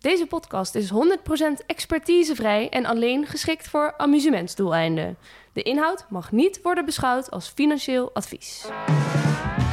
Deze 0.00 0.26
podcast 0.26 0.74
is 0.74 0.90
100% 0.90 0.94
expertisevrij 1.66 2.68
en 2.68 2.86
alleen 2.86 3.26
geschikt 3.26 3.68
voor 3.68 3.94
amusementsdoeleinden. 3.96 5.16
De 5.52 5.62
inhoud 5.62 6.06
mag 6.08 6.32
niet 6.32 6.60
worden 6.62 6.84
beschouwd 6.84 7.30
als 7.30 7.48
financieel 7.48 8.10
advies. 8.14 8.66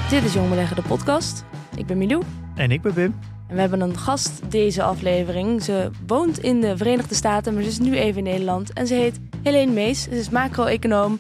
Dit 0.10 0.24
is 0.24 0.34
Jong 0.34 0.50
Beleggen, 0.50 0.76
de 0.76 0.82
podcast. 0.82 1.46
Ik 1.78 1.86
ben 1.86 1.98
Milou. 1.98 2.24
En 2.56 2.72
ik 2.72 2.82
ben 2.82 2.94
Wim. 2.94 3.20
En 3.48 3.56
we 3.56 3.62
hebben 3.62 3.82
een 3.82 3.98
gast 3.98 4.52
deze 4.52 4.84
aflevering. 4.84 5.64
Ze 5.64 5.90
woont 6.08 6.40
in 6.40 6.62
de 6.62 6.78
Verenigde 6.78 7.16
Staten, 7.16 7.54
maar 7.54 7.64
ze 7.64 7.70
is 7.70 7.80
nu 7.80 7.96
even 7.98 8.18
in 8.18 8.24
Nederland. 8.24 8.74
En 8.74 8.88
ze 8.88 8.94
heet 8.94 9.20
Helene 9.44 9.72
Mees. 9.72 10.04
Ze 10.04 10.10
is 10.10 10.30
macro-econoom, 10.30 11.20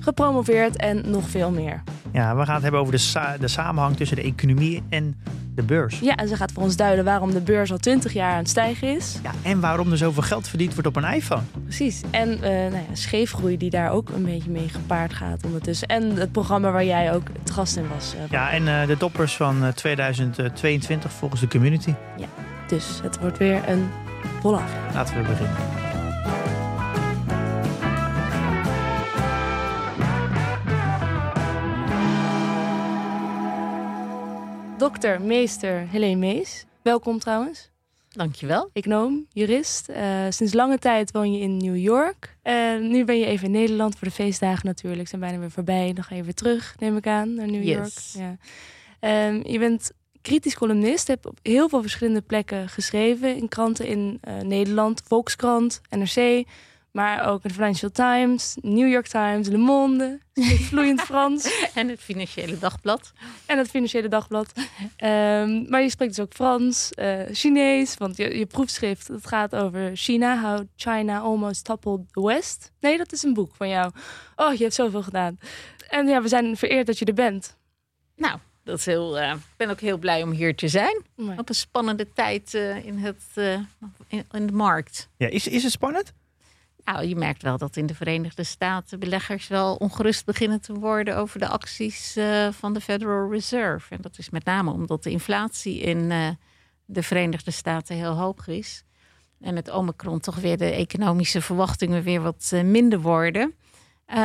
gepromoveerd 0.00 0.76
en 0.76 1.10
nog 1.10 1.28
veel 1.28 1.50
meer. 1.50 1.82
Ja, 2.12 2.36
we 2.36 2.44
gaan 2.44 2.54
het 2.54 2.62
hebben 2.62 2.80
over 2.80 2.92
de, 2.92 2.98
sa- 2.98 3.36
de 3.40 3.48
samenhang 3.48 3.96
tussen 3.96 4.16
de 4.16 4.22
economie 4.22 4.82
en 4.88 5.16
de 5.54 5.62
beurs. 5.62 5.98
Ja, 5.98 6.14
en 6.16 6.28
ze 6.28 6.36
gaat 6.36 6.52
voor 6.52 6.62
ons 6.62 6.76
duiden 6.76 7.04
waarom 7.04 7.30
de 7.32 7.40
beurs 7.40 7.70
al 7.72 7.78
20 7.78 8.12
jaar 8.12 8.32
aan 8.32 8.38
het 8.38 8.48
stijgen 8.48 8.96
is. 8.96 9.18
Ja, 9.22 9.30
en 9.42 9.60
waarom 9.60 9.90
er 9.90 9.96
zoveel 9.98 10.22
geld 10.22 10.48
verdiend 10.48 10.72
wordt 10.72 10.88
op 10.88 10.96
een 10.96 11.04
iPhone. 11.12 11.42
Precies. 11.64 12.00
En 12.10 12.32
eh 12.42 12.50
nou 12.50 12.72
ja, 12.72 12.94
scheefgroei 12.94 13.56
die 13.56 13.70
daar 13.70 13.90
ook 13.90 14.08
een 14.08 14.24
beetje 14.24 14.50
mee 14.50 14.68
gepaard 14.68 15.12
gaat 15.14 15.44
ondertussen. 15.44 15.88
En 15.88 16.16
het 16.16 16.32
programma 16.32 16.70
waar 16.70 16.84
jij 16.84 17.14
ook 17.14 17.26
het 17.40 17.50
gast 17.50 17.76
in 17.76 17.84
was. 17.94 18.14
eh, 18.14 18.20
Ja, 18.30 18.50
en 18.50 18.68
eh, 18.80 18.86
de 18.86 18.96
toppers 18.96 19.36
van 19.36 19.64
eh, 19.64 19.68
2022 19.72 21.12
volgens 21.12 21.40
de 21.40 21.48
community. 21.48 21.94
Dus 22.68 23.00
het 23.02 23.20
wordt 23.20 23.38
weer 23.38 23.68
een 23.68 23.88
volle. 24.40 24.60
Laten 24.94 25.16
we 25.16 25.22
beginnen. 25.28 25.56
Dokter, 34.78 35.20
meester 35.20 35.88
Helene 35.88 36.16
Mees. 36.16 36.64
Welkom 36.82 37.18
trouwens. 37.18 37.70
Dankjewel. 38.08 38.70
Econoom, 38.72 39.26
jurist. 39.32 39.88
Eh, 39.88 40.26
sinds 40.28 40.52
lange 40.52 40.78
tijd 40.78 41.10
woon 41.10 41.32
je 41.32 41.40
in 41.40 41.56
New 41.56 41.76
York. 41.76 42.36
En 42.42 42.88
nu 42.88 43.04
ben 43.04 43.18
je 43.18 43.26
even 43.26 43.46
in 43.46 43.52
Nederland 43.52 43.96
voor 43.98 44.08
de 44.08 44.14
feestdagen 44.14 44.66
natuurlijk. 44.66 45.08
Zijn 45.08 45.20
bijna 45.20 45.38
weer 45.38 45.50
voorbij. 45.50 45.92
Dan 45.92 46.04
ga 46.04 46.14
je 46.14 46.22
weer 46.22 46.34
terug, 46.34 46.74
neem 46.78 46.96
ik 46.96 47.06
aan, 47.06 47.34
naar 47.34 47.46
New 47.46 47.64
York. 47.64 47.98
Ja. 48.12 48.36
Ehm, 49.00 49.40
je 49.48 49.58
bent 49.58 49.90
kritisch 50.22 50.54
columnist. 50.54 51.06
Hebt 51.06 51.26
op 51.26 51.38
heel 51.42 51.68
veel 51.68 51.80
verschillende 51.80 52.22
plekken 52.22 52.68
geschreven. 52.68 53.36
In 53.36 53.48
kranten 53.48 53.86
in 53.86 54.18
eh, 54.20 54.40
Nederland, 54.40 55.02
Volkskrant, 55.04 55.80
NRC. 55.90 56.46
Maar 56.92 57.28
ook 57.28 57.42
de 57.42 57.50
Financial 57.50 57.90
Times, 57.90 58.56
New 58.60 58.88
York 58.88 59.06
Times, 59.06 59.48
Le 59.48 59.56
Monde. 59.56 60.18
Vloeiend 60.68 61.00
Frans. 61.00 61.70
En 61.74 61.88
het 61.88 62.00
Financiële 62.00 62.58
Dagblad. 62.58 63.12
En 63.46 63.58
het 63.58 63.70
Financiële 63.70 64.08
Dagblad. 64.08 64.52
Ehm, 64.96 65.70
maar 65.70 65.82
je 65.82 65.90
spreekt 65.90 66.16
dus 66.16 66.24
ook 66.24 66.32
Frans, 66.32 66.90
eh, 66.92 67.20
Chinees. 67.32 67.96
Want 67.96 68.16
je, 68.16 68.38
je 68.38 68.46
proefschrift 68.46 69.08
het 69.08 69.26
gaat 69.26 69.54
over 69.54 69.96
China. 69.96 70.40
How 70.40 70.66
China 70.76 71.18
almost 71.18 71.64
toppled 71.64 72.00
the 72.12 72.24
West. 72.24 72.72
Nee, 72.80 72.96
dat 72.96 73.12
is 73.12 73.22
een 73.22 73.34
boek 73.34 73.54
van 73.54 73.68
jou. 73.68 73.92
Oh, 74.36 74.52
je 74.52 74.62
hebt 74.62 74.74
zoveel 74.74 75.02
gedaan. 75.02 75.38
En 75.88 76.06
ja, 76.06 76.22
we 76.22 76.28
zijn 76.28 76.56
vereerd 76.56 76.86
dat 76.86 76.98
je 76.98 77.04
er 77.04 77.14
bent. 77.14 77.56
Nou, 78.16 78.38
dat 78.68 78.78
is 78.78 78.86
heel, 78.86 79.18
eh, 79.18 79.30
ik 79.30 79.56
ben 79.56 79.70
ook 79.70 79.80
heel 79.80 79.98
blij 79.98 80.22
om 80.22 80.30
hier 80.30 80.54
te 80.54 80.68
zijn. 80.68 81.02
Op 81.36 81.48
een 81.48 81.54
spannende 81.54 82.12
tijd 82.12 82.54
eh, 82.54 82.84
in, 82.84 82.98
het, 82.98 83.22
eh, 83.34 83.52
in, 84.08 84.24
in 84.30 84.46
de 84.46 84.52
markt. 84.52 85.08
Ja, 85.16 85.28
is, 85.28 85.46
is 85.46 85.62
het 85.62 85.72
spannend? 85.72 86.12
Nou, 86.92 87.06
je 87.06 87.16
merkt 87.16 87.42
wel 87.42 87.58
dat 87.58 87.76
in 87.76 87.86
de 87.86 87.94
Verenigde 87.94 88.44
Staten 88.44 88.98
beleggers 88.98 89.48
wel 89.48 89.74
ongerust 89.74 90.24
beginnen 90.24 90.60
te 90.60 90.72
worden 90.72 91.16
over 91.16 91.38
de 91.38 91.48
acties 91.48 92.16
eh, 92.16 92.48
van 92.50 92.74
de 92.74 92.80
Federal 92.80 93.30
Reserve. 93.30 93.94
En 93.94 94.00
dat 94.00 94.18
is 94.18 94.30
met 94.30 94.44
name 94.44 94.70
omdat 94.70 95.02
de 95.02 95.10
inflatie 95.10 95.80
in 95.80 96.10
eh, 96.10 96.28
de 96.84 97.02
Verenigde 97.02 97.50
Staten 97.50 97.96
heel 97.96 98.16
hoog 98.16 98.46
is. 98.46 98.84
En 99.40 99.56
het 99.56 99.70
Omicron 99.70 100.20
toch 100.20 100.36
weer 100.36 100.56
de 100.56 100.70
economische 100.70 101.40
verwachtingen 101.40 102.02
weer 102.02 102.20
wat 102.20 102.50
eh, 102.54 102.62
minder 102.62 103.00
worden. 103.00 103.54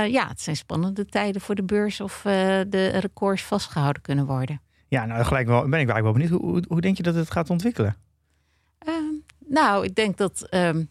Ja, 0.07 0.28
het 0.28 0.41
zijn 0.41 0.56
spannende 0.56 1.06
tijden 1.06 1.41
voor 1.41 1.56
de 1.56 1.63
beurs 1.63 2.01
of 2.01 2.22
de 2.69 2.88
records 2.88 3.41
vastgehouden 3.41 4.01
kunnen 4.01 4.25
worden. 4.25 4.62
Ja, 4.88 5.06
nou 5.06 5.24
gelijk 5.24 5.47
wel, 5.47 5.59
ben 5.59 5.80
ik 5.80 5.90
eigenlijk 5.90 6.03
wel 6.03 6.13
benieuwd. 6.13 6.31
Hoe, 6.41 6.51
hoe, 6.51 6.63
hoe 6.68 6.81
denk 6.81 6.97
je 6.97 7.03
dat 7.03 7.16
het 7.16 7.31
gaat 7.31 7.50
ontwikkelen? 7.50 7.95
Ehm, 8.78 9.13
nou, 9.47 9.85
ik 9.85 9.95
denk 9.95 10.18
dat 10.18 10.47
ehm, 10.50 10.84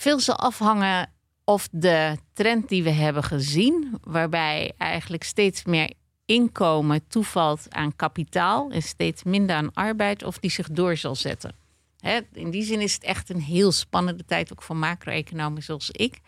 veel 0.00 0.20
zal 0.20 0.36
afhangen 0.36 1.10
of 1.44 1.68
de 1.70 2.16
trend 2.32 2.68
die 2.68 2.82
we 2.82 2.90
hebben 2.90 3.22
gezien, 3.22 3.98
waarbij 4.02 4.72
eigenlijk 4.78 5.22
steeds 5.22 5.64
meer 5.64 5.92
inkomen 6.24 7.06
toevalt 7.08 7.66
aan 7.68 7.96
kapitaal 7.96 8.70
en 8.70 8.82
steeds 8.82 9.22
minder 9.22 9.56
aan 9.56 9.74
arbeid, 9.74 10.24
of 10.24 10.38
die 10.38 10.50
zich 10.50 10.68
door 10.70 10.96
zal 10.96 11.14
zetten. 11.14 11.54
In 12.32 12.50
die 12.50 12.62
zin 12.62 12.80
is 12.80 12.94
het 12.94 13.04
echt 13.04 13.30
een 13.30 13.40
heel 13.40 13.72
spannende 13.72 14.24
tijd, 14.24 14.52
ook 14.52 14.62
voor 14.62 14.76
macro-economen 14.76 15.62
zoals 15.62 15.90
ik 15.90 16.20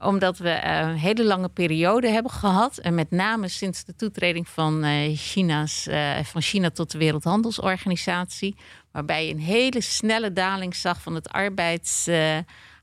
omdat 0.00 0.38
we 0.38 0.50
eh, 0.50 0.78
een 0.78 0.96
hele 0.96 1.24
lange 1.24 1.48
periode 1.48 2.08
hebben 2.08 2.32
gehad. 2.32 2.78
En 2.78 2.94
met 2.94 3.10
name 3.10 3.48
sinds 3.48 3.84
de 3.84 3.96
toetreding 3.96 4.48
van, 4.48 4.84
eh, 4.84 5.16
China's, 5.16 5.86
eh, 5.86 6.18
van 6.22 6.42
China 6.42 6.70
tot 6.70 6.90
de 6.90 6.98
Wereldhandelsorganisatie. 6.98 8.56
Waarbij 8.92 9.26
je 9.26 9.32
een 9.32 9.40
hele 9.40 9.80
snelle 9.80 10.32
daling 10.32 10.76
zag 10.76 11.02
van 11.02 11.14
het 11.14 11.32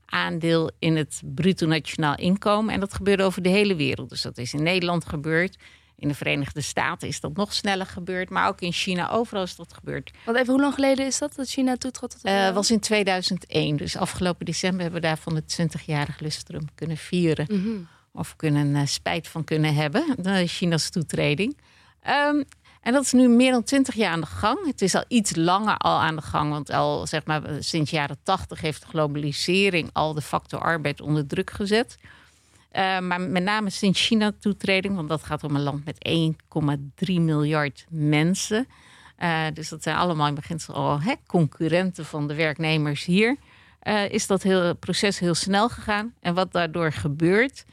arbeidsaandeel 0.06 0.70
in 0.78 0.96
het 0.96 1.22
bruto 1.24 1.66
nationaal 1.66 2.16
inkomen. 2.16 2.74
En 2.74 2.80
dat 2.80 2.94
gebeurde 2.94 3.22
over 3.22 3.42
de 3.42 3.48
hele 3.48 3.74
wereld. 3.74 4.08
Dus 4.08 4.22
dat 4.22 4.38
is 4.38 4.54
in 4.54 4.62
Nederland 4.62 5.08
gebeurd. 5.08 5.56
In 5.98 6.08
de 6.08 6.14
Verenigde 6.14 6.60
Staten 6.60 7.08
is 7.08 7.20
dat 7.20 7.36
nog 7.36 7.52
sneller 7.52 7.86
gebeurd. 7.86 8.30
Maar 8.30 8.48
ook 8.48 8.60
in 8.60 8.72
China, 8.72 9.10
overal 9.10 9.42
is 9.42 9.56
dat 9.56 9.72
gebeurd. 9.72 10.10
Want 10.24 10.38
even, 10.38 10.52
hoe 10.52 10.62
lang 10.62 10.74
geleden 10.74 11.06
is 11.06 11.18
dat 11.18 11.34
dat 11.34 11.48
China 11.48 11.76
toetrad 11.76 12.10
tot 12.10 12.22
Eh 12.22 12.54
was 12.54 12.70
in 12.70 12.80
2001. 12.80 13.76
Dus 13.76 13.96
afgelopen 13.96 14.46
december 14.46 14.82
hebben 14.82 15.00
we 15.00 15.06
daarvan 15.06 15.34
het 15.34 15.58
20-jarig 15.60 16.20
lustrum 16.20 16.64
kunnen 16.74 16.96
vieren. 16.96 17.46
Mhm. 17.48 17.78
Of 18.12 18.36
kunnen 18.36 18.76
eh, 18.76 18.86
spijt 18.86 19.28
van 19.28 19.44
kunnen 19.44 19.74
hebben. 19.74 20.14
De 20.18 20.46
China's 20.46 20.90
toetreding. 20.90 21.56
Ehm, 22.02 22.42
en 22.86 22.92
dat 22.92 23.02
is 23.02 23.12
nu 23.12 23.28
meer 23.28 23.50
dan 23.50 23.62
20 23.62 23.94
jaar 23.94 24.12
aan 24.12 24.20
de 24.20 24.26
gang. 24.26 24.66
Het 24.66 24.82
is 24.82 24.94
al 24.94 25.04
iets 25.08 25.36
langer 25.36 25.76
al 25.76 26.00
aan 26.00 26.16
de 26.16 26.22
gang. 26.22 26.50
Want 26.50 26.70
al 26.70 27.06
zeg 27.06 27.24
maar 27.24 27.42
sinds 27.58 27.90
jaren 27.90 28.16
80 28.22 28.60
heeft 28.60 28.80
de 28.80 28.88
globalisering 28.88 29.90
al 29.92 30.14
de 30.14 30.20
factor 30.20 30.60
arbeid 30.60 31.00
onder 31.00 31.26
druk 31.26 31.50
gezet. 31.50 31.98
Eh, 32.70 32.98
maar 32.98 33.20
met 33.20 33.42
name 33.42 33.70
sinds 33.70 34.06
China 34.06 34.32
toetreding, 34.40 34.94
want 34.94 35.08
dat 35.08 35.22
gaat 35.22 35.44
om 35.44 35.54
een 35.54 35.62
land 35.62 35.84
met 35.84 35.96
1,3 37.08 37.20
miljard 37.20 37.86
mensen. 37.88 38.68
Eh, 39.16 39.44
dus 39.54 39.68
dat 39.68 39.82
zijn 39.82 39.96
allemaal 39.96 40.26
in 40.26 40.34
beginsel 40.34 40.74
al 40.74 41.00
hè, 41.00 41.14
concurrenten 41.26 42.04
van 42.04 42.28
de 42.28 42.34
werknemers 42.34 43.04
hier. 43.04 43.36
Eh, 43.80 44.10
is 44.10 44.26
dat 44.26 44.42
heel, 44.42 44.74
proces 44.74 45.18
heel 45.18 45.34
snel 45.34 45.68
gegaan. 45.68 46.14
En 46.20 46.34
wat 46.34 46.52
daardoor 46.52 46.92
gebeurt, 46.92 47.64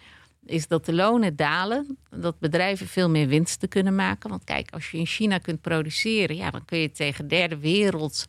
is 0.46 0.68
dat 0.68 0.86
de 0.86 0.94
lonen 0.94 1.36
dalen. 1.36 1.98
Dat 2.10 2.40
bedrijven 2.40 2.88
veel 2.88 3.10
meer 3.10 3.28
winsten 3.28 3.70
kunnen 3.70 3.96
maken. 3.96 4.30
Want 4.30 4.44
kijk, 4.44 4.72
als 4.72 4.92
je 4.92 4.98
in 4.98 5.06
China 5.06 5.38
kunt 5.38 5.62
produceren, 5.62 6.36
ja, 6.36 6.52
dan 6.52 6.66
kun 6.66 6.78
je 6.78 6.92
tegen 6.92 7.28
derde 7.28 7.58
wereld 7.58 8.26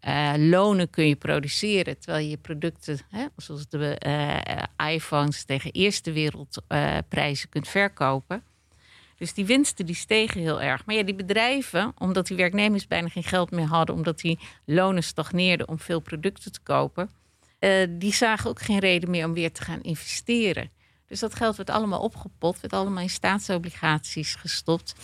eh, 0.00 0.32
lonen 0.36 0.90
kun 0.90 1.08
je 1.08 1.16
produceren. 1.16 1.98
Terwijl 1.98 2.26
je 2.26 2.36
producten, 2.36 2.98
hè, 3.10 3.26
zoals 3.36 3.68
de 3.68 3.98
eh, 3.98 4.92
iPhones, 4.94 5.44
tegen 5.44 5.72
eerste 5.72 6.12
wereldprijzen 6.12 7.48
kunt 7.48 7.68
verkopen. 7.68 8.42
Dus 9.16 9.34
die 9.34 9.44
winsten 9.44 9.86
die 9.86 9.94
stegen 9.94 10.40
heel 10.40 10.62
erg. 10.62 10.86
Maar 10.86 10.94
ja, 10.94 11.02
die 11.02 11.14
bedrijven, 11.14 11.92
omdat 11.98 12.26
die 12.26 12.36
werknemers 12.36 12.86
bijna 12.86 13.08
geen 13.08 13.22
geld 13.22 13.50
meer 13.50 13.66
hadden, 13.66 13.94
omdat 13.94 14.20
die 14.20 14.38
lonen 14.64 15.02
stagneerden 15.02 15.68
om 15.68 15.78
veel 15.78 16.00
producten 16.00 16.52
te 16.52 16.60
kopen, 16.62 17.10
eh, 17.58 17.86
die 17.88 18.14
zagen 18.14 18.50
ook 18.50 18.60
geen 18.60 18.78
reden 18.78 19.10
meer 19.10 19.26
om 19.26 19.32
weer 19.32 19.52
te 19.52 19.62
gaan 19.62 19.82
investeren. 19.82 20.70
Dus 21.14 21.22
dat 21.22 21.34
geld 21.34 21.56
werd 21.56 21.70
allemaal 21.70 22.00
opgepot, 22.00 22.60
werd 22.60 22.72
allemaal 22.72 23.02
in 23.02 23.10
staatsobligaties 23.10 24.34
gestopt. 24.34 24.94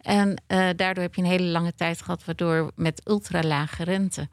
En 0.00 0.42
eh, 0.46 0.68
daardoor 0.76 1.02
heb 1.02 1.14
je 1.14 1.22
een 1.22 1.28
hele 1.28 1.46
lange 1.46 1.74
tijd 1.74 2.02
gehad, 2.02 2.24
waardoor 2.24 2.70
met 2.74 3.08
ultralage 3.08 3.84
rente. 3.84 4.28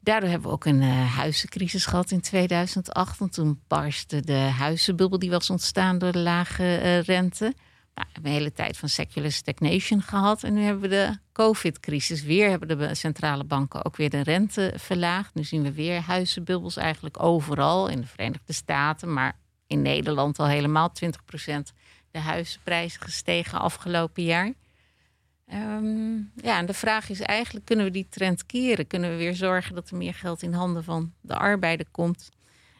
Daardoor 0.00 0.28
hebben 0.28 0.48
we 0.48 0.54
ook 0.54 0.64
een 0.64 0.82
eh, 0.82 1.16
huizencrisis 1.16 1.86
gehad 1.86 2.10
in 2.10 2.20
2008. 2.20 3.18
Want 3.18 3.32
toen 3.32 3.60
barstte 3.68 4.20
de 4.20 4.32
huizenbubbel 4.32 5.18
die 5.18 5.30
was 5.30 5.50
ontstaan 5.50 5.98
door 5.98 6.12
de 6.12 6.18
lage 6.18 6.76
eh, 6.76 7.02
rente. 7.02 7.54
we 7.94 8.02
hebben 8.12 8.30
een 8.30 8.38
hele 8.38 8.52
tijd 8.52 8.76
van 8.76 8.88
secular 8.88 9.32
stagnation 9.32 10.02
gehad. 10.02 10.42
En 10.42 10.54
nu 10.54 10.62
hebben 10.62 10.82
we 10.82 10.88
de 10.88 11.18
COVID-crisis. 11.32 12.22
Weer 12.22 12.50
hebben 12.50 12.78
de 12.78 12.94
centrale 12.94 13.44
banken 13.44 13.84
ook 13.84 13.96
weer 13.96 14.10
de 14.10 14.22
rente 14.22 14.72
verlaagd. 14.76 15.34
Nu 15.34 15.44
zien 15.44 15.62
we 15.62 15.72
weer 15.72 16.00
huizenbubbels 16.00 16.76
eigenlijk 16.76 17.22
overal. 17.22 17.88
In 17.88 18.00
de 18.00 18.06
Verenigde 18.06 18.52
Staten, 18.52 19.12
maar 19.12 19.39
in 19.70 19.82
Nederland 19.82 20.38
al 20.38 20.46
helemaal 20.46 20.92
20% 21.04 21.72
de 22.10 22.18
huizenprijzen 22.18 23.00
gestegen 23.00 23.60
afgelopen 23.60 24.22
jaar. 24.22 24.52
Ehm, 25.46 26.14
ja, 26.34 26.58
en 26.58 26.66
de 26.66 26.74
vraag 26.74 27.08
is 27.08 27.20
eigenlijk, 27.20 27.64
kunnen 27.64 27.84
we 27.84 27.90
die 27.90 28.06
trend 28.10 28.46
keren? 28.46 28.86
Kunnen 28.86 29.10
we 29.10 29.16
weer 29.16 29.34
zorgen 29.34 29.74
dat 29.74 29.90
er 29.90 29.96
meer 29.96 30.14
geld 30.14 30.42
in 30.42 30.52
handen 30.52 30.84
van 30.84 31.12
de 31.20 31.36
arbeider 31.36 31.86
komt 31.90 32.28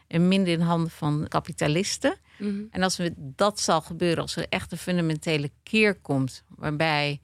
en 0.07 0.27
minder 0.27 0.53
in 0.53 0.61
handen 0.61 0.91
van 0.91 1.25
kapitalisten? 1.27 2.17
Mhm. 2.37 2.61
En 2.71 2.83
als 2.83 2.97
we, 2.97 3.13
dat 3.17 3.59
zal 3.59 3.81
gebeuren, 3.81 4.21
als 4.21 4.35
er 4.35 4.45
echt 4.49 4.71
een 4.71 4.77
fundamentele 4.77 5.51
keer 5.63 5.95
komt, 5.95 6.43
waarbij 6.47 7.19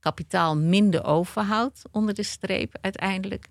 kapitaal 0.00 0.56
minder 0.56 1.04
overhoudt 1.04 1.82
onder 1.90 2.14
de 2.14 2.22
streep 2.22 2.78
uiteindelijk, 2.80 3.48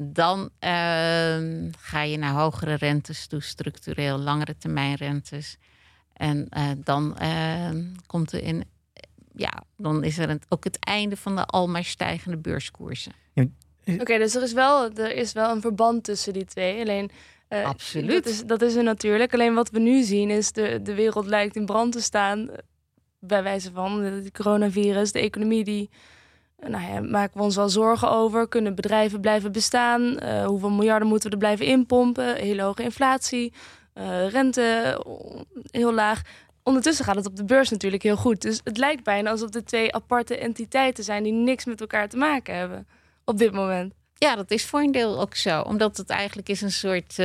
dan 0.00 0.50
ehm, 0.58 1.70
ga 1.78 2.02
je 2.02 2.16
naar 2.18 2.32
hogere 2.32 2.74
rentes 2.74 3.26
toe, 3.26 3.40
structureel, 3.42 4.18
langere 4.18 4.56
termijn 4.56 4.94
rentes. 4.94 5.56
En 6.12 6.46
eh, 6.48 6.68
dan 6.76 7.18
ehm, 7.18 7.84
komt 8.06 8.32
er 8.32 8.42
in, 8.42 8.64
ja, 9.34 9.62
dan 9.76 10.04
is 10.04 10.18
er 10.18 10.30
een, 10.30 10.40
ook 10.48 10.64
het 10.64 10.78
einde 10.78 11.16
van 11.16 11.36
de 11.36 11.44
almaar 11.44 11.84
stijgende 11.84 12.36
beurskoersen. 12.36 13.12
Oké, 13.86 14.18
dus 14.18 14.34
er 14.34 14.42
is, 14.42 14.52
wel, 14.52 14.90
er 14.92 15.14
is 15.16 15.32
wel 15.32 15.50
een 15.50 15.60
verband 15.60 16.04
tussen 16.04 16.32
die 16.32 16.44
twee. 16.44 16.80
Alleen, 16.80 17.10
eh, 17.48 17.64
Absoluut. 17.64 18.24
Dat 18.24 18.26
is, 18.32 18.42
dat 18.44 18.62
is 18.62 18.74
er 18.74 18.82
natuurlijk. 18.82 19.32
Alleen 19.34 19.54
wat 19.54 19.70
we 19.70 19.78
nu 19.78 20.02
zien 20.02 20.30
is 20.30 20.52
de, 20.52 20.80
de 20.82 20.94
wereld 20.94 21.26
lijkt 21.26 21.56
in 21.56 21.66
brand 21.66 21.92
te 21.92 22.00
staan. 22.00 22.50
eh, 22.50 22.56
Bij 23.18 23.42
wijze 23.42 23.72
van 23.72 24.00
het 24.02 24.30
coronavirus, 24.32 25.12
de 25.12 25.18
economie 25.20 25.64
die... 25.64 25.90
Nou 26.68 26.92
ja, 26.92 27.00
maken 27.00 27.36
we 27.36 27.42
ons 27.42 27.56
wel 27.56 27.68
zorgen 27.68 28.10
over. 28.10 28.48
Kunnen 28.48 28.74
bedrijven 28.74 29.20
blijven 29.20 29.52
bestaan? 29.52 30.18
Eh, 30.18 30.46
hoeveel 30.46 30.70
miljarden 30.70 31.08
moeten 31.08 31.28
we 31.28 31.34
er 31.34 31.40
blijven 31.40 31.66
inpompen? 31.66 32.36
Hele 32.36 32.62
hoge 32.62 32.82
inflatie, 32.82 33.52
eh, 33.92 34.28
rente 34.28 34.62
eh, 34.62 35.40
heel 35.70 35.94
laag. 35.94 36.22
Ondertussen 36.62 37.04
gaat 37.04 37.16
het 37.16 37.26
op 37.26 37.36
de 37.36 37.44
beurs 37.44 37.70
natuurlijk 37.70 38.02
heel 38.02 38.16
goed. 38.16 38.42
Dus 38.42 38.60
het 38.64 38.78
lijkt 38.78 39.04
bijna 39.04 39.30
alsof 39.30 39.50
de 39.50 39.62
twee 39.62 39.94
aparte 39.94 40.38
entiteiten 40.38 41.04
zijn 41.04 41.22
die 41.22 41.32
niks 41.32 41.64
met 41.64 41.80
elkaar 41.80 42.08
te 42.08 42.16
maken 42.16 42.54
hebben 42.56 42.86
op 43.24 43.38
dit 43.38 43.52
moment. 43.52 43.94
Ja, 44.14 44.36
dat 44.36 44.50
is 44.50 44.64
voor 44.64 44.80
een 44.80 44.92
deel 44.92 45.20
ook 45.20 45.34
zo. 45.34 45.60
Omdat 45.60 45.96
het 45.96 46.10
eigenlijk 46.10 46.48
is 46.48 46.60
een 46.60 46.72
soort 46.72 47.16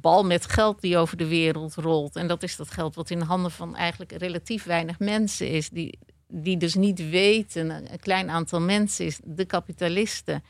bal 0.00 0.24
met 0.24 0.46
geld 0.46 0.80
die 0.80 0.96
over 0.96 1.16
de 1.16 1.26
wereld 1.26 1.74
rolt. 1.74 2.16
En 2.16 2.26
dat 2.26 2.42
is 2.42 2.56
dat 2.56 2.70
geld 2.70 2.94
wat 2.94 3.10
in 3.10 3.18
de 3.18 3.24
handen 3.24 3.50
van 3.50 3.76
eigenlijk 3.76 4.12
relatief 4.12 4.64
weinig 4.64 4.98
mensen 4.98 5.48
is. 5.48 5.68
Die, 5.68 5.98
die 6.34 6.56
dus 6.56 6.74
niet 6.74 7.10
weten, 7.10 7.70
een 7.70 8.00
klein 8.00 8.30
aantal 8.30 8.60
mensen 8.60 9.06
is, 9.06 9.20
de 9.24 9.44
kapitalisten. 9.44 10.42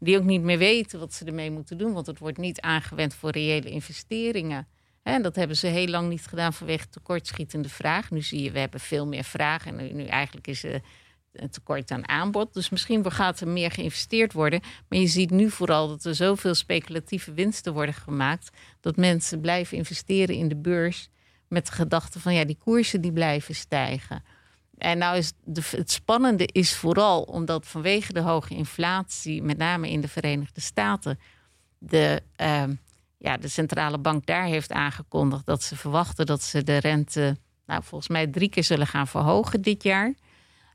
Die 0.00 0.18
ook 0.18 0.24
niet 0.24 0.42
meer 0.42 0.58
weten 0.58 0.98
wat 0.98 1.14
ze 1.14 1.24
ermee 1.24 1.50
moeten 1.50 1.78
doen. 1.78 1.92
Want 1.92 2.06
het 2.06 2.18
wordt 2.18 2.38
niet 2.38 2.60
aangewend 2.60 3.14
voor 3.14 3.30
reële 3.30 3.70
investeringen. 3.70 4.66
En 5.02 5.22
dat 5.22 5.36
hebben 5.36 5.56
ze 5.56 5.66
heel 5.66 5.86
lang 5.86 6.08
niet 6.08 6.26
gedaan 6.26 6.52
vanwege 6.52 6.88
tekortschietende 6.88 7.68
vraag. 7.68 8.10
Nu 8.10 8.22
zie 8.22 8.42
je, 8.42 8.50
we 8.50 8.58
hebben 8.58 8.80
veel 8.80 9.06
meer 9.06 9.24
vraag. 9.24 9.66
En 9.66 9.76
nu, 9.76 9.92
nu 9.92 10.04
eigenlijk 10.04 10.46
is 10.46 10.64
er 10.64 10.80
een 11.32 11.50
tekort 11.50 11.90
aan 11.90 12.08
aanbod. 12.08 12.54
Dus 12.54 12.68
misschien 12.68 13.12
gaat 13.12 13.40
er 13.40 13.48
meer 13.48 13.70
geïnvesteerd 13.70 14.32
worden. 14.32 14.60
Maar 14.88 14.98
je 14.98 15.06
ziet 15.06 15.30
nu 15.30 15.50
vooral 15.50 15.88
dat 15.88 16.04
er 16.04 16.14
zoveel 16.14 16.54
speculatieve 16.54 17.32
winsten 17.32 17.72
worden 17.72 17.94
gemaakt. 17.94 18.50
Dat 18.80 18.96
mensen 18.96 19.40
blijven 19.40 19.76
investeren 19.76 20.34
in 20.34 20.48
de 20.48 20.56
beurs. 20.56 21.08
Met 21.48 21.66
de 21.66 21.72
gedachte 21.72 22.20
van 22.20 22.34
ja, 22.34 22.44
die 22.44 22.58
koersen 22.64 23.00
die 23.00 23.12
blijven 23.12 23.54
stijgen. 23.54 24.22
En 24.78 24.98
nou 24.98 25.16
is 25.16 25.32
de, 25.44 25.62
het 25.70 25.90
spannende 25.90 26.46
is 26.52 26.74
vooral 26.76 27.22
omdat 27.22 27.66
vanwege 27.66 28.12
de 28.12 28.20
hoge 28.20 28.54
inflatie, 28.54 29.42
met 29.42 29.56
name 29.58 29.90
in 29.90 30.00
de 30.00 30.08
Verenigde 30.08 30.60
Staten, 30.60 31.18
de, 31.78 32.22
ehm, 32.36 32.74
ja, 33.18 33.36
de 33.36 33.48
centrale 33.48 33.98
bank 33.98 34.26
daar 34.26 34.44
heeft 34.44 34.72
aangekondigd 34.72 35.46
dat 35.46 35.62
ze 35.62 35.76
verwachten 35.76 36.26
dat 36.26 36.42
ze 36.42 36.62
de 36.62 36.76
rente, 36.76 37.36
nou, 37.66 37.82
volgens 37.84 38.10
mij 38.10 38.26
drie 38.26 38.48
keer 38.48 38.64
zullen 38.64 38.86
gaan 38.86 39.06
verhogen 39.06 39.62
dit 39.62 39.82
jaar. 39.82 40.14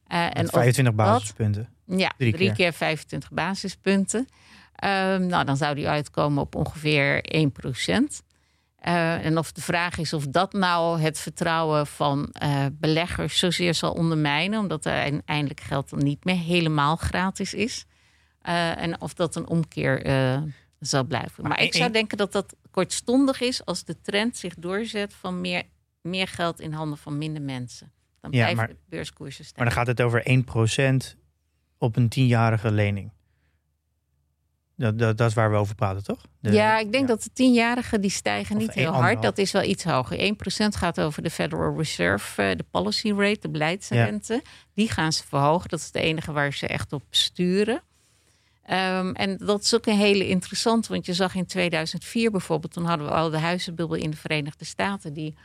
Met 0.07 0.43
of 0.43 0.49
25 0.51 0.93
dat- 0.95 0.95
basispunten. 0.95 1.69
ja, 1.85 2.11
Drie 2.17 2.33
drie, 2.33 2.45
keer. 2.47 2.55
keer. 2.55 2.73
25 2.73 3.31
basispunten. 3.31 4.27
Ehm, 4.75 5.25
nou, 5.27 5.45
dan 5.45 5.57
zou 5.57 5.75
die 5.75 5.87
uitkomen 5.87 6.41
op 6.43 6.55
ongeveer 6.55 7.19
1 7.35 7.51
Eh, 8.83 9.25
en 9.25 9.37
of 9.37 9.51
de 9.51 9.61
vraag 9.61 9.97
is 9.97 10.13
of 10.13 10.27
dat 10.27 10.53
nou 10.53 10.99
het 10.99 11.19
vertrouwen 11.19 11.87
van 11.87 12.29
eh, 12.31 12.65
beleggers 12.71 13.39
zozeer 13.39 13.73
zal 13.73 13.93
ondermijnen, 13.93 14.59
omdat 14.59 14.85
er 14.85 14.91
uiteindelijk 14.93 15.59
geld 15.61 15.89
dan 15.89 15.99
niet 16.03 16.25
meer 16.25 16.37
helemaal 16.37 16.95
gratis 16.95 17.53
is. 17.53 17.85
Eh, 18.41 18.77
en 18.77 19.01
of 19.01 19.13
dat 19.13 19.35
een 19.35 19.47
omkeer 19.47 20.01
zal 20.79 21.03
blijven. 21.03 21.41
Maar, 21.43 21.51
Maar 21.51 21.61
ik 21.61 21.73
zou 21.73 21.91
denken 21.91 22.17
dat 22.17 22.31
dat 22.31 22.55
kortstondig 22.71 23.41
is 23.41 23.65
als 23.65 23.83
de 23.83 24.01
trend 24.01 24.37
zich 24.37 24.53
doorzet 24.55 25.13
van 25.13 25.41
meer, 25.41 25.63
meer 26.01 26.27
geld 26.27 26.59
in 26.59 26.71
handen 26.73 26.97
van 26.97 27.17
minder 27.17 27.41
mensen. 27.41 27.91
Dan 28.21 28.31
Ja, 28.31 28.37
blijven 28.37 28.57
maar- 28.57 28.67
de 28.67 28.75
beurskoersen 28.89 29.43
Maar 29.43 29.49
stijgen. 29.49 29.75
dan 29.75 29.85
gaat 29.85 29.97
het 29.97 30.01
over 30.01 30.21
1% 30.29 31.15
op 31.77 31.95
een 31.95 32.09
tienjarige 32.09 32.71
lening. 32.71 33.11
Dat, 34.83 34.99
dat, 34.99 35.17
dat 35.17 35.29
is 35.29 35.33
waar 35.33 35.51
we 35.51 35.57
over 35.57 35.75
praten, 35.75 36.03
toch? 36.03 36.21
De- 36.39 36.51
ja, 36.51 36.79
ik 36.79 36.91
denk 36.91 37.07
dat 37.07 37.23
de 37.23 37.29
tienjarigen 37.33 38.01
die 38.01 38.09
stijgen 38.09 38.55
Of 38.55 38.61
niet 38.61 38.73
heel 38.73 38.91
hard. 38.91 39.21
Dat 39.21 39.37
is 39.37 39.51
wel 39.51 39.63
iets 39.63 39.83
hoger. 39.83 40.17
1% 40.17 40.77
gaat 40.77 40.99
over 40.99 41.23
de 41.23 41.29
Federal 41.29 41.77
Reserve, 41.77 42.41
eh, 42.41 42.57
de 42.57 42.65
policy 42.71 43.11
rate, 43.11 43.39
de 43.39 43.49
beleidsrente. 43.49 44.41
Die 44.73 44.89
gaan 44.89 45.13
ze 45.13 45.23
verhogen. 45.27 45.69
Dat 45.69 45.79
is 45.79 45.85
het 45.85 45.95
enige 45.95 46.31
waar 46.31 46.53
ze 46.53 46.67
echt 46.67 46.93
op 46.93 47.03
sturen. 47.09 47.81
Ehm, 48.65 49.11
en 49.11 49.37
dat 49.37 49.61
is 49.61 49.75
ook 49.75 49.85
een 49.85 49.97
hele 49.97 50.27
interessante, 50.27 50.91
want 50.91 51.05
je 51.05 51.13
zag 51.13 51.35
in 51.35 51.45
2004 51.45 52.31
bijvoorbeeld, 52.31 52.73
toen 52.73 52.85
hadden 52.85 53.07
we 53.07 53.13
al 53.13 53.29
de 53.29 53.39
huizenbubbel 53.39 53.95
in 53.95 54.09
de 54.09 54.17
Verenigde 54.17 54.65
Staten, 54.65 55.13
die, 55.13 55.35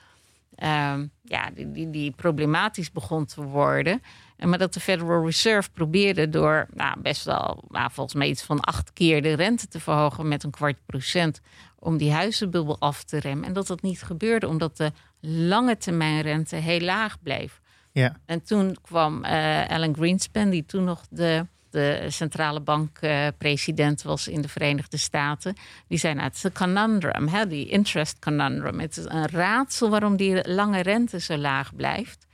ehm, 0.55 1.07
ja, 1.23 1.51
die, 1.55 1.73
die, 1.73 1.91
die 1.91 2.11
problematisch 2.11 2.93
begon 2.93 3.25
te 3.25 3.43
worden. 3.43 4.03
En 4.39 4.49
maar 4.49 4.59
dat 4.59 4.75
de 4.75 4.81
Federal 4.81 5.25
Reserve 5.25 5.71
probeerde 5.71 6.29
door 6.29 6.67
nou, 6.75 7.01
best 7.01 7.25
wel, 7.25 7.65
nou, 7.69 7.91
volgens 7.93 8.17
mij 8.17 8.29
iets 8.29 8.43
van 8.43 8.61
acht 8.61 8.93
keer 8.93 9.23
de 9.23 9.33
rente 9.33 9.69
te 9.69 9.81
verhogen 9.81 10.29
met 10.29 10.45
een 10.45 10.51
kwart 10.51 10.79
procent, 10.87 11.41
om 11.79 11.97
die 11.97 12.13
huizenbubbel 12.13 12.79
af 12.79 13.05
te 13.05 13.19
remmen. 13.19 13.47
En 13.47 13.53
dat 13.53 13.67
dat 13.67 13.83
niet 13.83 14.03
gebeurde, 14.03 14.49
omdat 14.49 14.77
de 14.77 14.93
lange 15.21 15.77
termijn 15.77 16.21
rente 16.21 16.57
heel 16.57 16.81
laag 16.81 17.23
bleef. 17.23 17.61
Ja. 17.93 18.17
En 18.27 18.43
toen 18.43 18.77
kwam 18.83 19.25
eh, 19.25 19.69
Alan 19.69 19.95
Greenspan, 19.95 20.51
die 20.51 20.67
toen 20.67 20.85
nog 20.85 21.03
de, 21.11 21.47
de 21.71 22.05
centrale 22.09 22.61
bankpresident 22.61 24.03
was 24.03 24.29
in 24.29 24.41
de 24.41 24.49
Verenigde 24.49 24.97
Staten. 24.97 25.57
Die 25.89 25.99
zei, 25.99 26.15
nou, 26.15 26.27
het 26.27 26.37
is 26.37 26.43
een 26.43 26.53
conundrum, 26.53 27.29
hè, 27.29 27.47
die 27.47 27.69
interest 27.69 28.19
conundrum. 28.19 28.81
Het 28.81 28.97
is 28.97 29.05
een 29.05 29.29
raadsel 29.29 29.91
waarom 29.91 30.17
die 30.17 30.49
lange 30.49 30.81
rente 30.81 31.21
zo 31.21 31.37
laag 31.37 31.77
blijft. 31.77 32.27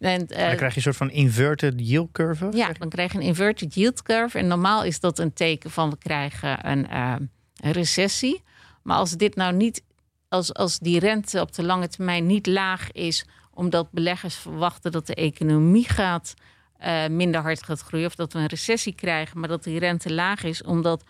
En, 0.00 0.26
eh, 0.26 0.46
Dan 0.46 0.56
krijg 0.56 0.70
je 0.70 0.76
een 0.76 0.82
soort 0.82 0.96
van 0.96 1.10
inverted 1.10 1.74
yield 1.76 2.12
curve. 2.12 2.48
ja, 2.52 2.72
dan 2.78 2.88
krijg 2.88 3.12
je 3.12 3.18
een 3.18 3.24
inverted 3.24 3.74
yield 3.74 4.02
curve. 4.02 4.38
En 4.38 4.46
normaal 4.46 4.84
is 4.84 5.00
dat 5.00 5.18
een 5.18 5.32
teken 5.32 5.70
van 5.70 5.90
we 5.90 5.98
krijgen 5.98 6.70
een, 6.70 6.88
eh, 6.88 7.14
een 7.56 7.72
recessie. 7.72 8.42
Maar 8.82 8.96
als 8.96 9.10
dit 9.10 9.34
nou 9.34 9.54
niet, 9.54 9.82
als, 10.28 10.54
als 10.54 10.78
die 10.78 10.98
rente 10.98 11.40
op 11.40 11.54
de 11.54 11.62
lange 11.62 11.88
termijn 11.88 12.26
niet 12.26 12.46
laag 12.46 12.92
is, 12.92 13.24
omdat 13.54 13.90
beleggers 13.90 14.34
verwachten 14.34 14.92
dat 14.92 15.06
de 15.06 15.14
economie 15.14 15.88
gaat 15.88 16.34
eh, 16.78 17.06
minder 17.08 17.40
hard 17.40 17.62
gaat 17.62 17.80
groeien, 17.80 18.06
of 18.06 18.14
dat 18.14 18.32
we 18.32 18.38
een 18.38 18.46
recessie 18.46 18.94
krijgen, 18.94 19.40
maar 19.40 19.48
dat 19.48 19.64
die 19.64 19.78
rente 19.78 20.12
laag 20.12 20.42
is, 20.42 20.62
omdat 20.62 21.04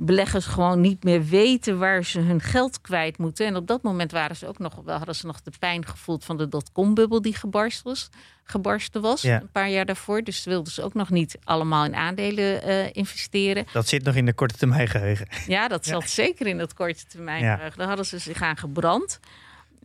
beleggers 0.00 0.46
gewoon 0.46 0.80
niet 0.80 1.04
meer 1.04 1.24
weten 1.24 1.78
waar 1.78 2.04
ze 2.04 2.20
hun 2.20 2.40
geld 2.40 2.80
kwijt 2.80 3.18
moeten. 3.18 3.46
En 3.46 3.56
op 3.56 3.66
dat 3.66 3.82
moment 3.82 4.12
waren 4.12 4.36
ze 4.36 4.46
ook 4.46 4.58
nog, 4.58 4.74
wel 4.84 4.96
hadden 4.96 5.14
ze 5.14 5.26
nog 5.26 5.42
de 5.42 5.52
pijn 5.58 5.86
gevoeld 5.86 6.24
van 6.24 6.36
de 6.36 6.48
dotcom-bubbel 6.48 7.22
die 7.22 7.34
gebarst 7.34 7.82
was, 7.82 8.08
gebarsten 8.44 9.00
was 9.00 9.22
Ja. 9.22 9.40
een 9.40 9.50
paar 9.50 9.68
jaar 9.70 9.84
daarvoor. 9.84 10.22
Dus 10.22 10.42
ze 10.42 10.48
wilden 10.48 10.72
ze 10.72 10.82
ook 10.82 10.94
nog 10.94 11.10
niet 11.10 11.38
allemaal 11.44 11.84
in 11.84 11.94
aandelen 11.94 12.62
eh, 12.62 12.86
investeren. 12.92 13.66
Dat 13.72 13.88
zit 13.88 14.04
nog 14.04 14.14
in 14.14 14.26
de 14.26 14.32
korte 14.34 14.56
termijn 14.56 14.88
geheugen. 14.88 15.26
Ja, 15.46 15.68
dat 15.68 15.86
zat 15.86 16.08
zeker 16.10 16.46
in 16.46 16.58
dat 16.58 16.74
korte 16.74 17.04
termijn. 17.06 17.42
Ja. 17.44 17.54
geheugen. 17.54 17.78
Daar 17.78 17.88
hadden 17.88 18.06
ze 18.06 18.18
zich 18.18 18.42
aan 18.42 18.56
gebrand. 18.56 19.20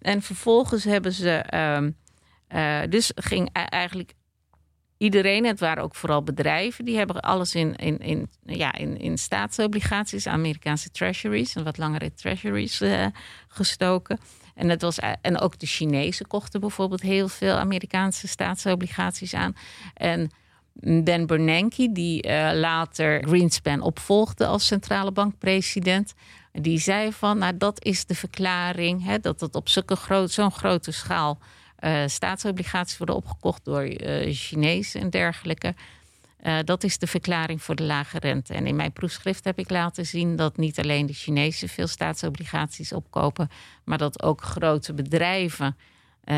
En 0.02 0.22
vervolgens 0.22 0.84
hebben 0.84 1.12
ze. 1.14 1.30
ehm, 1.32 1.92
eh, 2.48 2.80
dus 2.90 3.12
ging 3.16 3.48
e- 3.54 3.60
eigenlijk 3.60 4.14
iedereen, 5.04 5.46
het 5.46 5.60
waren 5.60 5.84
ook 5.84 5.96
vooral 5.96 6.24
bedrijven, 6.24 6.86
die 6.86 6.98
hebben 6.98 7.22
alles 7.22 7.56
in, 7.56 7.76
in, 7.76 8.00
in, 8.00 8.30
ja, 8.46 8.74
in, 8.74 8.98
in 8.98 9.18
staatsobligaties, 9.18 10.28
Amerikaanse 10.28 10.92
treasuries 10.92 11.56
en 11.56 11.64
wat 11.64 11.78
langere 11.78 12.14
treasuries 12.14 12.82
eh, 12.82 13.06
gestoken. 13.48 14.20
En, 14.56 14.70
het 14.70 14.82
was, 14.82 14.98
e- 14.98 15.16
en 15.22 15.40
ook 15.40 15.60
de 15.60 15.66
Chinezen 15.66 16.28
kochten 16.28 16.60
bijvoorbeeld 16.60 17.02
heel 17.02 17.28
veel 17.28 17.56
Amerikaanse 17.56 18.28
staatsobligaties 18.28 19.34
aan. 19.34 19.56
En 19.94 20.32
Ben 21.04 21.26
Bernanke, 21.26 21.92
die 21.92 22.22
eh, 22.22 22.60
later 22.60 23.24
Greenspan 23.28 23.82
opvolgde 23.82 24.46
als 24.46 24.66
centrale 24.66 25.12
bankpresident, 25.12 26.14
die 26.52 26.80
zei 26.80 27.14
van, 27.14 27.38
nou 27.38 27.58
dat 27.58 27.84
is 27.86 28.06
de 28.06 28.16
verklaring, 28.16 29.06
hè, 29.06 29.20
dat 29.20 29.42
het 29.42 29.56
op 29.56 29.70
zulke 29.70 29.96
groot, 29.96 30.32
zo'n 30.32 30.52
grote 30.52 30.92
schaal 30.92 31.40
eh, 31.40 31.48
staatsobligaties 32.06 32.98
worden 32.98 33.16
opgekocht 33.16 33.66
door 33.66 33.86
uh, 33.86 34.34
Chinezen 34.34 35.02
en 35.02 35.10
dergelijke. 35.10 35.76
Uh, 36.44 36.58
dat 36.64 36.84
is 36.84 36.98
de 36.98 37.08
verklaring 37.08 37.62
voor 37.62 37.76
de 37.76 37.84
lage 37.84 38.20
rente. 38.20 38.54
En 38.54 38.68
in 38.68 38.76
mijn 38.76 38.92
proefschrift 38.92 39.44
heb 39.44 39.60
ik 39.60 39.70
laten 39.70 40.06
zien 40.06 40.36
dat 40.36 40.58
niet 40.58 40.80
alleen 40.80 41.06
de 41.06 41.14
Chinezen 41.14 41.70
veel 41.70 41.88
staatsobligaties 41.88 42.94
opkopen, 42.94 43.50
maar 43.84 43.98
dat 43.98 44.24
ook 44.24 44.42
grote 44.42 44.94
bedrijven 44.94 45.78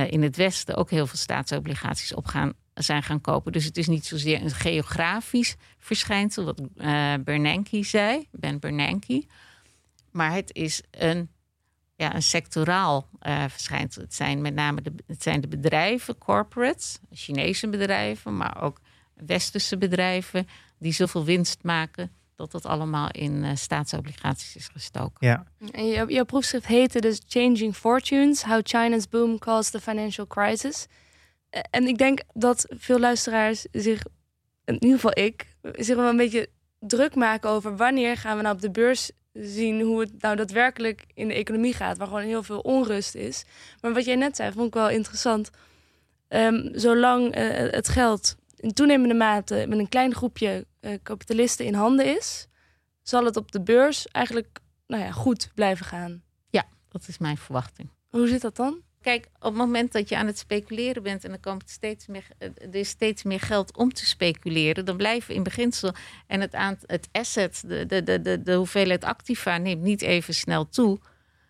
in 0.09 0.21
het 0.23 0.35
Westen 0.35 0.75
ook 0.75 0.89
heel 0.89 1.07
veel 1.07 1.17
staatsobligaties 1.17 2.13
op 2.13 2.25
gaan, 2.25 2.53
zijn 2.73 3.03
gaan 3.03 3.21
kopen. 3.21 3.51
Dus 3.51 3.65
het 3.65 3.77
is 3.77 3.87
niet 3.87 4.05
zozeer 4.05 4.41
een 4.41 4.51
geografisch 4.51 5.55
verschijnsel, 5.79 6.43
wat 6.43 6.61
Bernanke 7.23 7.83
zei, 7.83 8.27
Ben 8.31 8.59
Bernanke. 8.59 9.25
Maar 10.11 10.33
het 10.33 10.53
is 10.53 10.81
een 10.91 11.29
ja, 11.95 12.15
een 12.15 12.23
sectoraal 12.23 13.09
uh, 13.21 13.43
verschijnsel. 13.47 14.01
Het 14.01 14.13
zijn 14.13 14.41
met 14.41 14.53
name 14.53 14.81
de, 14.81 14.93
het 15.07 15.23
zijn 15.23 15.41
de 15.41 15.47
bedrijven, 15.47 16.17
corporates, 16.17 16.99
Chinese 17.11 17.69
bedrijven, 17.69 18.37
maar 18.37 18.61
ook 18.61 18.79
westerse 19.13 19.77
bedrijven 19.77 20.47
die 20.79 20.91
zoveel 20.91 21.25
winst 21.25 21.63
maken 21.63 22.11
dat 22.35 22.51
dat 22.51 22.65
allemaal 22.65 23.11
in 23.11 23.43
uh, 23.43 23.55
staatsobligaties 23.55 24.55
is 24.55 24.67
gestoken. 24.67 25.27
Ja. 25.27 25.45
En 25.71 25.87
jouw, 25.87 26.07
jouw 26.07 26.25
proefschrift 26.25 26.67
heette 26.67 27.01
dus 27.01 27.21
Changing 27.27 27.75
Fortunes: 27.75 28.43
How 28.43 28.59
China's 28.63 29.09
Boom 29.09 29.39
Caused 29.39 29.71
the 29.71 29.81
Financial 29.81 30.27
Crisis. 30.27 30.87
Eh, 31.49 31.61
en 31.69 31.87
ik 31.87 31.97
denk 31.97 32.19
dat 32.33 32.65
veel 32.69 32.99
luisteraars 32.99 33.65
zich, 33.71 34.03
in 34.65 34.73
ieder 34.73 34.99
geval 34.99 35.23
ik, 35.23 35.55
zich 35.61 35.95
wel 35.95 36.09
een 36.09 36.17
beetje 36.17 36.49
druk 36.79 37.15
maken 37.15 37.49
over 37.49 37.77
wanneer 37.77 38.17
gaan 38.17 38.37
we 38.37 38.43
nou 38.43 38.55
op 38.55 38.61
de 38.61 38.71
beurs 38.71 39.11
zien 39.39 39.81
hoe 39.81 39.99
het 39.99 40.21
nou 40.21 40.35
daadwerkelijk 40.35 41.05
in 41.13 41.27
de 41.27 41.33
economie 41.33 41.73
gaat, 41.73 41.97
waar 41.97 42.07
gewoon 42.07 42.21
heel 42.23 42.43
veel 42.43 42.59
onrust 42.59 43.15
is. 43.15 43.45
Maar 43.81 43.93
wat 43.93 44.05
jij 44.05 44.15
net 44.15 44.35
zei, 44.35 44.51
vond 44.51 44.67
ik 44.67 44.73
wel 44.73 44.89
interessant. 44.89 45.49
Um, 46.29 46.69
zolang 46.73 47.33
eh, 47.33 47.71
het 47.71 47.87
geld 47.87 48.35
in 48.55 48.73
toenemende 48.73 49.13
mate 49.13 49.65
met 49.67 49.79
een 49.79 49.89
klein 49.89 50.13
groepje 50.13 50.65
uh, 50.81 50.91
kapitalisten 51.03 51.65
in 51.65 51.73
handen 51.73 52.17
is, 52.17 52.47
zal 53.01 53.25
het 53.25 53.37
op 53.37 53.51
de 53.51 53.61
beurs 53.61 54.07
eigenlijk 54.07 54.59
nou 54.87 55.03
ja, 55.03 55.11
goed 55.11 55.51
blijven 55.55 55.85
gaan. 55.85 56.23
Ja, 56.49 56.63
dat 56.89 57.07
is 57.07 57.17
mijn 57.17 57.37
verwachting. 57.37 57.89
Hoe 58.09 58.27
zit 58.27 58.41
dat 58.41 58.55
dan? 58.55 58.81
Kijk, 59.05 59.27
op 59.35 59.43
het 59.43 59.53
moment 59.53 59.91
dat 59.91 60.09
je 60.09 60.17
aan 60.17 60.27
het 60.27 60.37
speculeren 60.37 61.03
bent 61.03 61.23
en 61.23 61.31
er 61.31 61.39
komt 61.39 61.69
steeds 61.69 62.07
meer, 62.07 62.27
er 62.37 62.75
is 62.75 62.89
steeds 62.89 63.23
meer 63.23 63.39
geld 63.39 63.77
om 63.77 63.93
te 63.93 64.05
speculeren, 64.05 64.85
dan 64.85 64.97
blijven 64.97 65.35
in 65.35 65.43
beginsel 65.43 65.93
en 66.27 66.41
het, 66.41 66.53
aan, 66.55 66.77
het 66.85 67.09
asset, 67.11 67.63
de, 67.67 67.85
de, 67.85 68.03
de, 68.03 68.21
de, 68.21 68.41
de 68.41 68.53
hoeveelheid 68.53 69.03
activa 69.03 69.57
neemt 69.57 69.81
niet 69.81 70.01
even 70.01 70.33
snel 70.33 70.69
toe. 70.69 70.99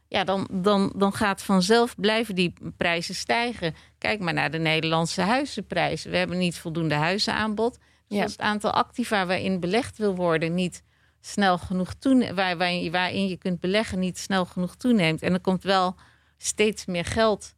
Ja, 0.07 0.23
dan, 0.23 0.47
dan, 0.51 0.93
dan 0.95 1.13
gaat 1.13 1.41
vanzelf 1.41 1.95
blijven 1.95 2.35
die 2.35 2.53
prijzen 2.77 3.15
stijgen. 3.15 3.75
Kijk 3.97 4.19
maar 4.19 4.33
naar 4.33 4.51
de 4.51 4.57
Nederlandse 4.59 5.21
huizenprijzen. 5.21 6.11
We 6.11 6.17
hebben 6.17 6.37
niet 6.37 6.57
voldoende 6.57 6.95
huizenaanbod. 6.95 7.77
Dus 8.07 8.21
als 8.21 8.31
het 8.31 8.41
aantal 8.41 8.71
activa 8.71 9.25
waarin 9.25 9.59
belegd 9.59 9.97
wil 9.97 10.15
worden 10.15 10.53
niet 10.53 10.83
snel 11.21 11.57
genoeg 11.57 11.93
toeneemt, 11.93 12.35
waar, 12.35 12.57
waarin 12.91 13.27
je 13.27 13.37
kunt 13.37 13.59
beleggen 13.59 13.99
niet 13.99 14.17
snel 14.17 14.45
genoeg 14.45 14.75
toeneemt. 14.75 15.21
En 15.21 15.33
er 15.33 15.41
komt 15.41 15.63
wel 15.63 15.95
steeds 16.37 16.85
meer 16.85 17.05
geld 17.05 17.55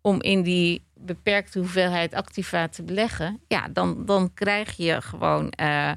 om 0.00 0.22
in 0.22 0.42
die 0.42 0.84
beperkte 0.94 1.58
hoeveelheid 1.58 2.14
activa 2.14 2.68
te 2.68 2.82
beleggen, 2.82 3.40
ja, 3.48 3.68
dan, 3.68 4.06
dan 4.06 4.34
krijg 4.34 4.76
je 4.76 5.02
gewoon 5.02 5.52
uh, 5.60 5.90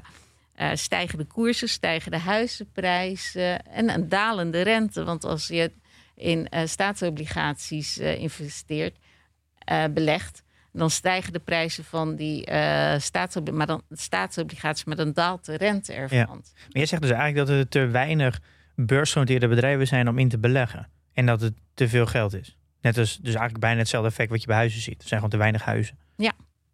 uh, 0.60 0.70
stijgende 0.74 1.24
koersen, 1.24 1.68
stijgende 1.68 2.18
huizenprijzen 2.18 3.66
en 3.66 3.94
een 3.94 4.08
dalende 4.08 4.62
rente. 4.62 5.04
Want 5.04 5.24
als 5.24 5.48
je 5.48 5.72
in 6.14 6.46
uh, 6.50 6.60
staatsobligaties 6.64 7.98
investeert, 7.98 8.98
belegt, 9.90 10.42
dan 10.72 10.90
stijgen 10.90 11.32
de 11.32 11.38
prijzen 11.38 11.84
van 11.84 12.16
die 12.16 12.40
staatsobligaties, 12.98 13.56
maar 13.56 13.66
dan, 13.66 13.82
staatsobligaties, 13.90 14.84
maar 14.84 14.96
dan 14.96 15.12
daalt 15.12 15.44
de 15.44 15.56
rente 15.56 15.92
ervan. 15.92 16.18
Ja. 16.18 16.26
Maar 16.26 16.68
jij 16.68 16.86
zegt 16.86 17.02
dus 17.02 17.10
eigenlijk 17.10 17.48
dat 17.48 17.56
er 17.56 17.68
te 17.68 17.86
weinig 17.86 18.40
beursgenoteerde 18.74 19.48
bedrijven 19.48 19.86
zijn 19.86 20.08
om 20.08 20.18
in 20.18 20.28
te 20.28 20.38
beleggen. 20.38 20.88
En 21.12 21.26
dat 21.26 21.40
het 21.40 21.54
te 21.74 21.88
veel 21.88 22.06
geld 22.06 22.34
is. 22.34 22.56
Net 22.80 22.98
als 22.98 23.16
dus 23.16 23.28
eigenlijk 23.28 23.58
bijna 23.58 23.78
hetzelfde 23.78 24.08
effect 24.08 24.30
wat 24.30 24.40
je 24.40 24.46
bij 24.46 24.56
huizen 24.56 24.80
ziet. 24.80 25.02
Er 25.02 25.08
zijn 25.08 25.20
gewoon 25.20 25.30
te 25.30 25.36
weinig 25.36 25.64
huizen. 25.64 25.98
Ja. 26.16 26.32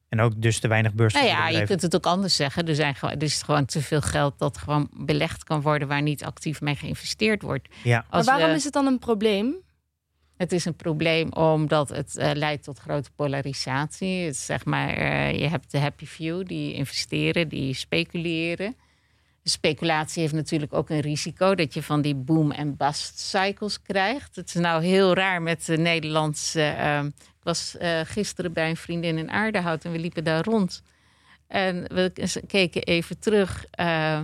En 0.08 0.20
ook 0.20 0.42
dus 0.42 0.58
te 0.58 0.68
weinig 0.68 0.94
beurs. 0.94 1.14
Nou 1.14 1.26
ja, 1.26 1.48
je 1.48 1.64
kunt 1.64 1.82
het 1.82 1.94
ook 1.94 2.06
anders 2.06 2.36
zeggen. 2.36 2.68
Er, 2.68 2.74
zijn 2.74 2.94
gewoon, 2.94 3.14
er 3.14 3.22
is 3.22 3.42
gewoon 3.42 3.64
te 3.64 3.82
veel 3.82 4.00
geld 4.00 4.38
dat 4.38 4.58
gewoon 4.58 4.88
belegd 4.92 5.44
kan 5.44 5.60
worden 5.60 5.88
waar 5.88 6.02
niet 6.02 6.24
actief 6.24 6.60
mee 6.60 6.76
geïnvesteerd 6.76 7.42
wordt. 7.42 7.68
Ja. 7.82 8.04
maar 8.10 8.24
waarom 8.24 8.50
is 8.50 8.64
het 8.64 8.72
dan 8.72 8.86
een 8.86 8.98
probleem? 8.98 9.54
Het 10.36 10.52
is 10.52 10.64
een 10.64 10.76
probleem 10.76 11.32
omdat 11.32 11.88
het 11.88 12.16
uh, 12.16 12.30
leidt 12.34 12.64
tot 12.64 12.78
grote 12.78 13.10
polarisatie. 13.10 14.24
Het, 14.24 14.36
zeg 14.36 14.64
maar, 14.64 14.98
uh, 14.98 15.32
je 15.32 15.48
hebt 15.48 15.70
de 15.70 15.78
happy 15.78 16.06
few 16.06 16.46
die 16.46 16.72
investeren, 16.72 17.48
die 17.48 17.74
speculeren 17.74 18.76
speculatie 19.50 20.22
heeft 20.22 20.34
natuurlijk 20.34 20.74
ook 20.74 20.90
een 20.90 21.00
risico 21.00 21.54
dat 21.54 21.74
je 21.74 21.82
van 21.82 22.02
die 22.02 22.14
boom- 22.14 22.52
en 22.52 22.76
bust 22.76 23.18
cycles 23.18 23.82
krijgt. 23.82 24.36
Het 24.36 24.48
is 24.48 24.54
nou 24.54 24.84
heel 24.84 25.14
raar 25.14 25.42
met 25.42 25.66
de 25.66 25.76
Nederlandse. 25.76 26.74
Uh, 26.78 27.04
ik 27.04 27.42
was 27.42 27.76
uh, 27.80 28.00
gisteren 28.04 28.52
bij 28.52 28.68
een 28.68 28.76
vriendin 28.76 29.18
in 29.18 29.30
Aardehout 29.30 29.84
en 29.84 29.92
we 29.92 29.98
liepen 29.98 30.24
daar 30.24 30.44
rond. 30.44 30.82
En 31.46 31.82
we 31.82 32.12
keken 32.46 32.82
even 32.82 33.18
terug 33.18 33.64
uh, 33.80 34.20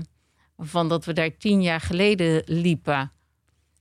van 0.59 0.89
dat 0.89 1.05
we 1.05 1.13
daar 1.13 1.37
tien 1.37 1.63
jaar 1.63 1.81
geleden 1.81 2.43
liepen. 2.47 3.13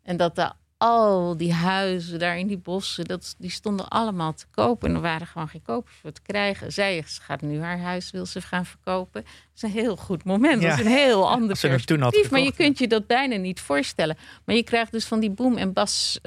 En 0.04 0.18
dat 0.18 0.36
daar 0.36 0.54
al 0.82 1.38
die 1.38 1.54
huizen 1.54 2.20
daar 2.20 2.38
in 2.38 2.48
die 2.48 2.58
bossen, 2.58 3.06
dat, 3.06 3.36
die 3.38 3.50
stonden 3.50 3.88
allemaal 3.88 4.34
te 4.34 4.46
kopen. 4.52 4.90
En 4.90 4.96
er 4.96 5.02
waren 5.02 5.28
gewoon 5.28 5.48
geen 5.48 5.62
kopers 5.62 5.96
voor 6.02 6.12
te 6.12 6.22
krijgen. 6.22 6.72
Zij 6.72 7.04
gaat 7.06 7.42
nu 7.42 7.62
haar 7.62 7.80
huis, 7.80 8.12
wil 8.12 8.26
ze 8.26 8.42
gaan 8.42 8.66
verkopen. 8.66 9.22
Dat 9.22 9.32
is 9.56 9.62
een 9.62 9.70
heel 9.70 9.96
goed 9.96 10.24
moment. 10.24 10.62
Dat 10.62 10.74
is 10.74 10.86
een 10.86 10.92
heel 10.92 11.30
ander 11.30 11.48
perspectief. 11.48 12.32
maar 12.32 12.40
je 12.40 12.54
kunt 12.54 12.78
je 12.78 12.88
dat 12.88 13.08
bijna 13.08 13.36
niet 13.36 13.60
voorstellen. 13.60 14.18
Maar 14.46 14.56
je 14.56 14.64
krijgt 14.64 14.92
dus 14.92 15.06
van 15.06 15.20
die 15.20 15.32
boom- 15.32 15.58
en 15.58 15.74
bas-cycli. 15.74 16.22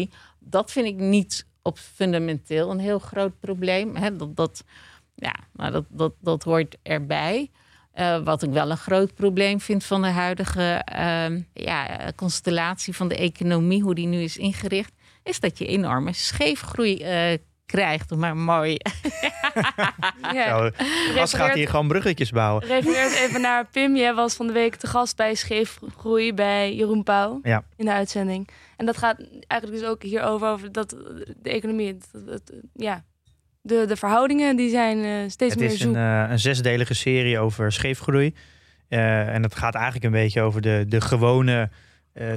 Uh, 0.00 0.06
uh, 0.06 0.12
dat 0.38 0.70
vind 0.70 0.86
ik 0.86 0.96
niet 0.96 1.46
op 1.62 1.78
fundamenteel 1.78 2.70
een 2.70 2.78
heel 2.78 2.98
groot 2.98 3.40
probleem. 3.40 3.96
Hè? 3.96 4.16
Dat, 4.16 4.36
dat, 4.36 4.64
ja, 5.14 5.34
nou, 5.52 5.72
dat, 5.72 5.84
dat, 5.88 6.12
dat 6.20 6.42
hoort 6.42 6.76
erbij. 6.82 7.50
Uh, 7.98 8.18
wat 8.24 8.42
ik 8.42 8.50
wel 8.50 8.70
een 8.70 8.76
groot 8.76 9.14
probleem 9.14 9.60
vind 9.60 9.84
van 9.84 10.02
de 10.02 10.08
huidige 10.08 10.86
uh, 10.98 11.40
ja, 11.52 12.12
constellatie 12.16 12.96
van 12.96 13.08
de 13.08 13.16
economie, 13.16 13.82
hoe 13.82 13.94
die 13.94 14.06
nu 14.06 14.22
is 14.22 14.36
ingericht, 14.36 14.92
is 15.22 15.40
dat 15.40 15.58
je 15.58 15.66
enorme 15.66 16.12
scheefgroei 16.12 17.32
uh, 17.32 17.38
krijgt. 17.66 18.14
Maar 18.14 18.36
mooi. 18.36 18.76
ja. 20.32 20.48
Nou, 20.48 20.72
gaat 21.14 21.54
hier 21.54 21.68
gewoon 21.68 21.88
bruggetjes 21.88 22.30
bouwen. 22.30 22.64
Refereert 22.66 23.14
even 23.14 23.40
naar 23.40 23.66
Pim. 23.66 23.96
Jij 23.96 24.14
was 24.14 24.34
van 24.34 24.46
de 24.46 24.52
week 24.52 24.74
te 24.74 24.86
gast 24.86 25.16
bij 25.16 25.34
Scheefgroei 25.34 26.34
bij 26.34 26.74
Jeroen 26.74 27.02
Pauw 27.02 27.38
ja. 27.42 27.64
in 27.76 27.84
de 27.84 27.92
uitzending. 27.92 28.48
En 28.76 28.86
dat 28.86 28.96
gaat 28.96 29.16
eigenlijk 29.46 29.82
dus 29.82 29.90
ook 29.90 30.02
hierover, 30.02 30.48
over 30.48 30.72
dat 30.72 30.90
de 31.36 31.50
economie, 31.50 31.98
het, 32.26 32.52
ja, 32.72 33.04
de, 33.64 33.84
de 33.86 33.96
verhoudingen 33.96 34.56
die 34.56 34.70
zijn 34.70 34.98
uh, 34.98 35.28
steeds 35.28 35.54
het 35.54 35.62
meer 35.62 35.72
is 35.72 35.78
zoek. 35.78 35.94
Een, 35.94 36.00
uh, 36.00 36.26
een 36.30 36.38
zesdelige 36.38 36.94
serie 36.94 37.38
over 37.38 37.72
scheefgroei. 37.72 38.34
Uh, 38.88 39.34
en 39.34 39.42
het 39.42 39.54
gaat 39.54 39.74
eigenlijk 39.74 40.04
een 40.04 40.10
beetje 40.10 40.40
over 40.40 40.60
de, 40.60 40.84
de, 40.88 41.00
gewone, 41.00 41.70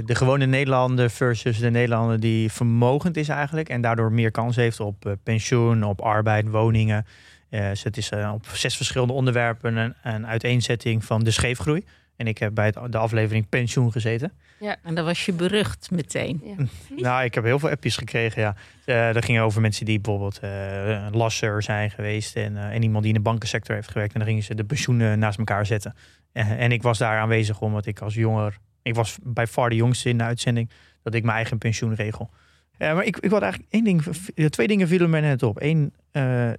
de 0.06 0.16
gewone 0.16 0.46
Nederlander 0.46 1.10
versus 1.10 1.60
de 1.60 1.70
Nederlander 1.70 2.20
die 2.20 2.52
vermogend 2.52 3.18
is 3.18 3.30
eigenlijk. 3.30 3.70
En 3.70 3.82
daardoor 3.82 4.12
meer 4.12 4.32
kans 4.32 4.56
heeft 4.56 4.80
op 4.80 5.16
pensioen, 5.24 5.84
op 5.84 6.02
arbeid, 6.02 6.48
woningen. 6.50 7.06
dus 7.50 7.84
het 7.84 7.98
is 7.98 8.12
op 8.34 8.46
zes 8.54 8.76
verschillende 8.76 9.14
onderwerpen 9.14 9.76
een, 9.76 9.94
een 10.04 10.28
uiteenzetting 10.28 11.06
van 11.06 11.24
de 11.24 11.32
scheefgroei. 11.32 11.86
En 12.18 12.28
ik 12.28 12.38
heb 12.38 12.54
bij 12.54 12.66
het, 12.66 12.92
de 12.92 12.98
aflevering 12.98 13.50
pensioen 13.50 13.92
gezeten. 13.92 14.32
Ja, 14.60 14.76
en 14.84 14.96
dan 14.96 15.06
was 15.06 15.26
je 15.26 15.34
berucht 15.34 15.92
meteen. 15.92 16.42
Ja. 16.44 16.56
nou, 17.10 17.24
ik 17.24 17.34
heb 17.34 17.44
heel 17.44 17.60
veel 17.60 17.70
appjes 17.70 17.98
gekregen, 17.98 18.42
ja. 18.42 18.56
Uh, 18.86 19.14
dat 19.14 19.26
ging 19.26 19.40
over 19.40 19.62
mensen 19.62 19.86
die 19.86 20.00
bijvoorbeeld 20.00 20.40
uh, 20.44 21.08
lasser 21.12 21.64
zijn 21.64 21.92
geweest... 21.92 22.36
En, 22.36 22.54
uh, 22.54 22.74
en 22.74 22.84
iemand 22.84 23.04
die 23.04 23.14
in 23.14 23.18
de 23.18 23.30
bankensector 23.30 23.76
heeft 23.76 23.92
gewerkt. 23.92 24.14
En 24.14 24.20
dan 24.20 24.28
gingen 24.28 24.44
ze 24.44 24.56
de 24.56 24.64
pensioenen 24.64 25.20
naast 25.20 25.38
elkaar 25.38 25.66
zetten. 25.66 25.96
en 26.32 26.72
ik 26.72 26.82
was 26.82 26.98
daar 26.98 27.20
aanwezig 27.20 27.62
omdat 27.62 27.86
ik 27.86 28.00
als 28.00 28.14
jonger... 28.14 28.58
Ik 28.82 28.96
was 28.96 29.18
bij 29.24 29.48
far 29.48 29.70
de 29.70 29.76
jongste 29.76 30.10
in 30.10 30.18
de 30.18 30.24
uitzending... 30.24 30.70
dat 31.04 31.14
ik 31.14 31.24
mijn 31.24 31.36
eigen 31.36 31.58
pensioen 31.58 31.96
regel. 31.96 32.30
maar 32.78 33.06
ik, 33.06 33.18
ik 33.18 33.30
wilde 33.30 33.46
eigenlijk 33.46 33.74
één 33.74 33.84
ding... 33.84 34.04
Twee 34.50 34.68
dingen 34.68 34.88
vielen 34.88 35.10
me 35.10 35.20
net 35.20 35.44
op. 35.44 35.62
Eén 35.62 35.94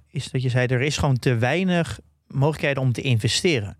is 0.09 0.31
dat 0.31 0.41
je 0.41 0.49
zei, 0.49 0.67
er 0.67 0.81
is 0.81 0.97
gewoon 0.97 1.19
te 1.19 1.35
weinig 1.35 1.99
mogelijkheden 2.27 2.83
om 2.83 2.91
te 2.91 3.01
investeren... 3.01 3.77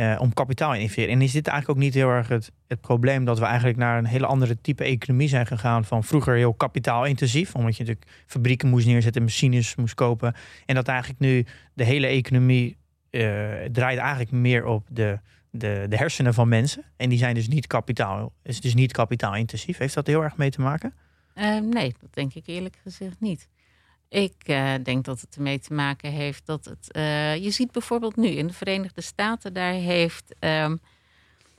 Uh, 0.00 0.16
om 0.20 0.34
kapitaal 0.34 0.74
in 0.74 0.80
investeren. 0.80 1.14
En 1.14 1.22
is 1.22 1.32
dit 1.32 1.46
eigenlijk 1.46 1.78
ook 1.78 1.84
niet 1.84 1.94
heel 1.94 2.08
erg 2.08 2.28
het, 2.28 2.50
probleem 2.80 3.24
dat 3.24 3.38
we 3.38 3.44
eigenlijk 3.44 3.78
naar 3.78 3.98
een 3.98 4.04
hele 4.04 4.26
andere 4.26 4.60
type 4.60 4.84
economie 4.84 5.28
zijn 5.28 5.46
gegaan 5.46 5.84
van 5.84 6.04
vroeger 6.04 6.34
heel 6.34 6.54
kapitaalintensief, 6.54 7.54
omdat 7.54 7.76
je 7.76 7.82
natuurlijk 7.82 8.10
fabrieken 8.26 8.68
moest 8.68 8.86
neerzetten, 8.86 9.22
machines 9.22 9.76
moest 9.76 9.94
kopen. 9.94 10.34
En 10.66 10.74
dat 10.74 10.88
eigenlijk 10.88 11.20
nu 11.20 11.46
de 11.74 11.84
hele 11.84 12.06
economie 12.06 12.76
uh, 13.10 13.20
draait 13.72 13.98
eigenlijk 13.98 14.30
meer 14.30 14.64
op 14.64 14.86
de, 14.90 15.18
de, 15.50 15.86
de 15.88 15.96
hersenen 15.96 16.34
van 16.34 16.48
mensen. 16.48 16.84
En 16.96 17.08
die 17.08 17.18
zijn 17.18 17.34
dus 17.34 17.48
niet 17.48 17.66
kapitaal, 17.66 18.32
is 18.42 18.60
dus 18.60 18.74
niet 18.74 18.92
kapitaalintensief. 18.92 19.78
Heeft 19.78 19.94
dat 19.94 20.06
heel 20.06 20.22
erg 20.22 20.36
mee 20.36 20.50
te 20.50 20.60
maken? 20.60 20.94
Uh, 21.34 21.60
nee, 21.60 21.94
dat 22.00 22.14
denk 22.14 22.34
ik 22.34 22.46
eerlijk 22.46 22.78
gezegd 22.82 23.20
niet. 23.20 23.48
Ik 24.10 24.34
uh, 24.46 24.74
denk 24.82 25.04
dat 25.04 25.20
het 25.20 25.36
ermee 25.36 25.58
te 25.58 25.74
maken 25.74 26.10
heeft 26.10 26.46
dat 26.46 26.64
het. 26.64 26.96
Uh, 26.96 27.36
je 27.36 27.50
ziet 27.50 27.72
bijvoorbeeld 27.72 28.16
nu 28.16 28.28
in 28.28 28.46
de 28.46 28.52
Verenigde 28.52 29.00
Staten, 29.00 29.52
daar 29.52 29.72
heeft. 29.72 30.34
Um, 30.40 30.80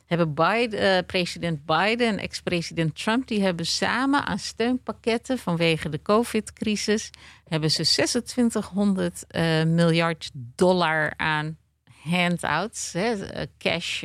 hebben 0.06 0.34
Biden, 0.34 1.06
president 1.06 1.66
Biden 1.66 2.08
en 2.08 2.18
ex-president 2.18 2.96
Trump, 3.04 3.28
die 3.28 3.42
hebben 3.42 3.66
samen 3.66 4.26
aan 4.26 4.40
steunpakketten 4.40 5.38
vanwege 5.38 5.90
de 5.90 6.02
COVID-crisis, 6.02 7.10
hebben 7.48 7.72
ze 7.72 7.84
2600 7.84 9.26
miljard 9.68 10.30
dollar 10.34 11.14
aan 11.18 11.58
handouts, 12.04 12.94
hè, 12.94 13.16
cash, 13.58 14.04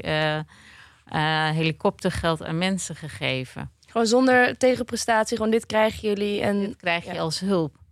helikoptergeld 1.55 2.43
aan 2.43 2.59
mensen 2.59 2.97
gegeven. 2.97 3.71
Gewoon 3.87 4.07
zonder 4.07 4.57
tegenprestatie, 4.57 5.37
gewoon 5.37 5.53
dit 5.53 5.67
krijgen 5.67 6.09
jullie 6.09 6.41
en 6.41 6.61
dit 6.61 6.77
krijg 6.77 7.05
je 7.05 7.19
als 7.19 7.41
hulp. 7.41 7.85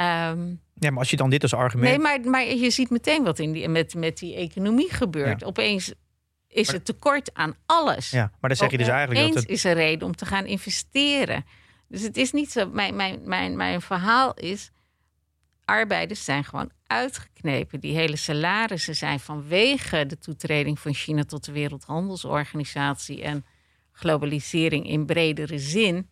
Um, 0.00 0.60
ja, 0.74 0.90
maar 0.90 0.98
als 0.98 1.10
je 1.10 1.16
dan 1.16 1.30
dit 1.30 1.42
als 1.42 1.54
argument. 1.54 1.90
Nee, 1.90 1.98
maar, 1.98 2.30
maar 2.30 2.44
je 2.44 2.70
ziet 2.70 2.90
meteen 2.90 3.24
wat 3.24 3.38
in 3.38 3.52
die, 3.52 3.68
met, 3.68 3.94
met 3.94 4.18
die 4.18 4.34
economie 4.34 4.92
gebeurt. 4.92 5.44
Opeens 5.44 5.92
is 6.48 6.72
het 6.72 6.84
tekort 6.84 7.34
aan 7.34 7.54
alles. 7.66 8.10
Ja, 8.10 8.30
maar 8.40 8.50
dan 8.50 8.58
zeg 8.58 8.70
je 8.70 8.78
dus 8.78 8.88
eigenlijk 8.88 9.20
Opeens 9.20 9.34
dat. 9.34 9.42
Het... 9.42 9.52
is 9.52 9.64
er 9.64 9.74
reden 9.74 10.06
om 10.06 10.16
te 10.16 10.26
gaan 10.26 10.46
investeren. 10.46 11.44
Dus 11.88 12.02
het 12.02 12.16
is 12.16 12.32
niet 12.32 12.52
zo. 12.52 12.68
Mijn, 12.68 12.96
mijn, 12.96 13.20
mijn, 13.24 13.56
mijn 13.56 13.80
verhaal 13.80 14.34
is. 14.34 14.70
Arbeiders 15.64 16.24
zijn 16.24 16.44
gewoon 16.44 16.70
uitgeknepen. 16.86 17.80
Die 17.80 17.94
hele 17.94 18.16
salarissen 18.16 18.96
zijn 18.96 19.20
vanwege 19.20 20.06
de 20.06 20.18
toetreding 20.18 20.78
van 20.78 20.94
China 20.94 21.24
tot 21.24 21.44
de 21.44 21.52
Wereldhandelsorganisatie 21.52 23.22
en 23.22 23.44
globalisering 23.92 24.88
in 24.88 25.06
bredere 25.06 25.58
zin 25.58 26.08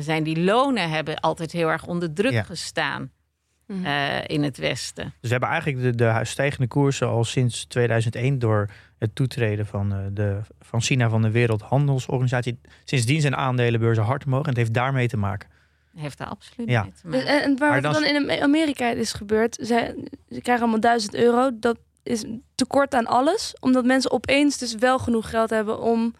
zijn 0.00 0.22
die 0.22 0.40
lonen 0.40 0.90
hebben 0.90 1.20
altijd 1.20 1.52
heel 1.52 1.68
erg 1.68 1.86
onder 1.86 2.12
druk 2.12 2.46
gestaan. 2.46 3.10
Uh, 3.66 4.24
in 4.26 4.42
het 4.42 4.56
Westen. 4.56 5.04
Dus 5.04 5.14
we 5.20 5.28
hebben 5.28 5.48
eigenlijk 5.48 5.82
de, 5.82 5.94
de 5.94 6.20
stijgende 6.22 6.68
koersen 6.68 7.08
al 7.08 7.24
sinds 7.24 7.64
2001 7.64 8.38
door 8.38 8.70
het 8.98 9.14
toetreden 9.14 9.66
van, 9.66 9.92
uh, 9.92 9.98
de, 10.12 10.40
van 10.60 10.80
China 10.80 11.08
van 11.08 11.22
de 11.22 11.30
Wereldhandelsorganisatie. 11.30 12.60
Sindsdien 12.84 13.20
zijn 13.20 13.36
aandelenbeurzen 13.36 14.04
hard 14.04 14.24
omhoog 14.24 14.42
en 14.42 14.48
het 14.48 14.56
heeft 14.56 14.74
daarmee 14.74 15.08
te 15.08 15.16
maken. 15.16 15.48
Heeft 15.96 16.18
daar 16.18 16.28
absoluut 16.28 16.68
ja. 16.68 16.82
mee 16.82 16.92
te 16.92 17.08
maken. 17.08 17.26
En, 17.26 17.42
en 17.42 17.58
waar 17.58 17.82
dan, 17.82 17.92
dan 17.92 18.04
in 18.04 18.42
Amerika 18.42 18.90
is 18.90 19.12
gebeurd, 19.12 19.54
ze, 19.54 20.04
ze 20.30 20.40
krijgen 20.40 20.62
allemaal 20.62 20.80
1000 20.80 21.14
euro. 21.14 21.50
Dat 21.60 21.78
is 22.02 22.24
tekort 22.54 22.94
aan 22.94 23.06
alles, 23.06 23.54
omdat 23.60 23.84
mensen 23.84 24.10
opeens 24.10 24.58
dus 24.58 24.74
wel 24.74 24.98
genoeg 24.98 25.30
geld 25.30 25.50
hebben 25.50 25.80
om 25.80 26.14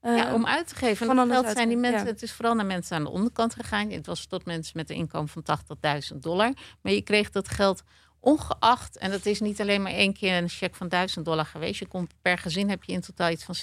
ja, 0.00 0.34
om 0.34 0.46
uit 0.46 0.68
te 0.68 0.74
geven. 0.74 1.06
Van 1.06 1.30
geld 1.30 1.50
zijn 1.50 1.68
die 1.68 1.76
mensen, 1.76 2.06
het 2.06 2.22
is 2.22 2.32
vooral 2.32 2.54
naar 2.54 2.66
mensen 2.66 2.96
aan 2.96 3.04
de 3.04 3.10
onderkant 3.10 3.54
gegaan. 3.54 3.90
Het 3.90 4.06
was 4.06 4.26
tot 4.26 4.44
mensen 4.44 4.72
met 4.76 4.90
een 4.90 4.96
inkomen 4.96 5.28
van 5.28 5.44
80.000 6.12 6.16
dollar. 6.16 6.52
Maar 6.80 6.92
je 6.92 7.02
kreeg 7.02 7.30
dat 7.30 7.48
geld 7.48 7.82
ongeacht, 8.20 8.96
en 8.96 9.10
dat 9.10 9.26
is 9.26 9.40
niet 9.40 9.60
alleen 9.60 9.82
maar 9.82 9.92
één 9.92 10.12
keer 10.12 10.36
een 10.36 10.48
cheque 10.48 10.76
van 10.76 10.88
1000 10.88 11.24
dollar 11.24 11.44
geweest. 11.46 11.78
Je 11.78 11.86
komt 11.86 12.14
per 12.22 12.38
gezin 12.38 12.68
heb 12.70 12.84
je 12.84 12.92
in 12.92 13.00
totaal 13.00 13.30
iets 13.30 13.44
van 13.44 13.54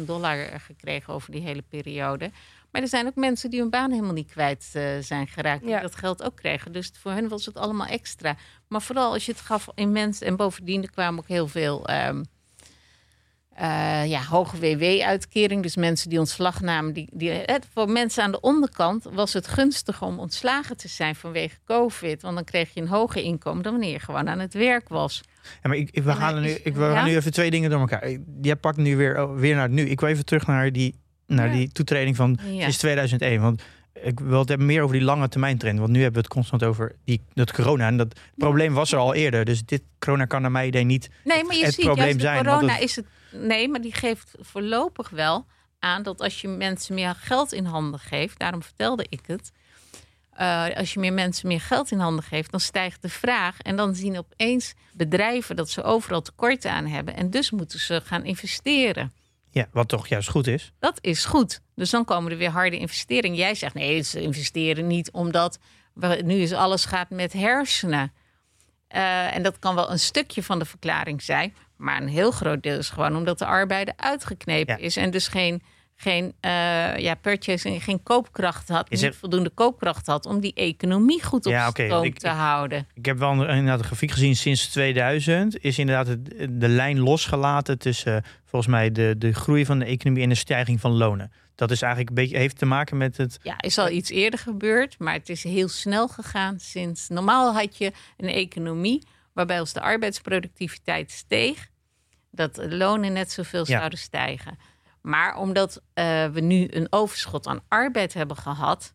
6.500 0.00 0.04
dollar 0.04 0.60
gekregen 0.60 1.14
over 1.14 1.32
die 1.32 1.40
hele 1.40 1.62
periode. 1.62 2.30
Maar 2.70 2.82
er 2.82 2.88
zijn 2.88 3.06
ook 3.06 3.14
mensen 3.14 3.50
die 3.50 3.60
hun 3.60 3.70
baan 3.70 3.90
helemaal 3.90 4.12
niet 4.12 4.30
kwijt 4.30 4.72
uh, 4.76 4.82
zijn 5.00 5.26
geraakt. 5.26 5.64
Die 5.64 5.80
dat 5.80 5.94
geld 5.94 6.22
ook 6.22 6.36
kregen. 6.36 6.72
Dus 6.72 6.90
voor 7.00 7.10
hen 7.10 7.28
was 7.28 7.46
het 7.46 7.56
allemaal 7.56 7.86
extra. 7.86 8.36
Maar 8.68 8.82
vooral 8.82 9.12
als 9.12 9.26
je 9.26 9.32
het 9.32 9.40
gaf 9.40 9.68
in 9.74 9.92
mensen. 9.92 10.26
En 10.26 10.36
bovendien 10.36 10.82
er 10.82 10.90
kwamen 10.90 11.20
ook 11.20 11.28
heel 11.28 11.48
veel. 11.48 11.90
Um, 11.90 12.24
uh, 13.60 14.06
ja, 14.06 14.22
hoge 14.22 14.58
WW-uitkering. 14.58 15.62
Dus 15.62 15.76
mensen 15.76 16.10
die 16.10 16.18
ontslag 16.18 16.60
namen. 16.60 16.92
Die, 16.92 17.08
die, 17.12 17.32
voor 17.72 17.90
mensen 17.90 18.22
aan 18.22 18.30
de 18.30 18.40
onderkant 18.40 19.04
was 19.12 19.32
het 19.32 19.48
gunstig 19.48 20.02
om 20.02 20.18
ontslagen 20.18 20.76
te 20.76 20.88
zijn 20.88 21.14
vanwege 21.14 21.56
COVID. 21.64 22.22
Want 22.22 22.34
dan 22.34 22.44
kreeg 22.44 22.74
je 22.74 22.80
een 22.80 22.88
hoger 22.88 23.22
inkomen 23.22 23.62
dan 23.62 23.72
wanneer 23.72 23.90
je 23.90 23.98
gewoon 23.98 24.28
aan 24.28 24.38
het 24.38 24.54
werk 24.54 24.88
was. 24.88 25.20
Ja, 25.42 25.68
maar 25.68 25.76
ik, 25.76 25.90
ik 25.92 26.02
we 26.02 26.12
gaan 26.12 26.40
nu, 26.40 26.48
ik, 26.48 26.74
we 26.74 26.80
gaan 26.80 27.06
nu 27.06 27.16
even 27.16 27.32
twee 27.32 27.50
dingen 27.50 27.70
door 27.70 27.80
elkaar. 27.80 28.16
Jij 28.42 28.56
pakt 28.56 28.76
nu 28.76 28.96
weer, 28.96 29.22
oh, 29.22 29.38
weer 29.38 29.54
naar 29.54 29.62
het 29.62 29.72
nu. 29.72 29.82
Ik 29.82 30.00
wil 30.00 30.08
even 30.08 30.24
terug 30.24 30.46
naar 30.46 30.72
die, 30.72 30.94
naar 31.26 31.52
die 31.52 31.72
toetreding 31.72 32.16
van 32.16 32.38
sinds 32.58 32.76
2001. 32.76 33.40
Want 33.40 33.62
ik 34.02 34.20
wil 34.20 34.38
het 34.38 34.48
hebben 34.48 34.66
meer 34.66 34.82
over 34.82 34.96
die 34.96 35.04
lange 35.04 35.28
termijn 35.28 35.58
trend. 35.58 35.78
Want 35.78 35.90
nu 35.90 36.02
hebben 36.02 36.20
we 36.20 36.26
het 36.26 36.34
constant 36.34 36.64
over 36.64 36.94
die, 37.04 37.20
dat 37.34 37.52
corona. 37.52 37.86
En 37.86 37.96
dat 37.96 38.20
probleem 38.36 38.74
was 38.74 38.92
er 38.92 38.98
al 38.98 39.14
eerder. 39.14 39.44
Dus 39.44 39.64
dit 39.64 39.82
corona 39.98 40.24
kan 40.24 40.42
naar 40.42 40.50
mijn 40.50 40.66
idee 40.66 40.84
niet 40.84 41.10
nee, 41.24 41.44
maar 41.44 41.56
je 41.56 41.64
het 41.64 41.74
ziet, 41.74 41.84
probleem 41.84 42.20
zijn. 42.20 42.44
Corona 42.44 42.78
is 42.78 42.96
het 42.96 43.06
Nee, 43.30 43.68
maar 43.68 43.80
die 43.80 43.94
geeft 43.94 44.34
voorlopig 44.38 45.08
wel 45.08 45.46
aan 45.78 46.02
dat 46.02 46.20
als 46.20 46.40
je 46.40 46.48
mensen 46.48 46.94
meer 46.94 47.14
geld 47.14 47.52
in 47.52 47.64
handen 47.64 48.00
geeft, 48.00 48.38
daarom 48.38 48.62
vertelde 48.62 49.06
ik 49.08 49.20
het. 49.26 49.52
Uh, 50.40 50.66
als 50.76 50.92
je 50.92 51.00
meer 51.00 51.12
mensen 51.12 51.48
meer 51.48 51.60
geld 51.60 51.90
in 51.90 51.98
handen 51.98 52.24
geeft, 52.24 52.50
dan 52.50 52.60
stijgt 52.60 53.02
de 53.02 53.08
vraag. 53.08 53.60
En 53.60 53.76
dan 53.76 53.94
zien 53.94 54.18
opeens 54.18 54.74
bedrijven 54.92 55.56
dat 55.56 55.70
ze 55.70 55.82
overal 55.82 56.22
tekort 56.22 56.66
aan 56.66 56.86
hebben. 56.86 57.16
En 57.16 57.30
dus 57.30 57.50
moeten 57.50 57.78
ze 57.78 58.00
gaan 58.04 58.24
investeren. 58.24 59.12
Ja, 59.50 59.68
wat 59.72 59.88
toch 59.88 60.08
juist 60.08 60.28
goed 60.28 60.46
is. 60.46 60.72
Dat 60.78 60.98
is 61.00 61.24
goed. 61.24 61.60
Dus 61.74 61.90
dan 61.90 62.04
komen 62.04 62.32
er 62.32 62.38
weer 62.38 62.50
harde 62.50 62.78
investeringen. 62.78 63.38
Jij 63.38 63.54
zegt 63.54 63.74
nee, 63.74 64.02
ze 64.02 64.20
investeren 64.20 64.86
niet 64.86 65.10
omdat 65.10 65.58
we, 65.94 66.20
nu 66.24 66.34
is 66.34 66.52
alles 66.52 66.84
gaat 66.84 67.10
met 67.10 67.32
hersenen. 67.32 68.12
Uh, 68.94 69.34
en 69.34 69.42
dat 69.42 69.58
kan 69.58 69.74
wel 69.74 69.90
een 69.90 69.98
stukje 69.98 70.42
van 70.42 70.58
de 70.58 70.64
verklaring 70.64 71.22
zijn. 71.22 71.54
Maar 71.78 72.02
een 72.02 72.08
heel 72.08 72.30
groot 72.30 72.62
deel 72.62 72.78
is 72.78 72.88
gewoon 72.88 73.16
omdat 73.16 73.38
de 73.38 73.46
arbeider 73.46 73.94
uitgeknepen 73.96 74.78
is. 74.78 74.96
En 74.96 75.10
dus 75.10 75.28
geen, 75.28 75.62
geen, 75.96 76.24
uh, 76.24 76.96
ja, 76.96 77.14
purchasing, 77.14 77.84
geen 77.84 78.02
koopkracht 78.02 78.68
had. 78.68 78.90
Is 78.90 79.00
niet 79.00 79.16
voldoende 79.16 79.50
koopkracht 79.50 80.06
had 80.06 80.26
om 80.26 80.40
die 80.40 80.54
economie 80.54 81.22
goed 81.22 81.46
op 81.46 81.52
ja, 81.52 81.72
te 81.72 82.28
houden. 82.28 82.86
Ik 82.94 83.06
heb 83.06 83.18
wel 83.18 83.32
inderdaad 83.32 83.78
een 83.78 83.84
grafiek 83.84 84.10
gezien 84.10 84.36
sinds 84.36 84.68
2000. 84.68 85.64
Is 85.64 85.78
inderdaad 85.78 86.16
de 86.50 86.68
lijn 86.68 86.98
losgelaten 86.98 87.78
tussen 87.78 88.24
volgens 88.44 88.72
mij 88.72 88.92
de, 88.92 89.14
de 89.18 89.32
groei 89.32 89.64
van 89.64 89.78
de 89.78 89.84
economie 89.84 90.22
en 90.22 90.28
de 90.28 90.34
stijging 90.34 90.80
van 90.80 90.92
lonen. 90.92 91.32
Dat 91.54 91.70
is 91.70 91.82
eigenlijk 91.82 92.16
een 92.16 92.22
beetje, 92.22 92.36
heeft 92.36 92.58
te 92.58 92.66
maken 92.66 92.96
met 92.96 93.16
het. 93.16 93.38
Ja, 93.42 93.60
is 93.60 93.78
al 93.78 93.90
iets 93.90 94.10
eerder 94.10 94.38
gebeurd, 94.38 94.98
maar 94.98 95.12
het 95.12 95.28
is 95.28 95.42
heel 95.42 95.68
snel 95.68 96.08
gegaan 96.08 96.58
sinds. 96.60 97.08
Normaal 97.08 97.52
had 97.54 97.78
je 97.78 97.92
een 98.16 98.28
economie 98.28 99.02
waarbij 99.38 99.60
als 99.60 99.72
de 99.72 99.80
arbeidsproductiviteit 99.80 101.10
steeg, 101.10 101.68
dat 102.30 102.54
de 102.54 102.76
lonen 102.76 103.12
net 103.12 103.32
zoveel 103.32 103.64
zouden 103.66 103.98
stijgen. 103.98 104.58
Maar 105.02 105.36
omdat 105.36 105.76
uh, 105.76 106.26
we 106.26 106.40
nu 106.40 106.66
een 106.70 106.86
overschot 106.90 107.46
aan 107.46 107.60
arbeid 107.68 108.14
hebben 108.14 108.36
gehad, 108.36 108.94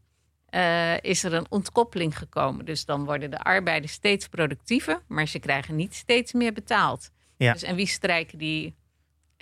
uh, 0.50 1.00
is 1.02 1.24
er 1.24 1.34
een 1.34 1.46
ontkoppeling 1.50 2.18
gekomen. 2.18 2.66
Dus 2.66 2.86
dan 2.86 3.06
worden 3.06 3.32
de 3.32 3.40
arbeiders 3.40 3.94
steeds 3.94 4.28
productiever, 4.28 5.02
maar 5.08 5.28
ze 5.28 5.40
krijgen 5.40 5.76
niet 5.76 5.94
steeds 5.96 6.34
meer 6.34 6.54
betaald. 6.54 7.12
Ja. 7.38 7.54
Dus, 7.54 7.64
en 7.64 7.76
wie 7.76 7.88
strijken 7.88 8.38
die 8.38 8.76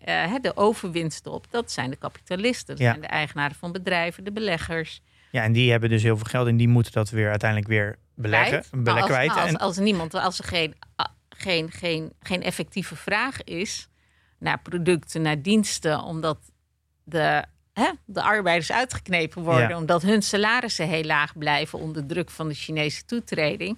uh, 0.07 0.35
de 0.41 0.55
overwinsten 0.55 1.31
op? 1.31 1.47
Dat 1.49 1.71
zijn 1.71 1.89
de 1.89 1.95
kapitalisten, 1.95 2.75
dat 2.75 2.85
zijn 2.85 3.01
de 3.01 3.07
eigenaren 3.07 3.55
van 3.55 3.71
bedrijven, 3.71 4.23
de 4.23 4.31
beleggers. 4.31 5.01
Ja, 5.31 5.43
en 5.43 5.51
die 5.51 5.71
hebben 5.71 5.89
dus 5.89 6.03
heel 6.03 6.17
veel 6.17 6.29
geld 6.29 6.47
en 6.47 6.57
die 6.57 6.67
moeten 6.67 6.91
dat 6.91 7.09
weer 7.09 7.29
uiteindelijk 7.29 7.69
weer 7.69 7.99
beleggen. 8.21 8.63
Kwijt. 9.03 9.29
als, 9.29 9.37
Als, 9.37 9.57
als, 9.57 9.77
niemand, 9.77 10.13
als 10.13 10.39
er 10.39 10.45
geen, 10.45 10.75
geen, 11.29 11.71
geen, 11.71 12.13
geen 12.19 12.43
effectieve 12.43 12.95
vraag 12.95 13.43
is 13.43 13.87
naar 14.39 14.59
producten, 14.59 15.21
naar 15.21 15.41
diensten, 15.41 16.03
omdat 16.03 16.37
de, 17.03 17.43
hè, 17.73 17.91
de 18.05 18.21
arbeiders 18.21 18.71
uitgeknepen 18.71 19.43
worden, 19.43 19.77
omdat 19.77 20.01
hun 20.01 20.21
salarissen 20.21 20.87
heel 20.87 21.03
laag 21.03 21.37
blijven 21.37 21.79
onder 21.79 22.05
druk 22.05 22.29
van 22.29 22.47
de 22.47 22.53
Chinese 22.53 23.05
toetreding. 23.05 23.77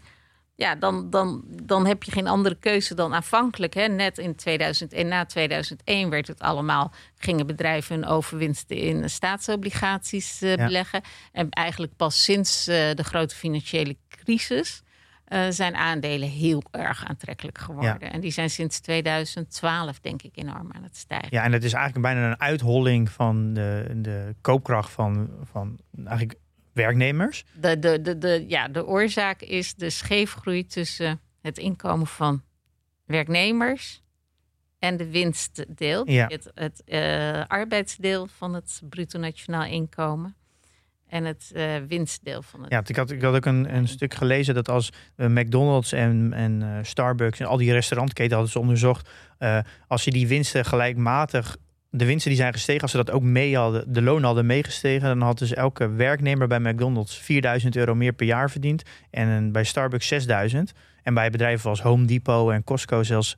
Ja, 0.64 0.76
dan, 0.76 1.10
dan, 1.10 1.44
dan 1.64 1.86
heb 1.86 2.04
je 2.04 2.12
geen 2.12 2.28
andere 2.28 2.56
keuze 2.56 2.96
dan 2.96 3.14
aanvankelijk. 3.14 3.74
Hè. 3.74 3.88
Net 3.88 4.18
in 4.18 4.36
2000 4.36 4.94
en 4.94 5.08
na 5.08 5.26
2001 5.26 6.10
werd 6.10 6.28
het 6.28 6.40
allemaal, 6.40 6.94
gingen 7.18 7.48
bedrijven 7.48 7.96
hun 7.96 8.06
overwinsten 8.06 8.78
in 8.78 9.10
staatsobligaties 9.10 10.42
uh, 10.42 10.56
beleggen. 10.56 11.02
En 11.32 11.50
eigenlijk 11.50 11.96
pas 11.96 12.24
sinds 12.24 12.68
uh, 12.68 12.76
de 12.76 13.04
grote 13.04 13.36
financiële 13.36 13.98
crisis 14.10 14.84
uh, 15.28 15.46
zijn 15.50 15.76
aandelen 15.76 16.30
heel 16.30 16.64
erg 16.72 17.06
aantrekkelijk 17.06 17.58
geworden. 17.58 18.12
En 18.12 18.20
die 18.20 18.32
zijn 18.32 18.50
sinds 18.50 18.80
2012, 18.80 20.00
denk 20.00 20.22
ik, 20.22 20.38
enorm 20.38 20.72
aan 20.72 20.84
het 20.84 20.98
stijgen. 20.98 21.30
Ja, 21.32 21.44
en 21.44 21.52
het 21.52 21.64
is 21.64 21.74
eigenlijk 21.74 22.06
bijna 22.06 22.28
een 22.28 22.40
uitholling 22.40 23.10
van 23.10 23.54
de, 23.54 23.92
de 23.96 24.36
koopkracht 24.42 24.92
van, 24.92 25.30
van 25.44 25.80
eigenlijk 26.06 26.40
werknemers. 26.74 27.46
De, 27.54 27.80
de, 27.80 28.02
de, 28.02 28.18
de, 28.18 28.46
ja, 28.48 28.68
de 28.68 28.86
oorzaak 28.86 29.42
is 29.42 29.76
de 29.76 29.90
scheefgroei 29.90 30.66
tussen 30.66 31.20
het 31.42 31.58
inkomen 31.58 32.08
van 32.08 32.44
werknemers 33.06 34.02
en 34.80 34.98
de 34.98 35.10
winstdeel. 35.10 36.10
Ja. 36.10 36.28
Het, 36.28 36.52
het 36.54 36.82
uh, 36.86 37.46
arbeidsdeel 37.48 38.28
van 38.28 38.54
het 38.54 38.82
bruto 38.90 39.20
nationaal 39.20 39.66
inkomen 39.66 40.36
en 41.08 41.26
het 41.26 41.52
uh, 41.56 41.76
winstdeel 41.88 42.42
van 42.42 42.62
het. 42.62 42.72
Ja, 42.72 42.84
ik 42.86 42.96
had, 42.96 43.12
ik 43.12 43.22
had 43.22 43.36
ook 43.36 43.46
een, 43.46 43.76
een 43.76 43.88
stuk 43.88 44.14
gelezen 44.14 44.54
dat 44.54 44.70
als 44.70 44.90
uh, 45.18 45.28
McDonald's 45.28 45.92
en, 45.92 46.34
en 46.34 46.86
Starbucks 46.86 47.40
en 47.40 47.46
al 47.46 47.58
die 47.58 47.72
restaurantketen 47.72 48.34
hadden 48.34 48.52
ze 48.52 48.60
onderzocht, 48.60 49.10
als 49.88 50.04
je 50.04 50.12
die 50.12 50.28
winsten 50.28 50.66
gelijkmatig 50.66 51.58
de 51.96 52.06
winsten 52.06 52.30
die 52.32 52.40
zijn 52.40 52.54
gestegen, 52.54 52.82
als 52.82 52.92
ze 52.92 52.98
dat 52.98 53.12
ook 53.12 53.22
mee 53.22 53.58
hadden, 53.58 53.94
de 53.94 54.02
lonen 54.02 54.24
hadden 54.24 54.46
meegestegen, 54.46 55.08
dan 55.08 55.22
had 55.22 55.38
dus 55.38 55.54
elke 55.54 55.90
werknemer 55.90 56.48
bij 56.48 56.60
McDonald's 56.60 57.18
4000 57.18 57.76
euro 57.76 57.96
meer 57.96 58.14
per 58.14 58.26
jaar 58.26 58.52
verdiend. 58.52 58.84
En 59.10 59.52
bij 59.52 59.64
Starbucks 59.64 60.08
6000. 60.08 60.72
En 61.04 61.14
bij 61.14 61.30
bedrijven 61.30 61.70
als 61.70 61.82
Home 61.82 62.06
Depot 62.06 62.52
en 62.52 62.64
Costco 62.64 63.04
zelfs 63.04 63.38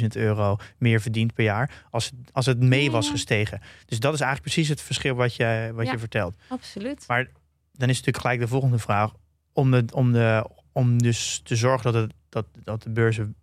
18.000 0.00 0.06
euro 0.12 0.56
meer 0.78 1.00
verdiend 1.00 1.34
per 1.34 1.44
jaar. 1.44 1.84
Als, 1.90 2.12
als 2.32 2.46
het 2.46 2.60
mee 2.60 2.90
was 2.90 3.10
gestegen. 3.10 3.60
Dus 3.86 4.00
dat 4.00 4.14
is 4.14 4.20
eigenlijk 4.20 4.52
precies 4.54 4.68
het 4.68 4.80
verschil 4.80 5.14
wat 5.14 5.34
je, 5.34 5.70
wat 5.74 5.86
Ja. 5.86 5.92
je 5.92 5.98
vertelt. 5.98 6.36
Absoluut. 6.48 7.04
Maar 7.06 7.28
dan 7.72 7.88
is 7.88 7.96
natuurlijk 7.96 8.24
gelijk 8.24 8.40
de 8.40 8.48
volgende 8.48 8.78
vraag. 8.78 9.12
Om, 9.52 9.70
de, 9.70 9.84
om, 9.92 10.12
de, 10.12 10.46
om 10.72 11.02
dus 11.02 11.40
te 11.44 11.56
zorgen 11.56 11.92
dat, 11.92 12.02
het, 12.02 12.12
dat, 12.28 12.46
dat 12.64 12.82
de 12.82 12.90
beurzen 12.90 13.34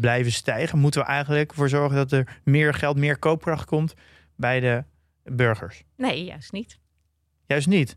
blijven 0.00 0.32
stijgen, 0.32 0.78
moeten 0.78 1.00
we 1.00 1.06
eigenlijk 1.06 1.50
ervoor 1.50 1.68
zorgen 1.68 1.96
dat 1.96 2.12
er 2.12 2.40
meer 2.44 2.74
geld, 2.74 2.96
meer 2.96 3.18
koopkracht 3.18 3.64
komt 3.64 3.94
bij 4.36 4.60
de 4.60 4.84
burgers. 5.24 5.82
Nee, 5.96 6.24
juist 6.24 6.52
niet. 6.52 6.78
Juist 7.46 7.66
niet. 7.66 7.96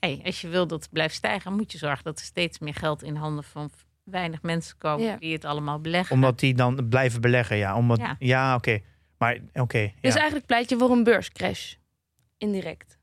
Nee, 0.00 0.20
als 0.24 0.40
je 0.40 0.48
wil 0.48 0.66
dat 0.66 0.80
het 0.82 0.92
blijft 0.92 1.14
stijgen, 1.14 1.52
moet 1.52 1.72
je 1.72 1.78
zorgen 1.78 2.04
dat 2.04 2.18
er 2.18 2.24
steeds 2.24 2.58
meer 2.58 2.74
geld 2.74 3.02
in 3.02 3.14
handen 3.16 3.44
van 3.44 3.70
weinig 4.04 4.42
mensen 4.42 4.78
komen 4.78 5.06
Ja. 5.06 5.16
die 5.16 5.32
het 5.32 5.44
allemaal 5.44 5.80
beleggen. 5.80 6.14
Omdat 6.14 6.38
die 6.38 6.54
dan 6.54 6.88
blijven 6.88 7.20
beleggen. 7.20 7.56
Ja, 7.56 7.76
omdat, 7.76 7.98
ja. 7.98 8.16
Ja. 8.18 8.54
oké. 8.54 8.80
Maar 9.18 9.38
oké. 9.52 9.92
Dus 10.00 10.12
ja. 10.12 10.18
eigenlijk 10.18 10.46
pleit 10.46 10.68
je 10.68 10.78
voor 10.78 10.90
een 10.90 11.04
beurscrash. 11.04 11.74
Indirect. 12.38 12.98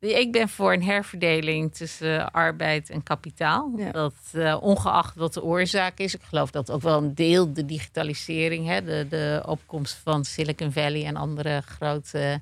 Ik 0.00 0.32
ben 0.32 0.48
voor 0.48 0.72
een 0.72 0.82
herverdeling 0.82 1.74
tussen 1.74 2.32
arbeid 2.32 2.90
en 2.90 3.02
kapitaal. 3.02 3.72
Ja. 3.76 3.90
Dat 3.90 4.14
eh, 4.32 4.56
ongeacht 4.60 5.16
wat 5.16 5.34
de 5.34 5.42
oorzaak 5.42 5.98
is. 5.98 6.14
Ik 6.14 6.22
geloof 6.22 6.50
dat 6.50 6.70
ook 6.70 6.82
wel 6.82 6.98
een 6.98 7.14
deel 7.14 7.52
de 7.52 7.64
digitalisering, 7.64 8.66
hè, 8.66 8.84
de, 8.84 9.06
de 9.08 9.42
opkomst 9.46 10.00
van 10.02 10.24
Silicon 10.24 10.72
Valley 10.72 11.04
en 11.04 11.16
andere 11.16 11.60
grote 11.60 12.40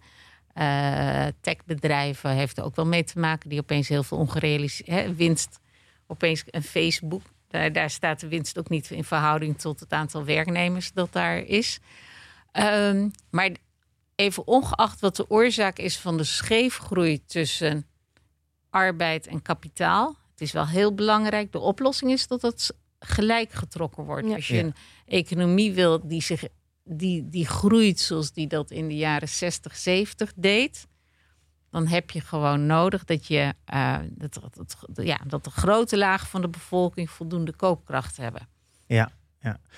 eh, 0.54 1.26
techbedrijven 1.40 2.30
heeft 2.30 2.58
er 2.58 2.64
ook 2.64 2.76
wel 2.76 2.86
mee 2.86 3.04
te 3.04 3.18
maken. 3.18 3.48
Die 3.48 3.60
opeens 3.60 3.88
heel 3.88 4.02
veel 4.02 4.18
ongerealiseerd 4.18 5.16
winst. 5.16 5.60
Opeens 6.06 6.44
een 6.50 6.62
Facebook. 6.62 7.22
Daar, 7.48 7.72
daar 7.72 7.90
staat 7.90 8.20
de 8.20 8.28
winst 8.28 8.58
ook 8.58 8.68
niet 8.68 8.90
in 8.90 9.04
verhouding 9.04 9.58
tot 9.58 9.80
het 9.80 9.92
aantal 9.92 10.24
werknemers 10.24 10.92
dat 10.92 11.12
daar 11.12 11.38
is. 11.38 11.80
Ehm, 12.52 13.08
maar 13.30 13.50
even 14.18 14.46
ongeacht 14.46 15.00
wat 15.00 15.16
de 15.16 15.30
oorzaak 15.30 15.78
is 15.78 15.98
van 15.98 16.16
de 16.16 16.24
scheefgroei 16.24 17.24
tussen 17.26 17.86
arbeid 18.70 19.26
en 19.26 19.42
kapitaal. 19.42 20.16
Het 20.30 20.40
is 20.40 20.52
wel 20.52 20.66
heel 20.66 20.94
belangrijk. 20.94 21.52
De 21.52 21.58
oplossing 21.58 22.10
is 22.10 22.26
dat 22.26 22.42
het 22.42 22.74
gelijk 22.98 23.52
getrokken 23.52 24.04
wordt. 24.04 24.28
Ja. 24.28 24.34
Als 24.34 24.48
je 24.48 24.54
Ja. 24.54 24.62
een 24.62 24.74
economie 25.06 25.72
wil 25.72 26.08
die, 26.08 26.22
zich, 26.22 26.44
die, 26.84 27.28
die 27.28 27.46
groeit 27.46 28.00
zoals 28.00 28.32
die 28.32 28.46
dat 28.46 28.70
in 28.70 28.88
de 28.88 28.96
jaren 28.96 29.28
60, 29.28 29.76
70 29.76 30.32
deed. 30.36 30.86
Dan 31.70 31.86
heb 31.86 32.10
je 32.10 32.20
gewoon 32.20 32.66
nodig 32.66 33.04
dat, 33.04 33.26
je, 33.26 33.54
eh, 33.64 33.98
dat, 34.10 34.34
dat, 34.34 34.76
dat- 34.88 35.06
ja, 35.06 35.18
dat 35.26 35.44
de 35.44 35.50
grote 35.50 35.98
laag 35.98 36.28
van 36.28 36.40
de 36.40 36.48
bevolking 36.48 37.10
voldoende 37.10 37.52
koopkracht 37.52 38.16
hebben. 38.16 38.48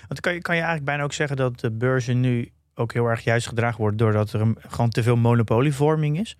Want 0.08 0.20
kan 0.20 0.34
je, 0.34 0.40
kan 0.40 0.54
je 0.54 0.60
eigenlijk 0.60 0.90
bijna 0.90 1.02
ook 1.02 1.12
zeggen 1.12 1.36
dat 1.36 1.60
de 1.60 1.70
beurzen 1.70 2.20
nu 2.20 2.50
ook 2.74 2.92
heel 2.92 3.06
erg 3.06 3.24
juist 3.24 3.46
gedragen 3.46 3.80
worden 3.80 3.98
doordat 3.98 4.32
er 4.32 4.40
een, 4.40 4.56
gewoon 4.68 4.90
te 4.90 5.02
veel 5.02 5.16
monopolievorming 5.16 6.18
is? 6.18 6.36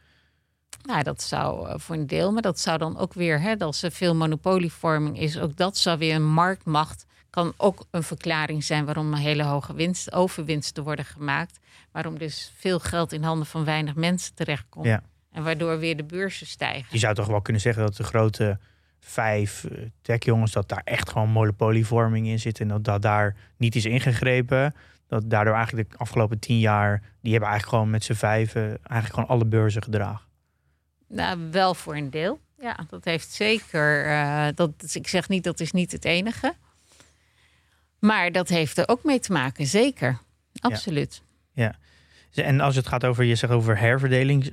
Nou, 0.83 1.03
dat 1.03 1.23
zou 1.23 1.69
eh, 1.69 1.75
voor 1.79 1.95
een 1.95 2.07
deel, 2.07 2.33
maar 2.33 2.43
dat 2.43 2.61
zou 2.61 2.79
dan 2.79 2.99
ook 2.99 3.15
weer, 3.15 3.41
hè, 3.41 3.59
als 3.59 3.83
er 3.83 3.91
veel 3.91 4.15
monopolievorming 4.15 5.19
is, 5.19 5.39
ook 5.39 5.57
dat 5.57 5.77
zou 5.77 5.99
weer 5.99 6.15
een 6.15 6.33
marktmacht. 6.33 7.07
Kan 7.31 7.53
ook 7.57 7.85
een 7.91 8.03
verklaring 8.03 8.65
zijn 8.65 8.85
waarom 8.85 9.13
een 9.13 9.19
hele 9.19 9.43
hoge 9.45 9.75
winst, 9.75 10.13
overwinsten 10.13 10.85
worden 10.85 11.05
gemaakt. 11.05 11.59
Waarom 11.93 12.19
dus 12.19 12.53
veel 12.57 12.79
geld 12.79 13.13
in 13.13 13.23
handen 13.23 13.47
van 13.47 13.65
weinig 13.65 13.95
mensen 13.95 14.35
terechtkomt. 14.35 14.87
Ja. 14.87 15.03
En 15.33 15.45
waardoor 15.45 15.79
weer 15.79 15.97
de 15.97 16.05
beurzen 16.05 16.47
stijgen. 16.47 16.87
Je 16.91 16.99
zou 16.99 17.15
toch 17.15 17.27
wel 17.27 17.41
kunnen 17.41 17.63
zeggen 17.63 17.83
dat 17.83 17.97
de 17.97 18.05
grote 18.05 18.59
vijf 19.01 19.65
eh, 19.65 19.83
techjongens, 20.03 20.53
dat 20.53 20.69
daar 20.69 20.83
echt 20.85 21.11
gewoon 21.11 21.31
monopolievorming 21.31 22.27
in 22.27 22.39
zit 22.39 22.61
en 22.61 22.69
dat, 22.69 22.85
dat 22.85 23.03
daar 23.03 23.37
niet 23.57 23.77
is 23.77 23.85
ingegrepen. 23.85 24.75
Dat 25.11 25.31
daardoor 25.31 25.55
eigenlijk 25.55 25.91
de 25.91 25.99
afgelopen 25.99 26.39
tien 26.39 26.59
jaar, 26.59 27.03
die 27.21 27.31
hebben 27.31 27.49
eigenlijk 27.49 27.69
gewoon 27.69 27.91
met 27.91 28.05
z'n 28.05 28.13
vijven 28.13 28.63
eigenlijk 28.63 29.15
gewoon 29.15 29.29
alle 29.29 29.45
beurzen 29.45 29.83
gedragen. 29.83 30.27
Nou, 31.09 31.51
wel 31.51 31.75
voor 31.75 31.97
een 31.97 32.11
deel. 32.11 32.41
Ja, 32.59 32.79
dat 32.89 33.05
heeft 33.05 33.33
zeker. 33.33 34.07
eh, 34.07 34.47
dat, 34.55 34.73
ik 34.93 35.09
zeg 35.09 35.29
niet 35.29 35.45
dat 35.45 35.61
is 35.61 35.73
niet 35.73 35.93
het 35.93 36.05
enige. 36.05 36.55
Maar 37.99 38.33
dat 38.33 38.49
heeft 38.49 38.79
er 38.79 38.89
ook 38.89 39.05
mee 39.05 39.21
te 39.21 39.33
maken, 39.33 39.67
zeker. 39.67 40.19
Absoluut. 40.61 41.23
En 42.35 42.61
als 42.61 42.77
het 42.77 42.87
gaat 42.87 43.05
over, 43.05 43.25
je 43.25 43.35
zegt 43.35 43.53
over 43.53 43.79
herverdeling, 43.79 44.53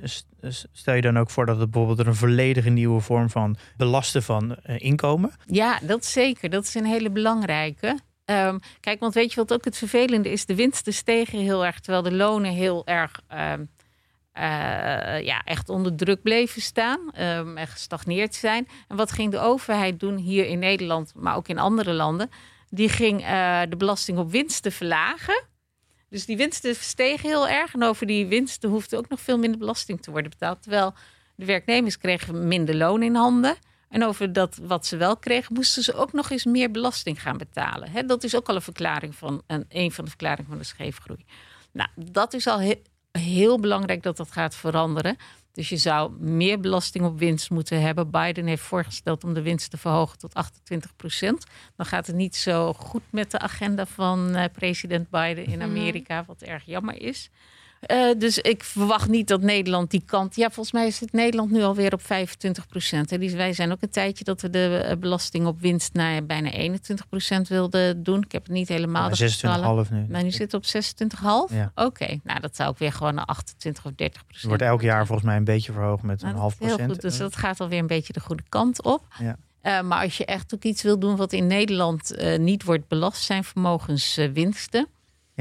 stel 0.72 0.94
je 0.94 1.00
dan 1.00 1.18
ook 1.18 1.30
voor 1.30 1.46
dat 1.46 1.58
het 1.58 1.70
bijvoorbeeld 1.70 2.06
een 2.06 2.14
volledige 2.14 2.70
nieuwe 2.70 3.00
vorm 3.00 3.30
van 3.30 3.56
belasten 3.76 4.22
van 4.22 4.56
eh, 4.56 4.76
inkomen? 4.78 5.32
Ja, 5.46 5.78
dat 5.82 6.04
zeker. 6.04 6.50
Dat 6.50 6.64
is 6.64 6.74
een 6.74 6.84
hele 6.84 7.10
belangrijke. 7.10 7.98
Ehm, 8.28 8.58
kijk, 8.80 9.00
want 9.00 9.14
weet 9.14 9.32
je 9.32 9.40
wat 9.40 9.52
ook 9.52 9.64
het 9.64 9.76
vervelende 9.76 10.30
is? 10.30 10.46
De 10.46 10.54
winsten 10.54 10.92
stegen 10.92 11.38
heel 11.38 11.66
erg, 11.66 11.80
terwijl 11.80 12.02
de 12.02 12.12
lonen 12.12 12.52
heel 12.52 12.86
erg 12.86 13.20
ehm, 13.28 13.64
eh, 14.32 15.22
ja, 15.24 15.42
echt 15.44 15.68
onder 15.68 15.96
druk 15.96 16.22
bleven 16.22 16.62
staan 16.62 17.10
ehm, 17.12 17.56
en 17.56 17.66
gestagneerd 17.66 18.34
zijn. 18.34 18.68
En 18.88 18.96
wat 18.96 19.12
ging 19.12 19.30
de 19.30 19.38
overheid 19.38 20.00
doen 20.00 20.16
hier 20.16 20.46
in 20.46 20.58
Nederland, 20.58 21.12
maar 21.16 21.36
ook 21.36 21.48
in 21.48 21.58
andere 21.58 21.92
landen? 21.92 22.30
Die 22.70 22.88
ging 22.88 23.22
eh, 23.22 23.60
de 23.68 23.76
belasting 23.76 24.18
op 24.18 24.30
winsten 24.30 24.72
verlagen. 24.72 25.42
Dus 26.08 26.26
die 26.26 26.36
winsten 26.36 26.74
stegen 26.76 27.28
heel 27.28 27.48
erg. 27.48 27.74
En 27.74 27.82
over 27.82 28.06
die 28.06 28.26
winsten 28.26 28.70
hoefde 28.70 28.96
ook 28.96 29.08
nog 29.08 29.20
veel 29.20 29.38
minder 29.38 29.58
belasting 29.58 30.02
te 30.02 30.10
worden 30.10 30.30
betaald. 30.30 30.62
Terwijl 30.62 30.94
de 31.34 31.44
werknemers 31.44 31.98
kregen 31.98 32.48
minder 32.48 32.74
loon 32.74 33.02
in 33.02 33.14
handen. 33.14 33.56
En 33.88 34.04
over 34.04 34.32
dat 34.32 34.58
wat 34.62 34.86
ze 34.86 34.96
wel 34.96 35.16
kregen, 35.16 35.54
moesten 35.54 35.82
ze 35.82 35.94
ook 35.94 36.12
nog 36.12 36.30
eens 36.30 36.44
meer 36.44 36.70
belasting 36.70 37.22
gaan 37.22 37.36
betalen. 37.36 38.06
Dat 38.06 38.24
is 38.24 38.36
ook 38.36 38.48
al 38.48 38.54
een 38.54 38.62
verklaring 38.62 39.14
van 39.14 39.42
een, 39.46 39.64
een 39.68 39.92
van 39.92 40.04
de 40.04 40.10
verklaringen 40.10 40.50
van 40.50 40.58
de 40.58 40.64
scheefgroei. 40.64 41.24
Nou, 41.72 41.88
dat 41.94 42.34
is 42.34 42.46
al 42.46 42.60
he- 42.60 42.82
heel 43.12 43.60
belangrijk 43.60 44.02
dat 44.02 44.16
dat 44.16 44.30
gaat 44.30 44.54
veranderen. 44.54 45.16
Dus 45.52 45.68
je 45.68 45.76
zou 45.76 46.12
meer 46.20 46.60
belasting 46.60 47.04
op 47.04 47.18
winst 47.18 47.50
moeten 47.50 47.80
hebben. 47.80 48.10
Biden 48.10 48.46
heeft 48.46 48.62
voorgesteld 48.62 49.24
om 49.24 49.34
de 49.34 49.42
winst 49.42 49.70
te 49.70 49.76
verhogen 49.76 50.18
tot 50.18 50.34
28 50.34 50.96
procent. 50.96 51.44
Dan 51.76 51.86
gaat 51.86 52.06
het 52.06 52.16
niet 52.16 52.36
zo 52.36 52.72
goed 52.72 53.02
met 53.10 53.30
de 53.30 53.38
agenda 53.38 53.86
van 53.86 54.34
eh, 54.34 54.44
president 54.52 55.10
Biden 55.10 55.46
in 55.46 55.62
Amerika, 55.62 56.24
wat 56.24 56.42
erg 56.42 56.64
jammer 56.64 57.00
is. 57.00 57.30
Eh, 57.80 58.10
dus 58.18 58.38
ik 58.38 58.64
verwacht 58.64 59.08
niet 59.08 59.28
dat 59.28 59.40
Nederland 59.40 59.90
die 59.90 60.02
kant. 60.06 60.36
Ja, 60.36 60.46
volgens 60.50 60.72
mij 60.72 60.90
zit 60.90 61.12
Nederland 61.12 61.50
nu 61.50 61.62
alweer 61.62 61.92
op 61.92 62.02
25 62.02 62.66
procent. 62.66 63.10
Wij 63.10 63.52
zijn 63.52 63.72
ook 63.72 63.82
een 63.82 63.90
tijdje 63.90 64.24
dat 64.24 64.40
we 64.40 64.50
de 64.50 64.78
eh, 64.84 64.96
belasting 64.96 65.46
op 65.46 65.60
winst 65.60 65.92
naar 65.94 66.24
bijna 66.26 66.50
21 66.50 67.08
procent 67.08 67.48
wilden 67.48 68.02
doen. 68.02 68.22
Ik 68.22 68.32
heb 68.32 68.42
het 68.42 68.52
niet 68.52 68.68
helemaal. 68.68 69.10
getallen. 69.10 69.86
26,5 69.86 69.90
nu. 69.92 70.06
Maar 70.08 70.22
nu 70.22 70.30
zit 70.30 70.52
het 70.52 70.54
op 70.54 70.64
26,5? 71.50 71.54
Ja. 71.56 71.72
Oké, 71.74 72.18
nou 72.24 72.40
dat 72.40 72.56
zou 72.56 72.68
ook 72.68 72.78
weer 72.78 72.92
gewoon 72.92 73.14
naar 73.14 73.24
28 73.24 73.84
of 73.84 73.92
30 73.96 74.12
procent. 74.26 74.40
Het 74.40 74.60
wordt 74.60 74.62
elk 74.72 74.82
jaar 74.82 75.06
volgens 75.06 75.26
mij 75.26 75.36
een 75.36 75.44
beetje 75.44 75.72
verhoogd 75.72 76.02
met 76.02 76.22
een 76.22 76.28
Nou, 76.28 76.40
half 76.40 76.52
dat 76.52 76.60
is 76.60 76.66
heel 76.66 76.76
procent. 76.76 77.02
goed, 77.02 77.10
dus 77.10 77.18
dat 77.18 77.36
gaat 77.36 77.60
alweer 77.60 77.78
een 77.78 77.86
beetje 77.86 78.12
de 78.12 78.20
goede 78.20 78.42
kant 78.48 78.82
op. 78.82 79.04
Ja. 79.18 79.36
Eh, 79.60 79.80
maar 79.80 80.02
als 80.02 80.16
je 80.16 80.24
echt 80.24 80.54
ook 80.54 80.62
iets 80.64 80.82
wil 80.82 80.98
doen 80.98 81.16
wat 81.16 81.32
in 81.32 81.46
Nederland 81.46 82.16
niet 82.38 82.64
wordt 82.64 82.88
belast, 82.88 83.22
zijn 83.22 83.44
vermogenswinsten. 83.44 84.86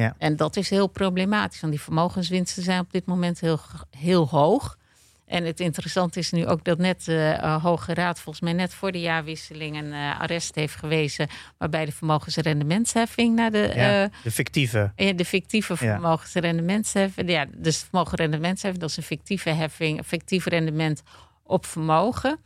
Ja. 0.04 0.16
En 0.18 0.36
dat 0.36 0.56
is 0.56 0.70
heel 0.70 0.88
problematisch, 0.88 1.60
want 1.62 1.74
die 1.74 1.82
vermogenswinsten 1.82 2.64
zijn 2.64 2.80
op 2.80 2.92
dit 2.92 3.06
moment 3.06 3.40
heel, 3.40 3.60
heel 3.98 4.28
hoog. 4.28 4.78
En 5.26 5.44
het 5.46 5.60
interessante 5.60 6.20
is 6.20 6.32
nu 6.32 6.48
ook 6.48 6.64
dat 6.64 6.78
net 6.78 7.06
de 7.06 7.38
eh, 7.42 7.64
Hoge 7.64 7.94
Raad, 7.94 8.20
volgens 8.20 8.44
mij 8.44 8.54
net 8.54 8.74
voor 8.74 8.92
de 8.92 9.00
jaarwisseling, 9.00 9.78
een 9.78 9.94
eh, 9.94 10.20
arrest 10.20 10.56
heeft 10.56 10.76
gewezen. 10.76 11.28
waarbij 11.58 11.86
de 11.86 11.92
vermogensrendementsheffing 11.92 13.36
naar 13.36 13.52
de. 13.52 13.72
Ja, 13.76 14.04
eh, 14.04 14.10
de 14.24 14.32
fictieve. 14.32 14.92
ja, 14.96 15.14
de 15.14 15.26
fictieve 15.26 15.74
Ja. 15.74 15.78
vermogensrendementsheffing. 15.78 17.30
Ja, 17.30 17.46
dus 17.56 17.78
vermogensrendementsheffing, 17.78 18.82
dat 18.82 18.90
is 18.90 18.98
een 18.98 19.04
fictieve 19.04 19.50
heffing, 19.50 19.98
een 19.98 20.04
fictief 20.04 20.46
rendement 20.46 21.02
op 21.44 21.66
vermogen. 21.66 22.40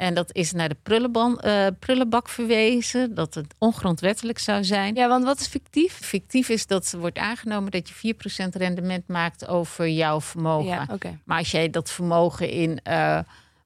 En 0.00 0.14
dat 0.14 0.34
is 0.34 0.52
naar 0.52 0.68
de 0.68 0.76
prullenban, 0.82 1.40
eh, 1.40 1.66
prullenbak 1.78 2.28
verwezen, 2.28 3.14
dat 3.14 3.34
het 3.34 3.54
ongrondwettelijk 3.58 4.38
zou 4.38 4.64
zijn. 4.64 4.94
Ja, 4.94 5.08
want 5.08 5.24
wat 5.24 5.40
is 5.40 5.46
fictief? 5.46 5.92
Fictief 5.92 6.48
is 6.48 6.66
dat 6.66 6.94
wordt 6.98 7.18
aangenomen 7.18 7.70
dat 7.70 7.88
je 7.88 7.94
4% 7.94 8.54
rendement 8.54 9.08
maakt 9.08 9.48
over 9.48 9.88
jouw 9.88 10.20
vermogen. 10.20 10.68
Ja, 10.68 10.86
oké. 10.92 11.18
Maar 11.24 11.38
als 11.38 11.50
jij 11.50 11.70
dat 11.70 11.90
vermogen 11.90 12.50
in, 12.50 12.80
eh, 12.82 13.18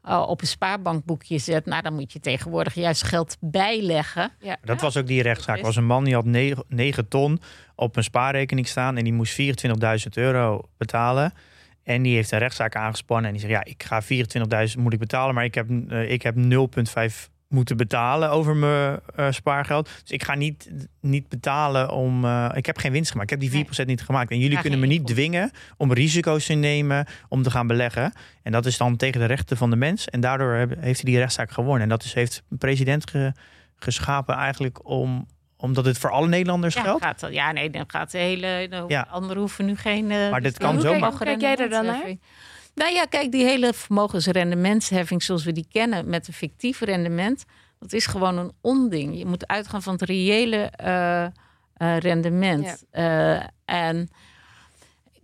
eh, 0.02 0.24
op 0.28 0.40
een 0.40 0.46
spaarbankboekje 0.46 1.38
zet, 1.38 1.66
nou, 1.66 1.82
dan 1.82 1.94
moet 1.94 2.12
je 2.12 2.20
tegenwoordig 2.20 2.74
juist 2.74 3.02
geld 3.02 3.36
bijleggen. 3.40 4.32
Ja. 4.40 4.56
Dat 4.64 4.80
was 4.80 4.96
ook 4.96 5.06
die 5.06 5.22
rechtszaak. 5.22 5.56
Er 5.56 5.62
was 5.62 5.76
een 5.76 5.86
man 5.86 6.04
die 6.04 6.14
had 6.14 6.24
9, 6.68 7.08
ton 7.08 7.40
op 7.74 7.96
een 7.96 8.04
spaarrekening 8.04 8.68
staan 8.68 8.96
en 8.96 9.04
die 9.04 9.12
moest 9.12 9.32
24.000 9.32 10.16
euro 10.16 10.68
betalen. 10.76 11.32
En 11.84 12.02
die 12.02 12.14
heeft 12.14 12.32
een 12.32 12.38
rechtszaak 12.38 12.76
aangespannen 12.76 13.26
en 13.26 13.36
die 13.36 13.40
zegt: 13.48 13.52
Ja, 13.52 13.64
ik 13.72 13.82
ga 13.82 14.02
24.000 14.02 14.78
moet 14.78 14.92
ik 14.92 14.98
betalen, 14.98 15.34
maar 15.34 15.44
ik 15.44 15.54
heb, 15.54 15.70
eh, 15.88 16.10
ik 16.10 16.22
heb 16.22 16.34
0,5 16.36 17.30
moeten 17.48 17.76
betalen 17.76 18.30
over 18.30 18.56
mijn 18.56 18.98
eh, 19.16 19.26
spaargeld. 19.30 19.84
Dus 20.02 20.10
ik 20.10 20.22
ga 20.24 20.34
niet, 20.34 20.70
niet 21.00 21.28
betalen 21.28 21.90
om. 21.90 22.24
eh, 22.24 22.50
ik 22.54 22.66
heb 22.66 22.78
geen 22.78 22.92
winst 22.92 23.10
gemaakt. 23.10 23.32
Ik 23.32 23.40
heb 23.40 23.50
die 23.50 23.64
4% 23.82 23.86
niet 23.86 24.02
gemaakt. 24.02 24.30
En 24.30 24.38
jullie 24.38 24.54
Ja, 24.54 24.60
kunnen 24.60 24.80
me 24.80 24.86
niet 24.86 25.06
dwingen 25.06 25.50
om 25.76 25.92
risico's 25.92 26.46
te 26.46 26.52
nemen 26.54 27.06
om 27.28 27.42
te 27.42 27.50
gaan 27.50 27.66
beleggen. 27.66 28.12
En 28.42 28.52
dat 28.52 28.66
is 28.66 28.76
dan 28.76 28.96
tegen 28.96 29.20
de 29.20 29.26
rechten 29.26 29.56
van 29.56 29.70
de 29.70 29.76
mens. 29.76 30.08
En 30.08 30.20
daardoor 30.20 30.54
heeft 30.54 31.02
hij 31.02 31.10
die 31.10 31.18
rechtszaak 31.18 31.50
gewonnen. 31.50 31.82
En 31.82 31.88
dat 31.88 32.04
is, 32.04 32.14
heeft 32.14 32.42
een 32.50 32.58
president 32.58 33.10
ge- 33.10 33.32
geschapen 33.76 34.34
eigenlijk 34.34 34.88
om 34.88 35.26
omdat 35.64 35.84
het 35.84 35.98
voor 35.98 36.10
alle 36.10 36.26
Nederlanders 36.28 36.74
Ja, 36.74 36.82
geldt. 36.82 37.04
gaat, 37.04 37.26
ja, 37.30 37.52
nee, 37.52 37.70
dan 37.70 37.84
gaat 37.86 38.10
de 38.10 38.18
hele. 38.18 38.66
De 38.70 38.84
Ja. 38.88 39.06
Anderen 39.10 39.38
hoeven 39.38 39.64
nu 39.64 39.76
geen. 39.76 40.10
eh, 40.10 40.30
Maar 40.30 40.40
dit 40.42 40.58
kan 40.58 40.80
zomaar. 40.80 41.00
kijk- 41.00 41.12
Hoe 41.12 41.24
kijk 41.26 41.40
jij 41.40 41.56
er 41.56 41.68
dan 41.70 41.84
naar? 41.86 42.14
Nou 42.74 42.92
ja, 42.92 43.04
kijk, 43.04 43.32
die 43.32 43.44
hele 43.44 43.72
vermogensrendementsheffing 43.72 45.22
zoals 45.22 45.44
we 45.44 45.52
die 45.52 45.66
kennen 45.72 46.08
met 46.08 46.26
een 46.28 46.32
fictief 46.34 46.80
rendement, 46.80 47.44
dat 47.78 47.92
is 47.92 48.06
gewoon 48.06 48.38
een 48.38 48.52
onding. 48.60 49.18
Je 49.18 49.26
moet 49.26 49.46
uitgaan 49.46 49.82
van 49.82 49.92
het 49.92 50.02
reële 50.02 50.56
eh, 50.56 51.24
eh, 51.24 51.30
rendement. 51.98 52.84
Eh, 52.90 53.32
en 53.64 53.96
het- 53.96 54.08
het- 54.08 54.08
het- 54.08 54.08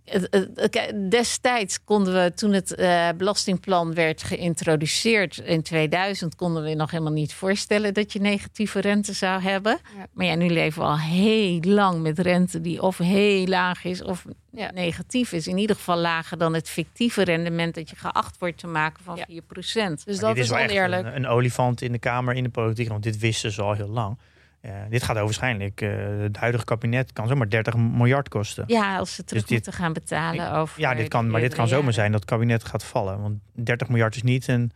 destijds 1.09 1.83
konden 1.83 2.13
we, 2.23 2.33
toen 2.33 2.53
het 2.53 2.75
eh, 2.75 3.09
belastingplan 3.17 3.93
werd 3.93 4.23
geïntroduceerd 4.23 5.37
in 5.37 5.61
2000, 5.61 6.35
konden 6.35 6.63
we 6.63 6.73
nog 6.73 6.91
helemaal 6.91 7.11
niet 7.13 7.33
voorstellen 7.33 7.93
dat 7.93 8.13
je 8.13 8.19
negatieve 8.19 8.79
rente 8.81 9.13
zou 9.13 9.41
hebben. 9.41 9.79
Ja. 9.97 10.07
Maar 10.13 10.25
ja, 10.25 10.35
nu 10.35 10.49
leven 10.49 10.81
we 10.81 10.87
al 10.87 10.97
heel 10.99 11.59
lang 11.59 12.01
met 12.01 12.19
rente 12.19 12.61
die 12.61 12.81
of 12.81 12.97
heel 12.97 13.45
laag 13.47 13.83
is 13.83 14.03
of 14.03 14.25
Ja. 14.51 14.71
negatief 14.71 15.31
is. 15.31 15.47
In 15.47 15.57
ieder 15.57 15.75
geval 15.75 15.97
lager 15.97 16.37
dan 16.37 16.53
het 16.53 16.69
fictieve 16.69 17.23
rendement 17.23 17.75
dat 17.75 17.89
je 17.89 17.95
geacht 17.95 18.37
wordt 18.39 18.57
te 18.57 18.67
maken 18.67 19.03
van 19.03 19.15
Ja. 19.15 19.25
4%. 19.27 20.03
Dus 20.05 20.15
Maar 20.19 20.25
dat 20.25 20.35
dit 20.35 20.43
is 20.43 20.49
wel 20.49 20.59
echt 20.59 20.69
oneerlijk. 20.69 21.05
Een, 21.05 21.15
een 21.15 21.27
olifant 21.27 21.81
in 21.81 21.91
de 21.91 21.99
Kamer, 21.99 22.35
in 22.35 22.43
de 22.43 22.49
politiek. 22.49 22.87
Want 22.89 23.03
dit 23.03 23.17
wisten 23.19 23.51
ze 23.51 23.61
al 23.61 23.73
heel 23.73 23.89
lang. 23.89 24.17
Eh, 24.61 24.71
dit 24.89 25.03
gaat 25.03 25.15
waarschijnlijk, 25.15 25.81
eh, 25.81 25.89
het 26.19 26.37
huidige 26.37 26.65
kabinet 26.65 27.13
kan 27.13 27.27
zomaar 27.27 27.49
30 27.49 27.75
miljard 27.77 28.29
kosten. 28.29 28.63
Ja, 28.67 28.97
als 28.97 29.15
ze 29.15 29.23
terug 29.23 29.41
Dus 29.41 29.49
dit- 29.49 29.63
moeten 29.65 29.83
gaan 29.83 29.93
betalen 29.93 30.51
over. 30.51 30.79
Ja, 30.79 30.93
dit 30.95 31.07
kan, 31.07 31.29
maar 31.29 31.41
dit 31.41 31.53
kan 31.53 31.67
zomaar 31.67 31.93
zijn 31.93 32.11
dat 32.11 32.21
het 32.21 32.29
kabinet 32.29 32.63
gaat 32.63 32.83
vallen. 32.83 33.21
Want 33.21 33.39
30 33.53 33.87
miljard 33.89 34.15
is 34.15 34.23
niet 34.23 34.47
een, 34.47 34.71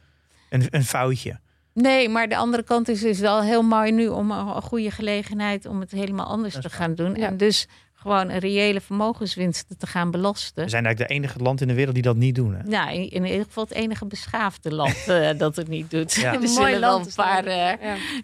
een, 0.49 0.67
een 0.69 0.83
foutje. 0.83 1.39
Nee, 1.73 2.09
maar 2.09 2.29
de 2.29 2.37
andere 2.37 2.63
kant 2.63 2.87
is, 2.89 3.03
is 3.03 3.19
wel 3.19 3.41
heel 3.41 3.61
mooi 3.61 3.91
nu 3.91 4.07
om 4.07 4.31
een, 4.31 4.61
goede 4.61 4.91
gelegenheid 4.91 5.65
om 5.65 5.79
het 5.79 5.91
helemaal 5.91 6.25
anders 6.25 6.53
te 6.61 6.69
gaan 6.69 6.95
doen. 6.95 7.15
Ja. 7.15 7.27
En 7.27 7.37
dus 7.37 7.67
gewoon 8.05 8.29
een 8.29 8.39
reële 8.39 8.81
vermogenswinsten 8.81 9.77
te 9.77 9.87
gaan 9.87 10.11
belasten. 10.11 10.63
We 10.63 10.69
zijn 10.69 10.85
eigenlijk 10.85 11.13
de 11.13 11.19
enige 11.19 11.39
land 11.39 11.61
in 11.61 11.67
de 11.67 11.73
wereld 11.73 11.93
die 11.93 12.03
dat 12.03 12.15
niet 12.15 12.35
doen. 12.35 12.55
Hè? 12.55 12.63
Nou, 12.63 12.93
in, 12.93 13.09
in 13.09 13.25
ieder 13.25 13.45
geval 13.45 13.63
het 13.63 13.73
enige 13.73 14.05
beschaafde 14.05 14.73
land 14.73 15.07
eh, 15.07 15.29
dat 15.37 15.55
het 15.55 15.67
niet 15.67 15.91
doet. 15.91 16.13
Ja. 16.13 16.33
er 16.33 16.41
Een 16.41 16.47
zullen 16.47 16.61
mooi 16.69 16.79
wel 16.79 16.89
land 16.89 17.05
een 17.07 17.13
paar, 17.15 17.49
Ja. 17.49 17.77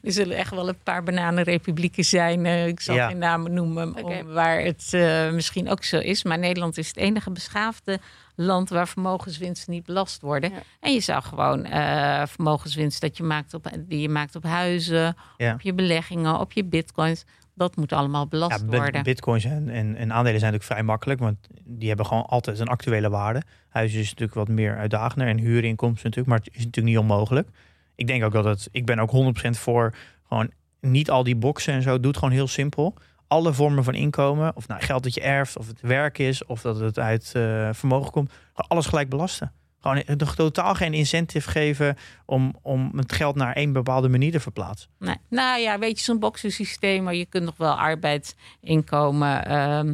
er 0.03 0.11
zullen 0.11 0.37
echt 0.37 0.51
wel 0.51 0.67
een 0.69 0.77
paar 0.83 1.03
bananenrepublieken 1.03 2.03
zijn. 2.05 2.45
eh, 2.45 2.67
ik 2.67 2.79
zal 2.79 2.95
Ja. 2.95 3.07
geen 3.07 3.17
namen 3.17 3.53
noemen, 3.53 4.03
om, 4.03 4.33
waar 4.33 4.61
het 4.61 4.87
eh, 4.93 5.31
misschien 5.31 5.69
ook 5.69 5.83
zo 5.83 5.97
is. 5.97 6.23
Maar 6.23 6.39
Nederland 6.39 6.77
is 6.77 6.87
het 6.87 6.97
enige 6.97 7.31
beschaafde 7.31 7.99
land 8.35 8.69
waar 8.69 8.87
vermogenswinsten 8.87 9.73
niet 9.73 9.85
belast 9.85 10.21
worden. 10.21 10.51
Ja. 10.51 10.57
En 10.79 10.93
je 10.93 10.99
zou 10.99 11.23
gewoon 11.23 11.65
eh, 11.65 12.23
vermogenswinst 12.27 13.01
dat 13.01 13.17
je 13.17 13.23
maakt 13.23 13.53
op, 13.53 13.69
die 13.79 13.99
je 14.01 14.09
maakt 14.09 14.35
op 14.35 14.43
huizen, 14.43 15.15
Ja. 15.37 15.53
op 15.53 15.61
je 15.61 15.73
beleggingen, 15.73 16.39
op 16.39 16.51
je 16.51 16.63
bitcoins. 16.63 17.23
Dat 17.55 17.75
moet 17.75 17.93
allemaal 17.93 18.27
belast 18.27 18.63
Ja, 18.69 18.77
worden. 18.77 19.03
bitcoins 19.03 19.43
en, 19.43 19.69
en, 19.69 19.95
en 19.95 20.13
aandelen 20.13 20.39
zijn 20.39 20.51
natuurlijk 20.51 20.63
vrij 20.63 20.83
makkelijk, 20.83 21.19
want 21.19 21.37
die 21.63 21.87
hebben 21.87 22.05
gewoon 22.05 22.25
altijd 22.25 22.59
een 22.59 22.67
actuele 22.67 23.09
waarde. 23.09 23.41
Huizen 23.69 23.99
is 23.99 24.09
natuurlijk 24.09 24.33
wat 24.33 24.47
meer 24.47 24.77
uitdagender 24.77 25.27
en 25.27 25.37
huurinkomsten 25.37 26.09
natuurlijk, 26.09 26.27
maar 26.27 26.45
het 26.45 26.55
is 26.55 26.65
natuurlijk 26.65 26.95
niet 26.95 27.03
onmogelijk. 27.03 27.49
Ik 27.95 28.07
denk 28.07 28.23
ook 28.23 28.33
dat 28.33 28.45
het, 28.45 28.67
ik 28.71 28.85
ben 28.85 28.99
ook 28.99 29.11
100% 29.45 29.49
voor 29.49 29.95
gewoon 30.27 30.51
niet 30.79 31.09
al 31.09 31.23
die 31.23 31.35
boxen 31.35 31.73
en 31.73 31.81
zo, 31.81 31.99
doe 31.99 32.07
het 32.07 32.17
gewoon 32.17 32.33
heel 32.33 32.47
simpel. 32.47 32.93
Alle 33.27 33.53
vormen 33.53 33.83
van 33.83 33.93
inkomen, 33.93 34.55
of 34.55 34.67
nou 34.67 34.81
geld 34.81 35.03
dat 35.03 35.13
je 35.13 35.21
erft, 35.21 35.57
of 35.57 35.67
het 35.67 35.81
werk 35.81 36.17
is, 36.17 36.45
of 36.45 36.61
dat 36.61 36.79
het 36.79 36.99
uit 36.99 37.31
eh, 37.35 37.69
vermogen 37.71 38.11
komt, 38.11 38.31
alles 38.53 38.85
gelijk 38.85 39.09
belasten. 39.09 39.51
Gewoon 39.81 40.03
er 40.03 40.35
totaal 40.35 40.75
geen 40.75 40.93
incentive 40.93 41.49
geven 41.49 41.97
om, 42.25 42.55
om 42.61 42.91
het 42.97 43.13
geld 43.13 43.35
naar 43.35 43.53
één 43.55 43.73
bepaalde 43.73 44.09
manier 44.09 44.31
te 44.31 44.39
verplaatsen. 44.39 44.89
Nee. 44.99 45.15
Nou 45.29 45.59
ja, 45.61 45.79
weet 45.79 45.97
je, 45.97 46.03
zo'n 46.03 46.19
boxensysteem, 46.19 47.03
maar 47.03 47.15
je 47.15 47.25
kunt 47.25 47.43
nog 47.45 47.57
wel 47.57 47.73
arbeidsinkomen. 47.79 49.45
ehm, 49.45 49.93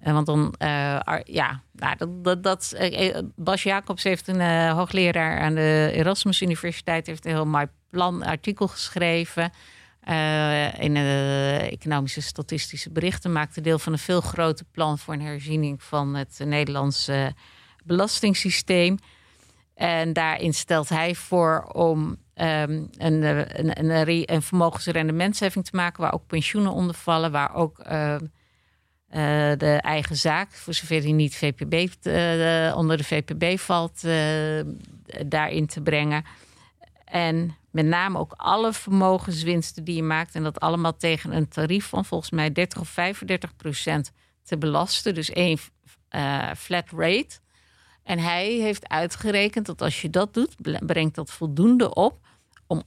en 0.00 0.14
want 0.14 0.26
dan, 0.26 0.54
eh, 0.58 0.98
ar- 0.98 1.22
ja, 1.24 1.60
nou, 1.72 1.96
dat, 2.22 2.42
dat, 2.42 2.72
eh, 2.76 3.08
eh, 3.16 3.22
Bas 3.36 3.62
Jacobs 3.62 4.02
heeft 4.02 4.28
een 4.28 4.40
eh, 4.40 4.72
hoogleraar 4.72 5.40
aan 5.40 5.54
de 5.54 5.90
Erasmus 5.94 6.42
Universiteit, 6.42 7.06
heeft 7.06 7.24
een 7.24 7.32
heel 7.32 7.46
mooi 7.46 7.66
plan, 7.90 8.22
artikel 8.22 8.68
geschreven. 8.68 9.52
eh, 10.00 10.78
in 10.80 10.94
de 10.94 11.68
economische 11.70 12.20
statistische 12.22 12.90
berichten 12.90 13.32
maakte 13.32 13.60
deel 13.60 13.78
van 13.78 13.92
een 13.92 13.98
veel 13.98 14.20
groter 14.20 14.66
plan 14.70 14.98
voor 14.98 15.14
een 15.14 15.20
herziening 15.20 15.82
van 15.82 16.14
het 16.14 16.40
Nederlandse 16.44 17.34
belastingssysteem. 17.84 18.98
En 19.74 20.12
daarin 20.12 20.54
stelt 20.54 20.88
hij 20.88 21.14
voor 21.14 21.62
om 21.72 22.16
ehm, 22.34 22.82
een, 22.96 23.22
eh, 23.22 23.38
een, 23.38 23.78
een, 23.78 23.90
een, 23.90 24.04
re- 24.04 24.22
een 24.26 24.42
vermogensrendementsheffing 24.42 25.64
te 25.64 25.76
maken, 25.76 26.02
waar 26.02 26.14
ook 26.14 26.26
pensioenen 26.26 26.72
onder 26.72 26.94
vallen, 26.94 27.32
waar 27.32 27.54
ook 27.54 27.78
ehm, 27.78 28.24
eh, 29.08 29.52
de 29.56 29.78
eigen 29.80 30.16
zaak, 30.16 30.52
voor 30.52 30.74
zover 30.74 31.00
die 31.00 31.14
niet 31.14 31.36
VPB, 31.36 31.72
eh, 32.06 32.76
onder 32.76 32.96
de 32.96 33.04
VPB 33.04 33.58
valt, 33.58 34.02
daarin 35.26 35.66
te 35.66 35.80
brengen. 35.80 36.24
En 37.04 37.56
met 37.70 37.86
name 37.86 38.18
ook 38.18 38.32
alle 38.36 38.72
vermogenswinsten 38.72 39.84
die 39.84 39.96
je 39.96 40.02
maakt, 40.02 40.34
en 40.34 40.42
dat 40.42 40.60
allemaal 40.60 40.96
tegen 40.96 41.32
een 41.36 41.48
tarief 41.48 41.86
van 41.86 42.04
volgens 42.04 42.30
mij 42.30 42.52
30 42.52 42.80
of 42.80 42.88
35 42.88 43.56
procent 43.56 44.12
te 44.42 44.58
belasten. 44.58 45.14
Dus 45.14 45.30
één 45.30 45.58
flat 46.56 46.90
rate. 46.96 47.42
En 48.04 48.18
hij 48.18 48.46
heeft 48.46 48.88
uitgerekend 48.88 49.66
dat 49.66 49.82
als 49.82 50.02
je 50.02 50.10
dat 50.10 50.34
doet, 50.34 50.54
brengt 50.86 51.14
dat 51.14 51.30
voldoende 51.30 51.94
op 51.94 52.18
om 52.66 52.82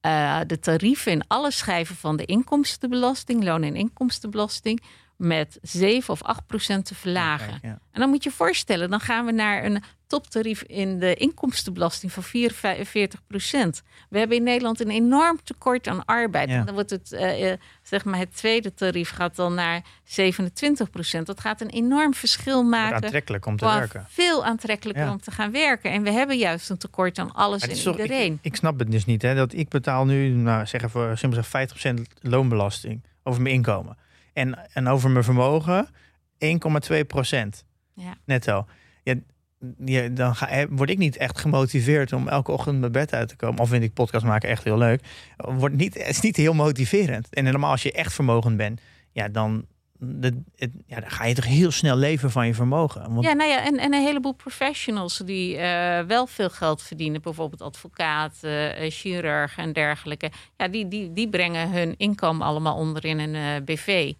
eh, 0.00 0.40
de 0.46 0.58
tarieven 0.58 1.12
in 1.12 1.26
alle 1.26 1.50
schijven 1.50 1.96
van 1.96 2.16
de 2.16 2.24
inkomstenbelasting, 2.24 3.44
loon- 3.44 3.62
en 3.62 3.76
inkomstenbelasting, 3.76 4.82
met 5.16 5.58
7 5.62 6.12
of 6.12 6.22
8 6.22 6.46
procent 6.46 6.84
te 6.84 6.94
verlagen. 6.94 7.48
Kijk, 7.48 7.62
ja. 7.62 7.78
En 7.90 8.00
dan 8.00 8.08
moet 8.08 8.22
je 8.22 8.28
je 8.28 8.34
voorstellen, 8.34 8.90
dan 8.90 9.00
gaan 9.00 9.24
we 9.24 9.32
naar 9.32 9.64
een 9.64 9.82
toptarief 10.08 10.62
in 10.62 10.98
de 10.98 11.14
inkomstenbelasting 11.14 12.12
van 12.12 12.22
44 12.22 13.20
procent. 13.26 13.82
We 14.10 14.18
hebben 14.18 14.36
in 14.36 14.42
Nederland 14.42 14.80
een 14.80 14.90
enorm 14.90 15.38
tekort 15.44 15.88
aan 15.88 16.04
arbeid. 16.04 16.48
Ja. 16.48 16.54
En 16.58 16.64
dan 16.66 16.74
wordt 16.74 16.90
het, 16.90 17.12
eh, 17.12 17.50
eh, 17.52 17.58
zeg 17.82 18.04
maar, 18.04 18.18
het 18.18 18.36
tweede 18.36 18.74
tarief 18.74 19.10
gaat 19.10 19.36
dan 19.36 19.54
naar 19.54 19.82
27 20.04 20.90
procent. 20.90 21.26
Dat 21.26 21.40
gaat 21.40 21.60
een 21.60 21.70
enorm 21.70 22.14
verschil 22.14 22.54
Wordt 22.54 22.70
maken. 22.70 22.94
aantrekkelijk 23.04 23.46
om 23.46 23.56
te 23.56 23.64
werken. 23.64 24.06
veel 24.08 24.44
aantrekkelijker 24.44 25.04
Ja. 25.04 25.10
om 25.10 25.20
te 25.20 25.30
gaan 25.30 25.52
werken. 25.52 25.90
En 25.90 26.02
we 26.02 26.10
hebben 26.10 26.36
juist 26.38 26.70
een 26.70 26.78
tekort 26.78 27.18
aan 27.18 27.32
alles 27.34 27.62
en 27.62 27.82
toch- 27.82 27.98
iedereen. 28.00 28.32
Ik, 28.32 28.38
ik 28.42 28.56
snap 28.56 28.78
het 28.78 28.90
dus 28.90 29.04
niet. 29.04 29.22
Hè, 29.22 29.34
dat 29.34 29.52
ik 29.52 29.68
betaal 29.68 30.04
nu, 30.04 30.28
nou, 30.28 30.66
zeg 30.66 30.82
even, 30.82 31.18
simpel 31.18 31.42
zeg 31.42 31.48
50% 31.48 32.08
loonbelasting 32.20 33.02
over 33.22 33.42
mijn 33.42 33.54
inkomen. 33.54 33.96
En, 34.32 34.58
en 34.72 34.88
over 34.88 35.10
mijn 35.10 35.24
vermogen 35.24 35.88
1,2% 36.38 37.64
Ja. 37.94 38.14
netto. 38.24 38.66
Ja, 39.02 39.14
dan 40.10 40.36
ga, 40.36 40.48
eh, 40.48 40.66
word 40.70 40.90
ik 40.90 40.98
niet 40.98 41.16
echt 41.16 41.38
gemotiveerd 41.38 42.12
om 42.12 42.28
elke 42.28 42.52
ochtend 42.52 42.80
mijn 42.80 42.92
bed 42.92 43.12
uit 43.12 43.28
te 43.28 43.36
komen. 43.36 43.58
Al 43.58 43.66
vind 43.66 43.82
ik 43.82 43.92
podcast 43.92 44.24
maken 44.24 44.48
echt 44.48 44.64
heel 44.64 44.78
leuk. 44.78 45.00
Wordt 45.36 45.76
niet, 45.76 45.94
het 45.94 46.08
is 46.08 46.20
niet 46.20 46.36
heel 46.36 46.54
motiverend. 46.54 47.34
En 47.34 47.44
helemaal 47.44 47.70
als 47.70 47.82
je 47.82 47.92
echt 47.92 48.12
vermogend 48.12 48.56
bent, 48.56 48.80
ja, 49.12 49.28
dan, 49.28 49.66
het, 50.20 50.34
ja, 50.86 51.00
dan 51.00 51.10
ga 51.10 51.24
je 51.24 51.34
toch 51.34 51.44
heel 51.44 51.70
snel 51.70 51.96
leven 51.96 52.30
van 52.30 52.46
je 52.46 52.54
vermogen. 52.54 53.14
Want 53.14 53.26
Ja, 53.26 53.32
nou 53.32 53.50
ja, 53.50 53.64
en, 53.64 53.78
en 53.78 53.94
een 53.94 54.02
heleboel 54.02 54.32
professionals 54.32 55.22
die 55.24 55.56
eh, 55.56 56.04
wel 56.04 56.26
veel 56.26 56.50
geld 56.50 56.82
verdienen, 56.82 57.22
bijvoorbeeld 57.22 57.62
advocaten, 57.62 58.76
eh, 58.76 58.90
chirurg 58.90 59.56
en 59.56 59.72
dergelijke. 59.72 60.30
Ja, 60.56 60.68
die, 60.68 60.88
die, 60.88 61.12
die 61.12 61.28
brengen 61.28 61.70
hun 61.70 61.94
inkomen 61.96 62.46
allemaal 62.46 62.76
onder 62.76 63.04
in 63.04 63.18
een 63.18 63.64
BV. 63.64 64.12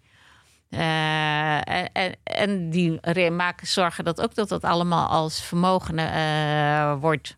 Eh, 0.69 1.85
en, 2.23 2.69
die 2.69 2.99
maken 3.31 3.67
zorgen 3.67 4.03
dat 4.03 4.21
ook 4.21 4.35
dat 4.35 4.49
dat 4.49 4.63
allemaal 4.63 5.07
als 5.07 5.41
vermogen 5.41 5.97
eh, 5.97 6.95
wordt 6.99 7.37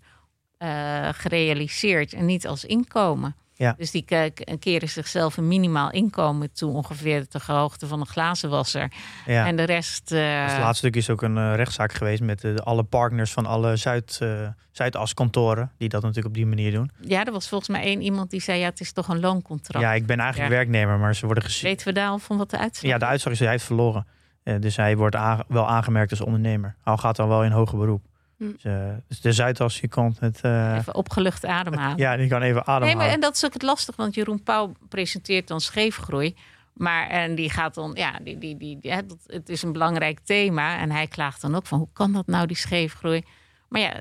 eh, 0.57 1.09
gerealiseerd 1.11 2.13
en 2.13 2.25
niet 2.25 2.47
als 2.47 2.65
inkomen. 2.65 3.35
Ja. 3.61 3.73
Dus 3.77 3.91
die 3.91 4.01
ke- 4.01 4.33
keren 4.59 4.89
zichzelf 4.89 5.37
een 5.37 5.47
minimaal 5.47 5.91
inkomen 5.91 6.53
toe, 6.53 6.73
ongeveer 6.73 7.25
de 7.29 7.39
hoogte 7.45 7.87
van 7.87 7.99
een 7.99 8.05
glazenwasser. 8.07 8.91
ja. 9.25 9.47
En 9.47 9.55
de 9.55 9.63
rest. 9.63 10.11
eh, 10.11 10.43
Dus 10.43 10.51
het 10.53 10.61
laatste 10.61 10.75
stuk 10.87 10.95
is 10.95 11.09
ook 11.09 11.21
een 11.21 11.37
eh, 11.37 11.55
rechtszaak 11.55 11.93
geweest 11.93 12.21
met 12.21 12.43
eh, 12.43 12.55
alle 12.55 12.83
partners 12.83 13.31
van 13.31 13.45
alle 13.45 13.75
Zuid, 13.75 14.17
eh 14.21 14.47
Zuidas-kantoren. 14.71 15.71
Die 15.77 15.89
dat 15.89 16.01
natuurlijk 16.01 16.27
op 16.27 16.33
die 16.33 16.45
manier 16.45 16.71
doen. 16.71 16.91
Ja, 16.99 17.25
er 17.25 17.31
was 17.31 17.47
volgens 17.49 17.69
mij 17.69 17.81
één 17.81 18.01
iemand 18.01 18.29
die 18.29 18.41
zei: 18.41 18.59
ja, 18.59 18.65
het 18.65 18.79
is 18.79 18.91
toch 18.91 19.07
een 19.07 19.19
looncontract. 19.19 19.85
Ja, 19.85 19.93
ik 19.93 20.05
ben 20.05 20.19
eigenlijk 20.19 20.51
Ja. 20.51 20.57
werknemer, 20.57 20.99
maar 20.99 21.15
ze 21.15 21.25
worden 21.25 21.43
gezien. 21.43 21.69
Weten 21.69 21.87
we 21.87 21.93
daar 21.93 22.09
al 22.09 22.19
van 22.19 22.37
wat 22.37 22.49
de 22.49 22.57
uitslag 22.57 22.91
Ja, 22.91 22.97
de 22.97 23.05
uitslag 23.05 23.33
is 23.33 23.39
hij 23.39 23.49
heeft 23.49 23.63
verloren. 23.63 24.05
Eh, 24.43 24.55
dus 24.59 24.75
hij 24.75 24.97
wordt 24.97 25.15
wel 25.47 25.67
aangemerkt 25.67 26.11
als 26.11 26.21
ondernemer. 26.21 26.75
Hij 26.83 26.97
gaat 26.97 27.15
dan 27.15 27.27
wel 27.27 27.43
in 27.43 27.51
hoger 27.51 27.77
beroep. 27.77 28.01
Hm. 28.41 28.51
Dus, 28.51 28.63
eh, 28.63 28.89
dus 29.07 29.21
de 29.21 29.31
Zuidas, 29.31 29.79
die 29.79 29.89
komt 29.89 30.19
met... 30.19 30.39
eh, 30.41 30.75
Even 30.77 30.95
opgelucht 30.95 31.45
ademhalen. 31.45 31.97
ja, 31.97 32.17
die 32.17 32.27
kan 32.27 32.41
even 32.41 32.55
Nee, 32.55 32.63
ademhalen. 32.75 32.97
maar 32.97 33.07
en 33.07 33.19
dat 33.19 33.35
is 33.35 33.45
ook 33.45 33.53
het 33.53 33.61
lastig, 33.61 33.95
want 33.95 34.15
Jeroen 34.15 34.43
Pauw 34.43 34.71
presenteert 34.89 35.47
dan 35.47 35.61
scheefgroei. 35.61 36.35
Maar 36.73 37.07
en 37.07 37.35
die 37.35 37.49
gaat 37.49 37.73
dan, 37.73 37.91
ja, 37.93 38.19
die, 38.23 38.37
die, 38.37 38.57
die, 38.57 38.79
dat, 38.81 39.17
het 39.27 39.49
is 39.49 39.61
een 39.63 39.71
belangrijk 39.71 40.19
thema. 40.19 40.77
En 40.77 40.91
hij 40.91 41.07
klaagt 41.07 41.41
dan 41.41 41.55
ook 41.55 41.65
van 41.65 41.77
hoe 41.79 41.87
kan 41.93 42.11
dat 42.11 42.27
nou, 42.27 42.47
die 42.47 42.57
scheefgroei? 42.57 43.23
Maar 43.71 43.81
ja, 43.81 43.93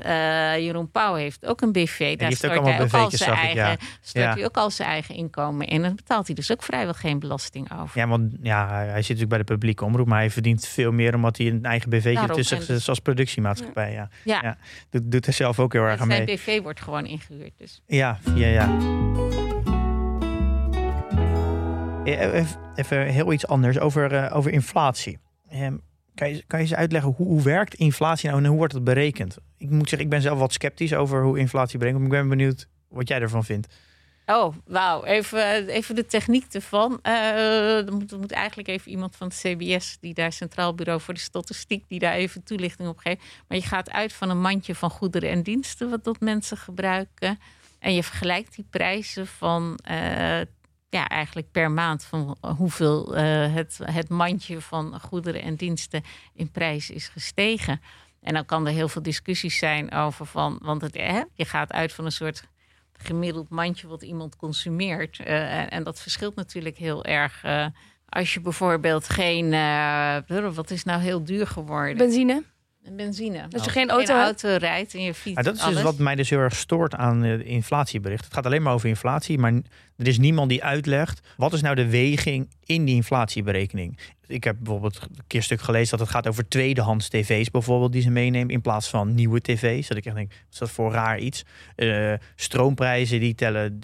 eh, 0.55 0.65
Jeroen 0.65 0.91
Pauw 0.91 1.15
heeft 1.15 1.47
ook 1.47 1.61
een 1.61 1.73
BV. 1.73 1.99
Daar 1.99 2.09
heeft 2.09 2.23
ook 2.23 2.37
stort 2.37 2.53
allemaal 2.53 2.73
hij 2.73 2.83
ook 2.83 2.93
al 2.93 3.11
zijn 3.11 3.33
eigen, 3.33 3.79
stort 4.01 4.25
Ja. 4.25 4.35
hij 4.35 4.45
ook 4.45 4.57
al 4.57 4.71
zijn 4.71 4.89
eigen 4.89 5.15
inkomen 5.15 5.67
in. 5.67 5.85
En 5.85 5.97
betaalt 5.97 6.27
hij 6.27 6.35
dus 6.35 6.53
ook 6.53 6.63
vrijwel 6.63 6.95
geen 6.95 7.19
belasting 7.19 7.73
over. 7.81 8.01
Ja, 8.01 8.09
want 8.09 8.33
ja, 8.43 8.69
hij 8.69 8.77
hij 8.87 8.87
zit 8.87 8.97
natuurlijk 8.97 9.29
bij 9.29 9.39
de 9.39 9.45
publieke 9.45 9.85
omroep, 9.85 10.07
maar 10.07 10.19
hij 10.19 10.31
verdient 10.31 10.67
veel 10.67 10.93
meer 10.93 11.15
omdat 11.15 11.37
hij 11.37 11.47
een 11.47 11.65
eigen 11.65 11.91
Daarom, 11.91 12.37
tussen 12.37 12.59
en 12.59 12.65
dus- 12.67 12.89
als 12.89 12.99
productiemaatschappij. 12.99 13.93
Ja. 13.93 14.09
Ja. 14.25 14.39
Ja. 14.43 14.57
Doet, 14.91 15.13
doet 15.13 15.27
er 15.27 15.33
zelf 15.33 15.59
ook 15.59 15.73
heel 15.73 15.83
erg 15.83 16.01
aan 16.01 16.11
zijn 16.11 16.25
mee. 16.25 16.37
BV 16.37 16.63
wordt 16.63 16.81
gewoon 16.81 17.07
ingehuurd. 17.07 17.53
Dus. 17.57 17.83
Ja, 17.87 18.19
ja, 18.35 18.47
ja. 18.47 18.77
Even, 22.75 23.07
heel 23.07 23.33
iets 23.33 23.47
anders 23.47 23.79
over, 23.79 24.13
eh, 24.15 24.37
over 24.37 24.53
inflatie. 24.53 25.19
Ehm, 25.51 25.77
kan, 26.21 26.35
je, 26.35 26.45
kan 26.47 26.59
je 26.59 26.65
eens 26.65 26.75
uitleggen 26.75 27.15
hoe, 27.17 27.27
hoe 27.27 27.43
werkt 27.43 27.75
inflatie 27.75 28.29
nou 28.29 28.43
en 28.43 28.49
hoe 28.49 28.59
wordt 28.59 28.73
het 28.73 28.85
berekend? 28.85 29.37
Ik 29.57 29.71
moet 29.71 29.89
zeggen, 29.89 30.01
ik 30.01 30.09
ben 30.09 30.23
zelf 30.23 30.39
wat 30.39 30.53
sceptisch 30.53 30.95
over 30.95 31.23
hoe 31.23 31.39
inflatie. 31.39 31.79
Maar 31.79 31.89
ik 31.89 32.09
ben 32.09 32.29
benieuwd 32.29 32.69
wat 32.89 33.09
jij 33.09 33.21
ervan 33.21 33.45
vindt. 33.45 33.67
Oh, 34.27 34.55
wauw. 34.67 35.05
Even, 35.05 35.69
even 35.69 35.95
de 35.95 36.07
techniek 36.07 36.55
ervan. 36.55 37.03
Er, 37.03 37.93
moet, 37.93 38.19
moet 38.19 38.33
eigenlijk 38.33 38.69
even 38.69 38.91
iemand 38.91 39.17
van 39.17 39.27
het 39.27 39.37
CBS, 39.37 39.97
die 40.01 40.15
daar 40.15 40.33
Centraal 40.33 40.75
Bureau 40.75 41.01
voor 41.01 41.15
de 41.15 41.21
Statistiek, 41.21 41.85
die 41.89 41.99
daar 41.99 42.15
even 42.15 42.43
toelichting 42.43 42.89
op 42.89 42.99
geeft. 42.99 43.23
Maar 43.49 43.59
je 43.59 43.65
gaat 43.65 43.91
uit 43.91 44.13
van 44.13 44.31
een 44.31 44.41
mandje 44.41 44.75
van 44.75 44.91
goederen 44.91 45.31
en 45.31 45.43
diensten, 45.43 45.91
wat 45.91 46.05
dat 46.05 46.21
mensen 46.21 46.57
gebruiken. 46.57 47.39
En 47.79 47.95
je 47.95 48.03
vergelijkt 48.03 48.55
die 48.55 48.67
prijzen 48.71 49.27
van, 49.27 49.79
eh, 49.85 50.41
ja, 50.91 51.09
eigenlijk 51.09 51.51
per 51.51 51.71
maand, 51.71 52.05
van 52.05 52.37
hoeveel 52.57 53.17
eh, 53.17 53.55
het, 53.55 53.79
het 53.83 54.09
mandje 54.09 54.61
van 54.61 55.01
goederen 55.01 55.43
en 55.43 55.55
diensten 55.55 56.03
in 56.35 56.51
prijs 56.51 56.91
is 56.91 57.09
gestegen. 57.09 57.81
En 58.21 58.35
dan 58.35 58.45
kan 58.45 58.67
er 58.67 58.73
heel 58.73 58.89
veel 58.89 59.03
discussies 59.03 59.59
zijn 59.59 59.93
over 59.93 60.27
van, 60.27 60.59
want 60.63 60.83
het, 60.83 60.95
hè, 60.95 61.23
je 61.35 61.45
gaat 61.45 61.73
uit 61.73 61.93
van 61.93 62.05
een 62.05 62.13
soort 62.13 62.45
gemiddeld 62.93 63.49
mandje 63.49 63.89
wat 63.89 64.03
iemand 64.03 64.37
consumeert. 64.37 65.19
Eh, 65.19 65.59
en, 65.59 65.71
en 65.71 65.83
dat 65.83 66.01
verschilt 66.01 66.35
natuurlijk 66.35 66.77
heel 66.77 67.05
erg. 67.05 67.43
eh, 67.45 67.67
als 68.09 68.35
je 68.35 68.41
bijvoorbeeld 68.41 69.09
geen, 69.09 69.53
eh, 69.53 70.17
wat 70.55 70.71
is 70.71 70.85
nou 70.85 71.01
heel 71.01 71.25
duur 71.25 71.47
geworden? 71.47 71.97
Benzine. 71.97 72.43
Benzine. 72.89 73.47
Als 73.53 73.65
je 73.65 73.71
geen 73.71 73.91
auto 73.91 74.15
geen 74.15 74.23
auto 74.23 74.57
rijdt 74.57 74.95
en 74.95 75.03
je 75.03 75.15
fiets. 75.15 75.35
Maar 75.35 75.45
dat 75.45 75.55
is 75.55 75.61
alles. 75.61 75.75
dus 75.75 75.83
wat 75.85 75.99
mij 75.99 76.15
dus 76.15 76.31
heel 76.31 76.39
erg 76.39 76.57
stoort 76.57 76.95
aan 76.95 77.25
eh, 77.25 77.37
de 77.39 77.45
inflatiebericht. 77.45 78.25
Het 78.25 78.35
gaat 78.35 78.47
alleen 78.47 78.63
maar 78.63 78.73
over 78.73 78.89
inflatie, 78.89 79.39
maar 79.39 79.53
er 80.01 80.07
is 80.07 80.19
niemand 80.19 80.49
die 80.49 80.65
uitlegt 80.65 81.21
wat 81.37 81.53
is 81.53 81.61
nou 81.61 81.75
de 81.75 81.91
weging 81.91 82.49
in 82.65 82.85
die 82.85 82.95
inflatieberekening. 82.95 83.99
Ik 84.27 84.45
heb 84.45 84.57
bijvoorbeeld 84.59 85.01
een 85.03 85.25
keer 85.27 85.43
stuk 85.43 85.61
gelezen 85.61 85.91
dat 85.91 86.07
het 86.07 86.17
gaat 86.17 86.29
over 86.29 86.49
tweedehands 86.49 87.09
tv's 87.09 87.51
bijvoorbeeld 87.51 87.93
die 87.93 88.03
ze 88.03 88.11
meenemen 88.11 88.55
in 88.55 88.61
plaats 88.61 88.89
van 88.89 89.15
nieuwe 89.15 89.41
tv's. 89.41 89.89
Dat 89.89 89.97
ik 89.97 90.07
echt 90.07 90.15
denk, 90.15 90.31
wat 90.31 90.53
is 90.53 90.59
dat 90.59 90.71
voor 90.71 90.93
raar 90.93 91.19
iets? 91.19 91.43
Eh, 91.77 92.13
stroomprijzen 92.37 93.21
die 93.21 93.35
tellen, 93.35 93.81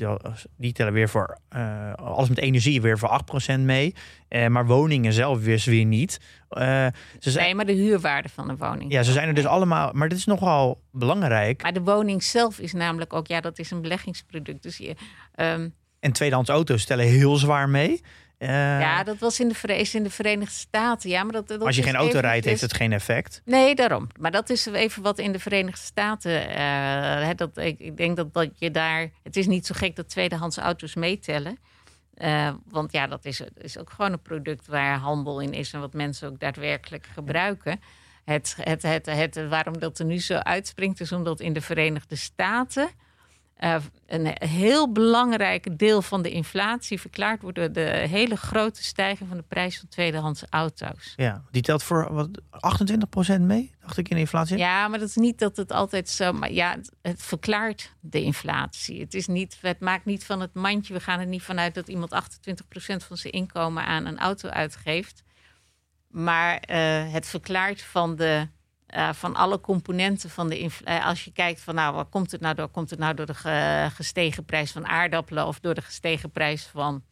die 0.56 0.72
tellen 0.72 0.92
weer 0.92 1.08
voor 1.08 1.38
eh, 1.48 1.92
alles 1.92 2.28
met 2.28 2.38
energie 2.38 2.80
weer 2.80 2.98
voor 2.98 3.08
8% 3.56 3.60
mee. 3.60 3.94
Eh, 4.28 4.46
maar 4.46 4.66
woningen 4.66 5.12
zelf 5.12 5.42
weer, 5.42 5.62
weer 5.64 5.84
niet. 5.84 6.20
Ze 6.50 6.90
zijn, 7.18 7.44
Nee, 7.44 7.54
maar 7.54 7.66
de 7.66 7.72
huurwaarde 7.72 8.28
van 8.28 8.48
de 8.48 8.56
woning. 8.56 8.92
ja, 8.92 9.02
ze 9.02 9.12
zijn 9.12 9.28
er 9.28 9.34
dus 9.34 9.46
allemaal. 9.46 9.90
Maar 9.92 10.08
dit 10.08 10.18
is 10.18 10.24
nogal 10.24 10.80
belangrijk. 10.92 11.62
Maar 11.62 11.72
de 11.72 11.82
woning 11.82 12.22
zelf 12.22 12.58
is 12.58 12.72
namelijk 12.72 13.12
ook, 13.12 13.26
ja, 13.26 13.40
dat 13.40 13.58
is 13.58 13.70
een 13.70 13.80
beleggingsproduct. 13.80 14.62
Dus 14.62 14.76
je, 14.76 14.94
ehm, 15.34 15.68
En 16.00 16.12
tweedehands 16.12 16.50
auto's 16.50 16.82
stellen 16.82 17.06
heel 17.06 17.36
zwaar 17.36 17.68
mee. 17.68 18.02
Eh, 18.38 18.48
ja, 18.80 19.02
dat 19.02 19.18
was 19.18 19.40
in 19.40 19.48
de, 19.48 19.76
is 19.76 19.94
in 19.94 20.02
de 20.02 20.10
Verenigde 20.10 20.54
Staten. 20.54 21.10
Ja, 21.10 21.22
maar 21.22 21.32
dat, 21.32 21.48
dat 21.48 21.60
als 21.60 21.76
je 21.76 21.82
geen 21.82 21.94
auto 21.94 22.18
rijdt, 22.18 22.44
heeft 22.44 22.60
het 22.60 22.74
geen 22.74 22.92
effect. 22.92 23.42
Nee, 23.44 23.74
daarom. 23.74 24.08
Maar 24.18 24.30
dat 24.30 24.50
is 24.50 24.66
even 24.66 25.02
wat 25.02 25.18
in 25.18 25.32
de 25.32 25.38
Verenigde 25.38 25.80
Staten. 25.80 26.48
eh, 26.48 27.28
dat, 27.36 27.58
ik, 27.58 27.78
ik 27.78 27.96
denk 27.96 28.16
dat, 28.16 28.34
dat 28.34 28.50
je 28.58 28.70
daar. 28.70 29.10
Het 29.22 29.36
is 29.36 29.46
niet 29.46 29.66
zo 29.66 29.74
gek 29.78 29.96
dat 29.96 30.08
tweedehands 30.08 30.56
auto's 30.56 30.94
meetellen. 30.94 31.58
Eh, 32.14 32.54
want 32.68 32.92
ja, 32.92 33.06
dat 33.06 33.24
is, 33.24 33.42
is 33.54 33.78
ook 33.78 33.90
gewoon 33.90 34.12
een 34.12 34.22
product 34.22 34.66
waar 34.66 34.98
handel 34.98 35.40
in 35.40 35.52
is 35.52 35.72
en 35.72 35.80
wat 35.80 35.92
mensen 35.92 36.28
ook 36.28 36.40
daadwerkelijk 36.40 37.06
gebruiken. 37.14 37.80
Het, 38.24 38.56
het, 38.60 38.82
het, 38.82 39.06
het, 39.06 39.48
waarom 39.48 39.78
dat 39.78 39.98
er 39.98 40.04
nu 40.04 40.18
zo 40.18 40.34
uitspringt, 40.34 41.00
is 41.00 41.12
omdat 41.12 41.40
in 41.40 41.52
de 41.52 41.60
Verenigde 41.60 42.16
Staten 42.16 42.88
eh, 43.56 43.76
een 44.06 44.36
heel 44.38 44.92
belangrijk 44.92 45.78
deel 45.78 46.02
van 46.02 46.22
de 46.22 46.30
inflatie 46.30 47.00
verklaard 47.00 47.42
wordt 47.42 47.56
door 47.56 47.72
de 47.72 47.80
hele 48.08 48.36
grote 48.36 48.84
stijging 48.84 49.28
van 49.28 49.38
de 49.38 49.44
prijs 49.48 49.78
van 49.78 49.88
tweedehands 49.88 50.44
auto's. 50.50 51.12
Ja, 51.16 51.42
die 51.50 51.62
telt 51.62 51.82
voor 51.82 52.12
wat, 52.12 52.28
28% 53.38 53.40
mee, 53.40 53.74
dacht 53.80 53.98
ik 53.98 54.08
in 54.08 54.14
de 54.14 54.22
inflatie. 54.22 54.56
Ja, 54.56 54.88
maar 54.88 54.98
dat 54.98 55.08
is 55.08 55.16
niet 55.16 55.38
dat 55.38 55.56
het 55.56 55.72
altijd 55.72 56.08
zo. 56.08 56.32
Maar 56.32 56.52
ja, 56.52 56.76
het, 57.02 57.22
verklaart 57.22 57.94
de 58.00 58.22
inflatie. 58.22 59.00
Het, 59.00 59.14
is 59.14 59.26
niet, 59.26 59.58
het 59.60 59.80
maakt 59.80 60.04
niet 60.04 60.24
van 60.24 60.40
het 60.40 60.54
mandje. 60.54 60.94
We 60.94 61.00
gaan 61.00 61.20
er 61.20 61.26
niet 61.26 61.42
vanuit 61.42 61.74
dat 61.74 61.88
iemand 61.88 62.14
28% 62.14 62.16
van 63.06 63.16
zijn 63.16 63.32
inkomen 63.32 63.84
aan 63.84 64.06
een 64.06 64.18
auto 64.18 64.48
uitgeeft. 64.48 65.22
Maar 66.08 66.56
eh, 66.56 67.12
het 67.12 67.26
verklaart 67.26 67.82
van, 67.82 68.16
de, 68.16 68.48
eh, 68.96 69.12
van 69.12 69.34
alle 69.34 69.60
componenten 69.60 70.30
van 70.30 70.48
de 70.48 70.58
inflatie. 70.58 71.04
als 71.04 71.24
je 71.24 71.32
kijkt 71.32 71.60
van 71.60 71.74
nou, 71.74 71.94
waar 71.94 72.04
komt 72.04 72.30
het 72.30 72.40
nou 72.40 72.54
door? 72.54 72.68
Komt 72.68 72.90
het 72.90 72.98
nou 72.98 73.14
door 73.14 73.26
de 73.26 73.34
ge- 73.34 73.88
gestegen 73.94 74.44
prijs 74.44 74.72
van 74.72 74.86
aardappelen 74.86 75.46
of 75.46 75.60
door 75.60 75.74
de 75.74 75.80
gestegen 75.82 76.30
prijs 76.30 76.64
van 76.64 77.04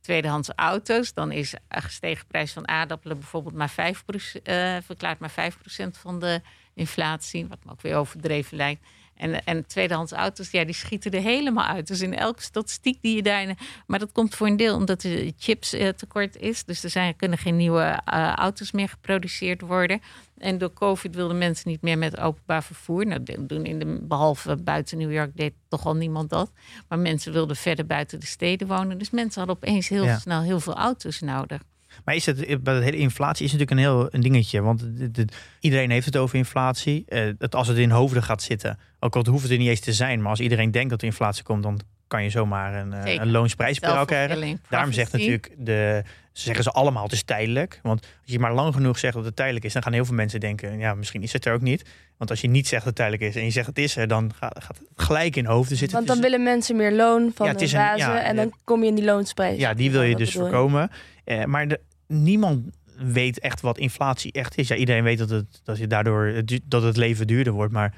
tweedehands 0.00 0.48
auto's? 0.56 1.12
Dan 1.12 1.32
is 1.32 1.54
een 1.68 1.82
gestegen 1.82 2.26
prijs 2.26 2.52
van 2.52 2.68
aardappelen 2.68 3.18
bijvoorbeeld 3.18 3.54
maar 3.54 3.70
5%, 3.70 4.42
eh, 4.42 4.76
verklaart 4.84 5.18
maar 5.18 5.30
5% 5.30 5.98
van 5.98 6.18
de 6.18 6.40
inflatie, 6.74 7.46
wat 7.46 7.64
me 7.64 7.70
ook 7.70 7.80
weer 7.82 7.96
overdreven 7.96 8.56
lijkt. 8.56 8.86
En, 9.16 9.44
en 9.44 9.66
tweedehands 9.66 10.12
auto's, 10.12 10.50
ja, 10.50 10.64
die 10.64 10.74
schieten 10.74 11.10
er 11.10 11.20
helemaal 11.20 11.66
uit. 11.66 11.86
Dus 11.86 12.00
in 12.00 12.14
elke 12.14 12.42
statistiek 12.42 13.02
die 13.02 13.16
je 13.16 13.22
daarin... 13.22 13.56
Maar 13.86 13.98
dat 13.98 14.12
komt 14.12 14.34
voor 14.34 14.46
een 14.46 14.56
deel 14.56 14.76
omdat 14.76 15.02
er 15.02 15.32
chips 15.38 15.72
eh, 15.72 15.88
tekort 15.88 16.36
is. 16.36 16.64
Dus 16.64 16.84
er 16.84 16.90
zijn, 16.90 17.16
kunnen 17.16 17.38
geen 17.38 17.56
nieuwe 17.56 18.00
eh, 18.04 18.32
auto's 18.32 18.72
meer 18.72 18.88
geproduceerd 18.88 19.60
worden. 19.60 20.00
En 20.38 20.58
door 20.58 20.72
COVID 20.72 21.14
wilden 21.14 21.38
mensen 21.38 21.70
niet 21.70 21.82
meer 21.82 21.98
met 21.98 22.18
openbaar 22.20 22.62
vervoer. 22.64 23.06
Nou, 23.06 23.22
doen 23.38 23.64
in 23.64 23.78
de, 23.78 23.98
behalve 24.02 24.56
buiten 24.56 24.98
New 24.98 25.12
York 25.12 25.36
deed 25.36 25.52
toch 25.68 25.86
al 25.86 25.96
niemand 25.96 26.30
dat. 26.30 26.52
Maar 26.88 26.98
mensen 26.98 27.32
wilden 27.32 27.56
verder 27.56 27.86
buiten 27.86 28.20
de 28.20 28.26
steden 28.26 28.66
wonen. 28.66 28.98
Dus 28.98 29.10
mensen 29.10 29.38
hadden 29.38 29.56
opeens 29.56 29.88
heel 29.88 30.04
Ja. 30.04 30.18
snel 30.18 30.42
heel 30.42 30.60
veel 30.60 30.74
auto's 30.74 31.20
nodig. 31.20 31.62
Maar 32.04 32.14
is 32.14 32.26
het, 32.26 32.62
bij 32.62 32.74
de 32.78 32.84
hele 32.84 32.96
inflatie 32.96 33.44
is 33.44 33.52
natuurlijk 33.52 33.80
een 33.80 33.84
heel 33.86 34.08
een 34.10 34.20
dingetje. 34.20 34.60
Want 34.62 34.80
het- 34.98 35.16
het- 35.16 35.36
iedereen 35.60 35.90
heeft 35.90 36.06
het 36.06 36.16
over 36.16 36.36
inflatie. 36.36 37.04
Eh, 37.08 37.28
het, 37.38 37.54
als 37.54 37.68
het 37.68 37.76
in 37.76 37.90
hoofden 37.90 38.22
gaat 38.22 38.42
zitten, 38.42 38.78
ook 39.00 39.16
al 39.16 39.26
hoeft 39.26 39.42
het 39.42 39.52
er 39.52 39.58
niet 39.58 39.68
eens 39.68 39.80
te 39.80 39.92
zijn. 39.92 40.20
Maar 40.20 40.30
als 40.30 40.40
iedereen 40.40 40.70
denkt 40.70 40.90
dat 40.90 41.00
er 41.00 41.06
inflatie 41.06 41.42
komt, 41.44 41.62
dan 41.62 41.80
kan 42.08 42.22
je 42.22 42.30
zomaar 42.30 42.74
een, 42.74 42.92
eh, 42.92 43.14
een 43.20 43.30
loonsprijsspiraal 43.30 44.04
krijgen. 44.04 44.36
Daarom 44.68 44.92
zegt 44.92 45.12
natuurlijk 45.12 45.50
de, 45.58 46.02
zeggen 46.42 46.64
ze 46.64 46.70
allemaal 46.70 47.02
het 47.02 47.12
is 47.12 47.22
tijdelijk. 47.22 47.80
Want 47.82 48.00
als 48.00 48.32
je 48.32 48.38
maar 48.38 48.54
lang 48.54 48.74
genoeg 48.74 48.98
zegt 48.98 49.14
dat 49.14 49.24
het 49.24 49.36
tijdelijk 49.36 49.64
is, 49.64 49.72
dan 49.72 49.82
gaan 49.82 49.92
heel 49.92 50.04
veel 50.04 50.14
mensen 50.14 50.40
denken, 50.40 50.78
ja, 50.78 50.94
misschien 50.94 51.22
is 51.22 51.32
het 51.32 51.46
er 51.46 51.54
ook 51.54 51.60
niet. 51.60 51.84
Want 52.16 52.30
als 52.30 52.40
je 52.40 52.48
niet 52.48 52.66
zegt 52.68 52.84
dat 52.84 52.86
het 52.86 52.94
tijdelijk 52.96 53.22
is 53.22 53.36
en 53.36 53.44
je 53.44 53.50
zegt 53.50 53.66
het 53.66 53.78
is 53.78 53.96
er, 53.96 54.08
dan 54.08 54.32
gaat, 54.34 54.62
gaat 54.64 54.78
het 54.78 54.88
gelijk 55.06 55.36
in 55.36 55.44
hoofden 55.46 55.76
zitten. 55.76 55.96
Want 55.96 56.08
dan 56.08 56.16
Het 56.16 56.24
willen 56.26 56.42
mensen 56.44 56.76
meer 56.76 56.92
loon 56.92 57.32
van 57.34 57.46
Ja, 57.46 57.52
het 57.52 57.60
de 57.60 57.66
is 57.66 57.72
een- 57.72 57.78
bazen. 57.78 58.12
ja, 58.12 58.22
en 58.22 58.36
dan 58.36 58.52
kom 58.64 58.82
je 58.82 58.88
in 58.88 58.94
die 58.94 59.04
loonsprijs. 59.04 59.58
ja, 59.58 59.74
die 59.74 59.90
wil 59.90 60.02
je 60.02 60.16
dus 60.16 60.32
voorkomen. 60.32 60.90
Eh, 61.24 61.44
maar 61.44 61.68
de, 61.68 61.80
niemand 62.06 62.64
weet 62.96 63.38
echt 63.38 63.60
wat 63.60 63.78
inflatie 63.78 64.32
echt 64.32 64.56
is. 64.58 64.68
Ja, 64.68 64.76
iedereen 64.76 65.02
weet 65.04 65.18
dat 65.18 65.30
het, 65.30 65.60
dat 65.64 65.78
je 65.78 65.86
daardoor 65.86 66.24
het 66.26 66.60
dat 66.64 66.82
het 66.82 66.96
leven 66.96 67.26
duurder 67.26 67.52
wordt. 67.52 67.72
Maar 67.72 67.94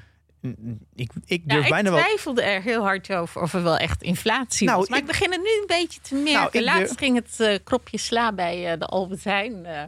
ik, 0.95 1.11
ik 1.25 1.41
Ja, 1.45 1.53
durf 1.53 1.63
ik 1.65 1.71
bijna 1.71 1.89
wel. 1.91 1.99
twijfelde 1.99 2.41
er 2.41 2.61
heel 2.61 2.81
hard 2.83 3.11
over 3.13 3.41
of 3.41 3.53
er 3.53 3.63
wel 3.63 3.77
echt 3.77 4.01
inflatie 4.03 4.67
Nou, 4.67 4.79
was. 4.79 4.89
Maar 4.89 4.97
ik, 4.97 5.03
ik- 5.03 5.09
begin 5.11 5.31
het 5.31 5.41
nu 5.41 5.47
een 5.61 5.67
beetje 5.67 5.99
te 6.01 6.15
merken. 6.15 6.33
Nou, 6.33 6.49
ik 6.51 6.61
Laatst 6.63 6.79
durf- 6.87 6.97
ging 6.97 7.15
het 7.15 7.39
eh, 7.39 7.57
kropje 7.63 7.97
sla 7.97 8.33
bij 8.33 8.71
eh, 8.71 8.79
de 8.79 8.85
Albert 8.85 9.23
Heijn. 9.23 9.65
eh, 9.65 9.83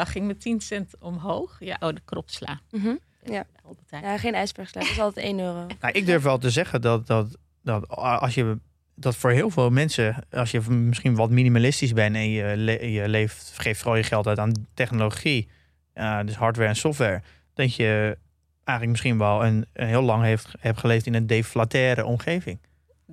eh, 0.00 0.06
ging 0.06 0.26
met 0.26 0.40
10 0.40 0.60
cent 0.60 0.94
omhoog. 1.00 1.56
Ja, 1.60 1.76
oh, 1.80 1.88
de 1.88 2.00
kropsla. 2.04 2.60
Ja. 2.70 2.80
De 3.24 3.44
Albert 3.64 3.90
Heijn. 3.90 4.04
Ja, 4.04 4.18
geen 4.18 4.34
ijsbergsla. 4.34 4.80
Dat 4.80 4.90
is 4.90 5.00
altijd 5.00 5.26
1 5.26 5.38
euro. 5.38 5.66
Nou, 5.80 5.94
ik 5.94 6.06
durf 6.06 6.22
wel 6.22 6.38
te 6.38 6.50
zeggen 6.50 6.80
dat, 6.80 7.06
dat, 7.06 7.36
dat 7.62 7.88
als 7.88 8.34
je 8.34 8.58
dat 8.94 9.16
voor 9.16 9.30
heel 9.30 9.50
veel 9.50 9.70
mensen, 9.70 10.24
als 10.30 10.50
je 10.50 10.60
misschien 10.70 11.14
wat 11.14 11.30
minimalistisch 11.30 11.92
bent 11.92 12.14
en 12.16 12.30
je, 12.30 12.56
le- 12.56 12.84
je 12.86 13.08
leeft, 13.08 13.52
geeft 13.56 13.78
vooral 13.80 13.96
je 13.96 14.02
geld 14.02 14.26
uit 14.26 14.38
aan 14.38 14.66
technologie, 14.74 15.48
eh, 15.92 16.20
dus 16.24 16.34
hardware 16.34 16.68
en 16.68 16.76
software, 16.76 17.22
dat 17.54 17.74
je 17.74 18.18
eigenlijk 18.64 18.90
misschien 18.90 19.18
wel 19.18 19.44
een, 19.44 19.66
een 19.72 19.86
heel 19.86 20.02
lang 20.02 20.22
heeft, 20.22 20.48
hebt 20.58 20.78
geleefd 20.78 21.06
in 21.06 21.14
een 21.14 21.26
deflataire 21.26 22.04
omgeving. 22.04 22.58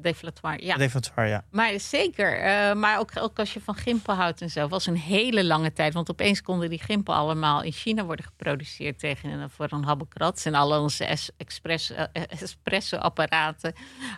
Deflatoire, 0.01 0.65
ja. 0.65 0.75
Deflatoire, 0.75 1.29
ja. 1.29 1.43
Maar 1.51 1.79
zeker. 1.79 2.39
eh, 2.39 2.73
maar 2.73 2.99
ook, 2.99 3.11
ook 3.19 3.39
als 3.39 3.53
je 3.53 3.61
van 3.61 3.75
gimpen 3.75 4.15
houdt 4.15 4.41
en 4.41 4.49
zo. 4.49 4.67
was 4.67 4.85
een 4.85 4.97
hele 4.97 5.43
lange 5.45 5.73
tijd. 5.73 5.93
Want 5.93 6.09
opeens 6.09 6.41
konden 6.41 6.69
die 6.69 6.79
gimpen 6.79 7.13
allemaal 7.13 7.63
in 7.63 7.71
China 7.71 8.05
worden 8.05 8.25
geproduceerd 8.25 8.99
tegen 8.99 9.29
een, 9.29 9.49
voor 9.49 9.67
een 9.69 9.83
habbekrats. 9.83 10.45
En 10.45 10.53
al 10.53 10.81
onze 10.81 11.05
es, 11.05 11.29
express, 11.37 11.91
eh, 11.91 12.03
espresso-apparaten. 12.41 13.73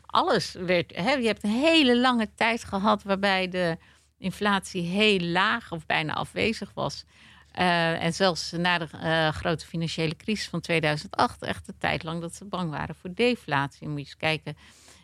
Alles 0.06 0.52
werd. 0.52 0.96
Hè, 0.96 1.12
je 1.12 1.28
hebt 1.28 1.44
een 1.44 1.62
hele 1.62 2.00
lange 2.00 2.30
tijd 2.36 2.64
gehad 2.64 3.04
waarbij 3.04 3.48
de 3.48 3.78
inflatie 4.18 4.84
heel 4.84 5.20
laag 5.20 5.72
of 5.72 5.86
bijna 5.86 6.14
afwezig 6.14 6.72
was. 6.74 7.06
Eh, 7.60 8.04
en 8.04 8.14
zelfs 8.14 8.52
na 8.52 8.78
de 8.78 8.88
eh, 9.02 9.30
grote 9.30 9.66
financiële 9.66 10.16
crisis 10.16 10.48
van 10.48 10.60
2008, 10.62 11.42
echt 11.44 11.68
een 11.68 11.78
tijd 11.78 12.04
lang 12.04 12.22
dat 12.22 12.36
ze 12.36 12.46
bang 12.46 12.70
waren 12.72 12.96
voor 12.96 13.14
deflatie. 13.14 13.88
Moet 13.88 13.98
je 14.00 14.04
eens 14.06 14.18
kijken, 14.18 14.58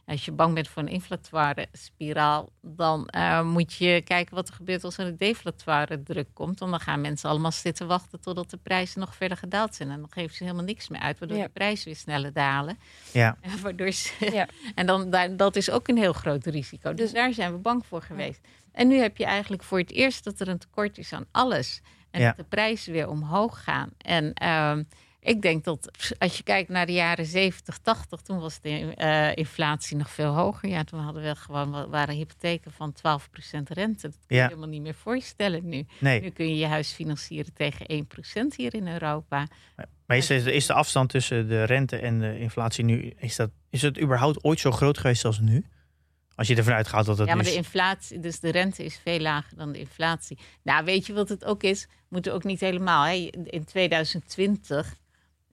als 0.06 0.26
je 0.26 0.32
bang 0.32 0.54
bent 0.54 0.68
voor 0.68 0.82
een 0.82 0.88
inflatoire 0.90 1.68
spiraal, 1.72 2.50
dan 2.62 3.08
eh, 3.08 3.42
moet 3.44 3.74
je 3.74 4.02
kijken 4.02 4.36
wat 4.36 4.48
er 4.48 4.54
gebeurt 4.54 4.84
als 4.84 4.98
er 4.98 5.06
een 5.08 5.18
deflatoire 5.18 6.04
druk 6.04 6.28
komt. 6.34 6.60
Want 6.60 6.72
dan 6.72 6.80
gaan 6.80 7.02
mensen 7.02 7.30
allemaal 7.30 7.52
zitten 7.52 7.88
wachten 7.88 8.20
totdat 8.22 8.50
de 8.50 8.58
prijzen 8.58 9.00
nog 9.00 9.16
verder 9.16 9.38
gedaald 9.38 9.76
zijn. 9.76 9.90
En 9.92 10.00
dan 10.00 10.12
geven 10.12 10.36
ze 10.36 10.44
helemaal 10.44 10.66
niks 10.66 10.90
meer 10.90 11.02
uit, 11.02 11.20
waardoor 11.20 11.38
Ja. 11.38 11.44
de 11.44 11.50
prijzen 11.50 11.86
weer 11.86 11.96
sneller 11.96 12.34
dalen. 12.34 12.78
Ja. 13.12 13.38
En 13.42 13.62
Waardoor 13.62 13.92
ze, 13.92 14.12
Ja. 14.34 14.48
en 14.76 14.86
dan, 14.86 15.10
daar- 15.10 15.36
dat 15.38 15.56
is 15.56 15.70
ook 15.70 15.88
een 15.88 15.98
heel 15.98 16.14
groot 16.14 16.46
risico. 16.46 16.94
Dus 16.94 17.12
daar 17.12 17.34
zijn 17.34 17.52
we 17.52 17.58
bang 17.58 17.86
voor 17.86 18.02
geweest. 18.02 18.40
En 18.72 18.88
nu 18.88 18.98
heb 18.98 19.18
je 19.18 19.26
eigenlijk 19.26 19.64
voor 19.64 19.78
het 19.80 19.92
eerst 19.92 20.24
dat 20.24 20.40
er 20.40 20.48
een 20.48 20.58
tekort 20.58 20.98
is 20.98 21.14
aan 21.14 21.26
alles. 21.32 21.82
En 22.16 22.22
Ja. 22.22 22.28
dat 22.28 22.38
de 22.38 22.44
prijzen 22.44 22.94
weer 22.94 23.08
omhoog 23.10 23.64
gaan. 23.64 23.90
En 23.98 24.34
ehm, 24.34 24.84
ik 25.20 25.42
denk 25.42 25.64
dat 25.64 25.92
als 26.18 26.38
je 26.38 26.44
kijkt 26.44 26.70
naar 26.70 26.86
de 26.86 26.94
jaren 26.94 27.26
70, 27.26 27.78
80, 27.78 28.22
toen 28.22 28.40
was 28.40 28.62
de 28.62 28.70
eh, 28.96 29.36
inflatie 29.36 29.98
nog 29.98 30.10
veel 30.10 30.34
hoger. 30.34 30.70
Ja, 30.70 30.84
toen 30.84 31.00
hadden 31.00 31.24
we 31.24 31.36
gewoon 31.36 31.90
waren 31.90 32.16
hypotheken 32.16 32.72
van 32.72 32.94
12% 32.94 33.70
rente. 33.70 34.02
Dat 34.08 34.18
kun 34.28 34.36
je 34.36 34.42
Ja. 34.42 34.48
helemaal 34.48 34.68
niet 34.68 34.82
meer 34.82 34.94
voorstellen 34.96 35.64
nu. 35.64 35.76
Nu 35.78 35.86
Nee, 36.00 36.32
kun 36.32 36.50
je 36.50 36.56
je 36.58 36.66
huis 36.68 36.92
financieren 36.92 37.54
tegen 37.54 37.86
1% 37.92 38.56
hier 38.56 38.74
in 38.74 38.88
Europa. 38.88 39.48
maar 40.06 40.18
is, 40.18 40.28
de- 40.28 40.54
is 40.54 40.66
de 40.66 40.74
afstand 40.74 41.10
tussen 41.10 41.48
de 41.48 41.64
rente 41.64 41.98
en 41.98 42.20
de 42.20 42.40
inflatie 42.40 42.84
nu, 42.84 43.14
is, 43.18 43.36
dat, 43.36 43.50
is 43.70 43.82
het 43.82 44.00
überhaupt 44.02 44.44
ooit 44.44 44.60
zo 44.60 44.72
groot 44.72 44.98
geweest 44.98 45.26
als 45.26 45.40
nu? 45.40 45.66
Als 46.36 46.48
je 46.48 46.56
ervan 46.56 46.74
uitgaat 46.74 47.06
dat 47.06 47.18
het 47.18 47.28
Ja, 47.28 47.36
maar 47.36 47.44
nu... 47.44 47.50
de 47.50 47.56
inflatie, 47.56 48.20
dus 48.20 48.40
de 48.40 48.50
rente 48.50 48.84
is 48.84 49.00
veel 49.04 49.20
lager 49.20 49.58
dan 49.58 49.72
de 49.72 49.80
inflatie. 49.80 50.38
Nou, 50.64 50.86
weet 50.86 51.06
je 51.06 51.14
wat 51.14 51.30
het 51.30 51.46
ook 51.46 51.64
is? 51.64 51.88
Moeten 52.10 52.34
ook 52.34 52.44
niet 52.44 52.60
helemaal. 52.60 53.04
Hè? 53.04 53.30
In 53.44 53.66
2020 53.66 54.96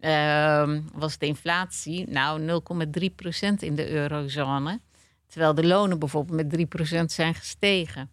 ehm, 0.01 0.81
was 0.93 1.19
de 1.19 1.27
inflatie 1.27 2.09
nou 2.09 2.41
0,3% 2.41 3.55
in 3.59 3.75
de 3.75 3.91
eurozone. 3.91 4.81
Terwijl 5.27 5.55
de 5.55 5.67
lonen 5.67 5.99
bijvoorbeeld 5.99 6.57
met 6.57 7.01
3% 7.01 7.05
zijn 7.05 7.35
gestegen. 7.35 8.11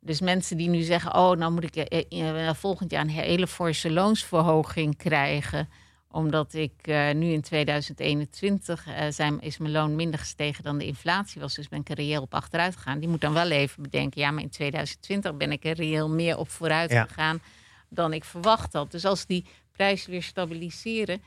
Dus 0.00 0.20
mensen 0.20 0.56
die 0.56 0.68
nu 0.68 0.82
zeggen: 0.82 1.14
Oh, 1.14 1.36
nou 1.36 1.52
moet 1.52 1.64
ik 1.64 1.76
eh, 1.76 2.48
eh, 2.48 2.54
volgend 2.54 2.90
jaar 2.90 3.02
een 3.02 3.08
hele 3.08 3.46
forse 3.46 3.90
loonsverhoging 3.90 4.96
krijgen 4.96 5.68
omdat 6.12 6.54
ik 6.54 6.72
eh, 6.82 7.10
nu 7.14 7.32
in 7.32 7.40
2021 7.40 8.86
eh, 8.86 9.06
zijn, 9.10 9.40
is 9.40 9.58
mijn 9.58 9.72
loon 9.72 9.94
minder 9.94 10.18
gestegen 10.18 10.64
dan 10.64 10.78
de 10.78 10.86
inflatie 10.86 11.40
was. 11.40 11.54
Dus 11.54 11.68
ben 11.68 11.80
ik 11.80 11.88
er 11.88 11.94
reëel 11.96 12.22
op 12.22 12.34
achteruit 12.34 12.76
gegaan. 12.76 12.98
Die 12.98 13.08
moet 13.08 13.20
dan 13.20 13.32
wel 13.32 13.50
even 13.50 13.82
bedenken. 13.82 14.20
Ja, 14.20 14.30
maar 14.30 14.42
in 14.42 14.50
2020 14.50 15.36
ben 15.36 15.52
ik 15.52 15.64
er 15.64 15.74
reëel 15.74 16.08
meer 16.08 16.36
op 16.38 16.48
vooruit 16.50 16.90
Ja. 16.90 17.04
gegaan 17.04 17.40
dan 17.88 18.12
ik 18.12 18.24
verwacht 18.24 18.72
had. 18.72 18.90
Dus 18.90 19.04
als 19.04 19.26
die 19.26 19.44
prijzen 19.72 20.10
weer 20.10 20.22
stabiliseren. 20.22 21.22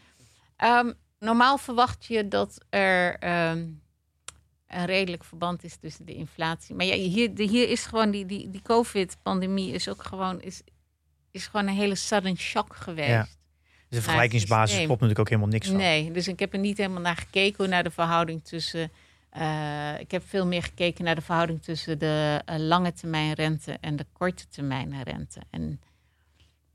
Ehm, 0.55 0.91
normaal 1.19 1.57
verwacht 1.57 2.05
je 2.05 2.27
dat 2.27 2.57
er 2.69 3.15
ehm, 3.19 3.65
een 4.67 4.85
redelijk 4.85 5.23
verband 5.23 5.63
is 5.63 5.75
tussen 5.75 6.05
de 6.05 6.13
inflatie. 6.13 6.75
Maar 6.75 6.85
ja, 6.85 6.95
hier, 6.95 7.35
de, 7.35 7.43
hier 7.43 7.69
is 7.69 7.85
gewoon 7.85 8.11
die, 8.11 8.25
die, 8.25 8.49
die 8.49 8.61
COVID-pandemie 8.61 9.73
is 9.73 9.89
ook 9.89 10.03
gewoon, 10.03 10.41
is, 10.41 10.61
is 11.31 11.47
gewoon 11.47 11.67
een 11.67 11.73
hele 11.73 11.95
sudden 11.95 12.37
shock 12.37 12.75
geweest. 12.75 13.07
Ja. 13.09 13.27
Dus 13.93 14.01
de 14.01 14.09
vergelijkingsbasis 14.09 14.69
systeem. 14.69 14.85
klopt 14.85 15.01
natuurlijk 15.01 15.19
ook 15.19 15.29
helemaal 15.29 15.51
niks 15.51 15.67
van. 15.67 15.75
Nee, 15.77 16.11
dus 16.11 16.27
ik 16.27 16.39
heb 16.39 16.53
er 16.53 16.59
niet 16.59 16.77
helemaal 16.77 17.01
naar 17.01 17.15
gekeken, 17.15 17.55
hoe 17.57 17.67
naar 17.67 17.83
de 17.83 17.91
verhouding 17.91 18.43
tussen. 18.43 18.91
eh, 19.29 19.99
ik 19.99 20.11
heb 20.11 20.23
veel 20.27 20.45
meer 20.47 20.63
gekeken 20.63 21.03
naar 21.03 21.15
de 21.15 21.21
verhouding 21.21 21.61
tussen 21.63 21.99
de 21.99 22.41
eh, 22.45 22.57
lange 22.59 22.93
termijn 22.93 23.33
rente 23.33 23.77
en 23.81 23.95
de 23.95 24.05
korte 24.13 24.47
termijn 24.49 25.03
rente. 25.03 25.41
En 25.49 25.79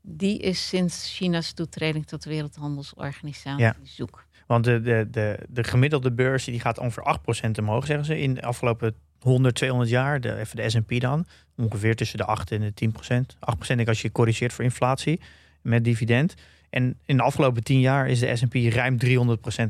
die 0.01 0.39
is 0.39 0.67
sinds 0.67 1.15
China's 1.15 1.51
toetreding 1.53 2.05
tot 2.07 2.23
de 2.23 2.29
Wereldhandelsorganisatie 2.29 3.63
Ja. 3.65 3.75
zoek. 3.83 4.25
Want 4.47 4.63
de, 4.63 4.81
de, 4.81 5.07
de, 5.11 5.39
de 5.49 5.63
gemiddelde 5.63 6.11
beurs 6.11 6.43
die 6.43 6.59
gaat 6.59 6.79
ongeveer 6.79 7.17
8% 7.47 7.51
omhoog, 7.59 7.85
zeggen 7.85 8.05
ze, 8.05 8.19
in 8.19 8.33
de 8.33 8.41
afgelopen 8.41 8.95
100, 9.19 9.55
200 9.55 9.89
jaar. 9.89 10.21
De, 10.21 10.35
even 10.37 10.55
de 10.55 10.69
S&P 10.69 10.99
dan. 10.99 11.25
Ongeveer 11.57 11.95
tussen 11.95 12.17
de 12.17 12.25
8 12.25 12.51
en 12.51 12.59
de 12.61 12.73
10%. 12.73 13.35
8% 13.55 13.67
denk 13.67 13.79
ik 13.79 13.87
als 13.87 14.01
je 14.01 14.11
corrigeert 14.11 14.53
voor 14.53 14.63
inflatie 14.63 15.19
met 15.61 15.83
dividend. 15.83 16.33
En 16.69 16.99
in 17.05 17.17
de 17.17 17.23
afgelopen 17.23 17.63
10 17.63 17.79
jaar 17.79 18.07
is 18.09 18.19
de 18.19 18.35
S&P 18.35 18.53
ruim 18.53 18.97
300% 19.05 19.09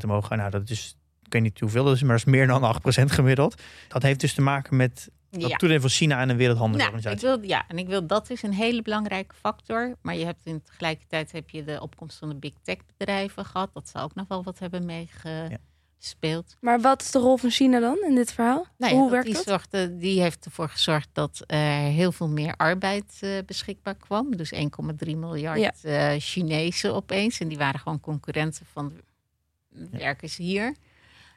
omhoog 0.04 0.22
gegaan. 0.22 0.38
Nou, 0.38 0.50
dat 0.50 0.70
is, 0.70 0.96
ik 1.24 1.32
weet 1.32 1.42
niet 1.42 1.60
hoeveel 1.60 1.84
dat 1.84 1.94
is, 1.94 2.00
maar 2.02 2.16
dat 2.16 2.26
is 2.26 2.32
meer 2.32 2.46
dan 2.46 2.74
8% 3.00 3.04
gemiddeld. 3.06 3.62
Dat 3.88 4.02
heeft 4.02 4.20
dus 4.20 4.34
te 4.34 4.40
maken 4.42 4.76
met 4.76 5.10
dat 5.30 5.60
Ja. 5.60 5.78
van 5.80 5.88
China 5.88 6.14
en 6.14 6.20
de 6.20 6.26
Nou, 6.26 6.38
Wereldhandelsorganisatie. 6.38 7.28
ik 7.28 7.34
wil, 7.40 7.48
ja, 7.48 7.64
en 7.68 7.78
ik 7.78 7.86
wil 7.86 8.06
dat 8.06 8.30
is 8.30 8.42
een 8.42 8.52
hele 8.52 8.82
belangrijke 8.82 9.34
factor. 9.34 9.94
Maar 10.02 10.16
je 10.16 10.24
hebt 10.24 10.46
in 10.46 10.62
tegelijkertijd 10.62 11.32
heb 11.32 11.50
je 11.50 11.64
de 11.64 11.80
opkomst 11.80 12.18
van 12.18 12.28
de 12.28 12.34
big 12.34 12.52
tech 12.62 12.76
bedrijven 12.96 13.44
gehad. 13.44 13.70
Dat 13.74 13.88
zou 13.88 14.04
ook 14.04 14.14
nog 14.14 14.28
wel 14.28 14.42
wat 14.42 14.58
hebben 14.58 14.84
meegespeeld. 16.10 16.56
Maar 16.60 16.80
wat 16.80 17.02
is 17.02 17.10
de 17.10 17.18
rol 17.18 17.36
van 17.36 17.50
China 17.50 17.80
dan 17.80 17.98
in 18.08 18.14
dit 18.14 18.32
verhaal? 18.32 18.66
Nou 18.78 18.92
ja, 18.94 18.98
Hoe 19.00 19.10
werkt 19.10 19.26
die, 19.26 19.34
dat? 19.34 19.44
Zorgde, 19.44 19.96
die 19.96 20.20
heeft 20.20 20.44
ervoor 20.44 20.68
gezorgd 20.68 21.08
dat 21.12 21.42
er 21.46 21.58
heel 21.90 22.12
veel 22.12 22.28
meer 22.28 22.54
arbeid 22.56 23.16
eh, 23.20 23.30
beschikbaar 23.46 23.94
kwam. 23.94 24.36
Dus 24.36 24.52
1,3 24.54 24.60
miljard 25.16 25.58
Ja. 25.60 25.72
eh, 25.82 26.20
Chinezen 26.20 26.94
opeens. 26.94 27.40
En 27.40 27.48
die 27.48 27.58
waren 27.58 27.80
gewoon 27.80 28.00
concurrenten 28.00 28.66
van 28.72 28.92
de 29.68 29.98
werkers 29.98 30.36
hier. 30.36 30.74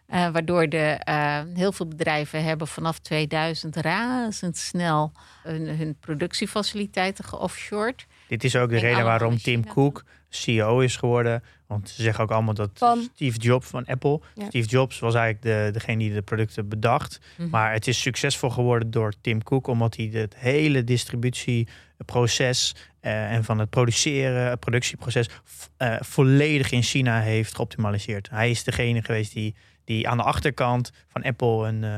Eh, 0.06 0.30
waardoor 0.30 0.70
de, 0.70 0.78
eh, 1.00 1.42
heel 1.54 1.72
veel 1.72 1.88
bedrijven 1.88 2.44
hebben 2.44 2.68
vanaf 2.68 3.00
2000 3.00 3.76
razendsnel 3.76 5.12
hun, 5.44 5.68
hun 5.78 5.96
productiefaciliteiten 6.00 7.24
geoffshored. 7.26 8.06
Dit 8.28 8.44
is 8.44 8.56
ook 8.56 8.70
de 8.70 8.80
reden 8.80 9.04
waarom 9.04 9.38
Tim 9.38 9.68
Cook 9.68 10.04
CEO 10.36 10.80
is 10.80 10.96
geworden. 10.96 11.44
Want 11.68 11.90
ze 11.90 12.02
zeggen 12.02 12.24
ook 12.24 12.32
allemaal 12.32 12.54
dat 12.54 12.70
Van? 12.74 13.10
Steve 13.16 13.38
Jobs 13.38 13.68
van 13.68 13.86
Apple. 13.86 14.20
Ja. 14.36 14.46
Steve 14.48 14.68
Jobs 14.68 15.00
was 15.00 15.16
eigenlijk 15.16 15.46
de, 15.46 15.70
degene 15.80 15.98
die 15.98 16.14
de 16.14 16.22
producten 16.22 16.68
bedacht. 16.70 17.20
Mhm. 17.38 17.50
Maar 17.50 17.72
het 17.74 17.88
is 17.88 18.02
succesvol 18.02 18.50
geworden 18.50 18.92
door 18.92 19.14
Tim 19.22 19.44
Cook. 19.44 19.68
Omdat 19.68 19.96
hij 19.96 20.10
het 20.12 20.36
hele 20.38 20.84
distributieproces 20.84 22.76
eh, 23.00 23.32
en 23.32 23.44
van 23.44 23.60
het 23.60 23.70
produceren, 23.70 24.50
het 24.50 24.60
productieproces 24.60 25.30
eh, 25.78 25.96
volledig 26.00 26.72
in 26.72 26.84
China 26.84 27.20
heeft 27.20 27.56
geoptimaliseerd. 27.56 28.30
Hij 28.30 28.50
is 28.50 28.64
degene 28.64 29.02
geweest 29.04 29.34
die, 29.34 29.56
die 29.86 30.10
aan 30.10 30.18
de 30.18 30.24
achterkant 30.24 30.92
van 31.08 31.24
Apple 31.24 31.68
een, 31.68 31.84
eh, 31.84 31.90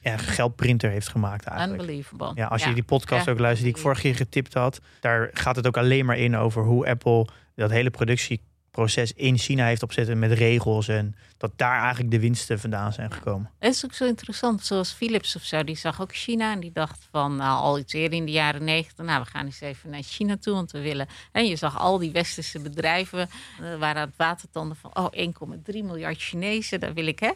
ja, 0.00 0.12
een 0.12 0.18
geldprinter 0.18 0.90
heeft 0.90 1.08
gemaakt 1.08 1.46
eigenlijk. 1.46 1.80
Unbelievable. 1.80 2.32
Ja, 2.34 2.46
als 2.46 2.64
je 2.64 2.74
die 2.74 2.82
podcast 2.82 3.26
Ja. 3.26 3.32
ook 3.32 3.38
luistert 3.38 3.66
die 3.66 3.74
ik 3.76 3.82
vorige 3.82 4.00
keer 4.00 4.14
getipt 4.14 4.54
had, 4.54 4.80
daar 5.00 5.30
gaat 5.32 5.56
het 5.56 5.66
ook 5.66 5.76
alleen 5.76 6.06
maar 6.06 6.18
in 6.18 6.36
over 6.36 6.62
hoe 6.62 6.86
Apple 6.88 7.26
dat 7.54 7.70
hele 7.70 7.90
productieproces 7.90 9.12
in 9.12 9.38
China 9.38 9.66
heeft 9.66 9.82
opzetten 9.82 10.18
met 10.18 10.32
regels 10.32 10.88
en 10.88 11.14
dat 11.36 11.52
daar 11.56 11.80
eigenlijk 11.80 12.10
de 12.10 12.20
winsten 12.20 12.60
vandaan 12.60 12.92
zijn 12.92 13.12
gekomen. 13.12 13.50
Het 13.58 13.74
is 13.74 13.84
ook 13.84 13.92
zo 13.92 14.04
interessant, 14.04 14.64
zoals 14.64 14.92
Philips 14.92 15.36
of 15.36 15.42
zo, 15.42 15.64
die 15.64 15.76
zag 15.76 16.00
ook 16.00 16.14
China 16.14 16.52
en 16.52 16.60
die 16.60 16.72
dacht 16.72 17.08
van 17.10 17.36
nou, 17.36 17.60
al 17.60 17.78
iets 17.78 17.92
eerder 17.92 18.18
in 18.18 18.24
de 18.24 18.32
jaren 18.32 18.64
negentig, 18.64 19.04
nou 19.06 19.22
we 19.22 19.30
gaan 19.30 19.44
eens 19.44 19.60
even 19.60 19.90
naar 19.90 20.02
China 20.02 20.36
toe, 20.36 20.54
want 20.54 20.70
we 20.72 20.80
willen. 20.80 21.06
En 21.32 21.46
je 21.46 21.56
zag 21.56 21.78
al 21.78 21.98
die 21.98 22.12
westerse 22.12 22.60
bedrijven 22.60 23.20
eh, 23.20 23.78
waren 23.78 24.00
aan 24.02 24.08
het 24.08 24.16
watertanden 24.16 24.76
van 24.76 24.96
oh 24.96 25.08
1,3 25.12 25.62
miljard 25.64 26.18
Chinezen, 26.18 26.80
daar 26.80 26.94
wil 26.94 27.06
ik 27.06 27.18
hè. 27.18 27.32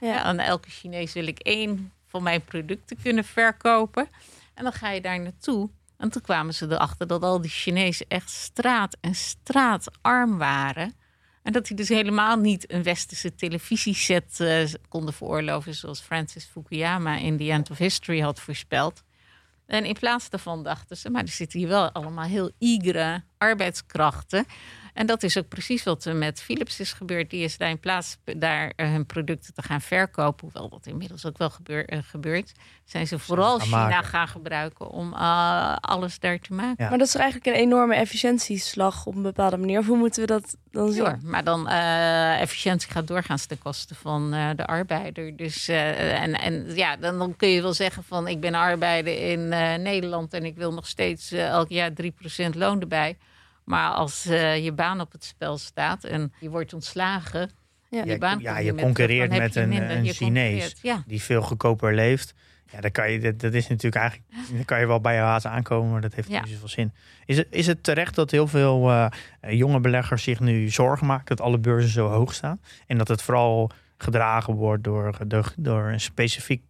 Ja. 0.00 0.22
aan 0.22 0.38
elke 0.38 0.70
Chinees 0.70 1.12
wil 1.12 1.26
ik 1.26 1.38
één 1.38 1.92
van 2.06 2.22
mijn 2.22 2.44
producten 2.44 2.96
kunnen 3.02 3.24
verkopen. 3.24 4.08
En 4.54 4.62
dan 4.64 4.72
ga 4.72 4.90
je 4.90 5.00
daar 5.00 5.20
naartoe. 5.20 5.68
En 6.00 6.10
toen 6.10 6.22
kwamen 6.22 6.54
ze 6.54 6.66
erachter 6.66 7.06
dat 7.06 7.22
al 7.22 7.40
die 7.40 7.50
Chinezen 7.50 8.06
echt 8.08 8.30
straat 8.30 8.96
en 9.00 9.14
straatarm 9.14 10.38
waren. 10.38 10.94
En 11.42 11.52
dat 11.52 11.66
die 11.66 11.76
dus 11.76 11.88
helemaal 11.88 12.36
niet 12.36 12.72
een 12.72 12.82
westerse 12.82 13.34
televisieset 13.34 14.40
eh, 14.40 14.64
konden 14.88 15.14
veroorloven, 15.14 15.74
zoals 15.74 16.00
Francis 16.00 16.44
Fukuyama 16.44 17.16
in 17.16 17.36
The 17.36 17.50
End 17.50 17.70
of 17.70 17.78
History 17.78 18.20
had 18.20 18.40
voorspeld. 18.40 19.02
En 19.66 19.84
in 19.84 19.94
plaats 19.94 20.30
daarvan 20.30 20.62
dachten 20.62 20.96
ze, 20.96 21.10
maar 21.10 21.22
er 21.22 21.28
zitten 21.28 21.58
hier 21.58 21.68
wel 21.68 21.90
allemaal 21.90 22.24
heel 22.24 22.50
igere 22.58 23.22
arbeidskrachten. 23.38 24.44
En 25.00 25.06
dat 25.06 25.22
is 25.22 25.38
ook 25.38 25.48
precies 25.48 25.82
wat 25.82 26.04
er 26.04 26.16
met 26.16 26.42
Philips 26.42 26.80
is 26.80 26.92
gebeurd. 26.92 27.30
Die 27.30 27.44
is 27.44 27.56
daar 27.56 27.68
in 27.68 27.80
plaats 27.80 28.18
daar 28.24 28.72
eh, 28.76 28.90
hun 28.90 29.06
producten 29.06 29.54
te 29.54 29.62
gaan 29.62 29.80
verkopen, 29.80 30.40
hoewel 30.40 30.68
dat 30.68 30.86
inmiddels 30.86 31.26
ook 31.26 31.38
wel 31.38 31.50
gebeur, 31.50 31.88
eh, 31.88 31.98
gebeurt, 32.02 32.52
zijn 32.84 33.06
ze 33.06 33.18
vooral 33.18 33.58
gaan 33.58 33.66
China 33.66 33.88
maken. 33.88 34.08
gaan 34.08 34.28
gebruiken 34.28 34.90
om 34.90 35.12
eh, 35.12 35.76
alles 35.80 36.18
daar 36.18 36.38
te 36.38 36.54
maken. 36.54 36.84
Ja. 36.84 36.88
Maar 36.88 36.98
dat 36.98 37.06
is 37.06 37.14
eigenlijk 37.14 37.46
een 37.46 37.62
enorme 37.62 37.94
efficiëntieslag 37.94 39.06
op 39.06 39.14
een 39.14 39.22
bepaalde 39.22 39.56
manier. 39.56 39.78
Of 39.78 39.86
hoe 39.86 39.96
moeten 39.96 40.20
we 40.20 40.26
dat 40.26 40.56
dan 40.70 40.92
zien? 40.92 41.04
Sure, 41.04 41.18
maar 41.22 41.44
dan 41.44 41.68
eh, 41.68 42.40
efficiëntie 42.40 42.90
gaat 42.90 43.06
doorgaans 43.06 43.46
ten 43.46 43.58
koste 43.58 43.94
van 43.94 44.32
eh, 44.32 44.48
de 44.56 44.66
arbeider. 44.66 45.36
Dus 45.36 45.68
eh, 45.68 46.22
en, 46.22 46.40
en 46.40 46.74
ja, 46.74 46.96
dan, 46.96 47.18
dan 47.18 47.36
kun 47.36 47.48
je 47.48 47.62
wel 47.62 47.72
zeggen 47.72 48.04
van 48.04 48.28
ik 48.28 48.40
ben 48.40 48.54
arbeider 48.54 49.30
in 49.30 49.52
eh, 49.52 49.74
Nederland 49.74 50.34
en 50.34 50.44
ik 50.44 50.56
wil 50.56 50.72
nog 50.72 50.86
steeds 50.86 51.32
elk 51.32 51.68
jaar 51.68 51.90
3% 52.02 52.56
loon 52.56 52.80
erbij. 52.80 53.16
Maar 53.70 53.90
als 53.90 54.26
eh, 54.26 54.64
je 54.64 54.72
baan 54.72 55.00
op 55.00 55.12
het 55.12 55.24
spel 55.24 55.58
staat 55.58 56.04
en 56.04 56.32
je 56.40 56.50
wordt 56.50 56.74
ontslagen, 56.74 57.50
Ja. 57.90 58.04
je 58.04 58.18
baan 58.18 58.38
ja, 58.38 58.58
je 58.58 58.72
met 58.72 58.84
concurreert 58.84 59.30
met 59.30 59.54
je 59.54 59.60
een, 59.60 59.68
minder. 59.68 59.90
een 59.96 60.06
Chinees 60.06 60.74
Ja. 60.82 61.02
die 61.06 61.22
veel 61.22 61.42
goedkoper 61.42 61.94
leeft. 61.94 62.34
Ja, 62.72 62.80
dan 62.80 62.90
kan 62.90 63.10
je, 63.10 63.18
dat, 63.20 63.40
dat 63.40 63.54
is 63.54 63.68
natuurlijk 63.68 63.94
eigenlijk, 64.02 64.30
dan 64.52 64.64
kan 64.64 64.80
je 64.80 64.86
wel 64.86 65.00
bij 65.00 65.14
je 65.14 65.20
haat 65.20 65.46
aankomen, 65.46 65.92
maar 65.92 66.00
dat 66.00 66.14
heeft 66.14 66.28
Ja. 66.28 66.40
niet 66.40 66.50
zoveel 66.50 66.68
zin. 66.68 66.92
Is 67.24 67.36
het, 67.36 67.46
is 67.50 67.66
het 67.66 67.82
terecht 67.82 68.14
dat 68.14 68.30
heel 68.30 68.46
veel 68.46 68.90
eh, 68.90 69.06
jonge 69.40 69.80
beleggers 69.80 70.22
zich 70.22 70.40
nu 70.40 70.68
zorgen 70.68 71.06
maken 71.06 71.26
dat 71.36 71.40
alle 71.40 71.58
beurzen 71.58 71.90
zo 71.90 72.08
hoog 72.08 72.34
staan? 72.34 72.60
En 72.86 72.98
dat 72.98 73.08
het 73.08 73.22
vooral 73.22 73.70
gedragen 73.98 74.54
wordt 74.54 74.84
door, 74.84 75.16
door, 75.26 75.52
door 75.56 75.84
een 75.88 76.00
specifiek, 76.00 76.62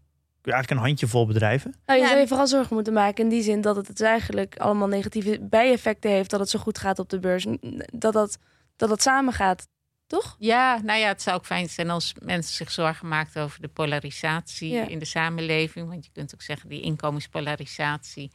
eigenlijk 0.43 0.71
een 0.71 0.87
handjevol 0.87 1.27
bedrijven? 1.27 1.75
Nou, 1.87 1.99
je 1.99 2.05
Ja. 2.05 2.11
zou 2.11 2.21
je 2.21 2.29
vooral 2.29 2.47
zorgen 2.47 2.75
moeten 2.75 2.93
maken 2.93 3.25
in 3.25 3.31
die 3.31 3.43
zin 3.43 3.61
dat 3.61 3.77
het 3.77 3.87
dus 3.87 4.01
eigenlijk 4.01 4.57
allemaal 4.59 4.89
negatieve 4.89 5.39
bijeffecten 5.41 6.11
heeft 6.11 6.31
dat 6.31 6.41
het 6.41 6.49
zo 6.49 6.59
goed 6.59 6.79
gaat 6.79 6.99
op 6.99 7.09
de 7.09 7.19
beurs. 7.19 7.47
Dat 7.93 8.13
dat, 8.13 8.39
dat, 8.77 8.89
dat 8.89 9.03
samengaat, 9.03 9.69
toch? 10.07 10.37
Ja, 10.39 10.81
nou 10.85 10.99
ja, 10.99 11.09
het 11.09 11.23
zou 11.23 11.37
ook 11.37 11.47
fijn 11.47 11.69
zijn 11.69 11.91
als 11.91 12.15
mensen 12.23 12.55
zich 12.55 12.71
zorgen 12.71 13.09
maakten 13.09 13.43
over 13.43 13.61
de 13.61 13.69
polarisatie 13.69 14.71
Ja. 14.73 14.87
in 14.89 14.99
de 14.99 15.05
samenleving. 15.05 15.89
Want 15.89 16.05
je 16.05 16.11
kunt 16.13 16.35
ook 16.35 16.43
zeggen, 16.43 16.69
die 16.69 16.81
inkomenspolarisatie, 16.81 18.31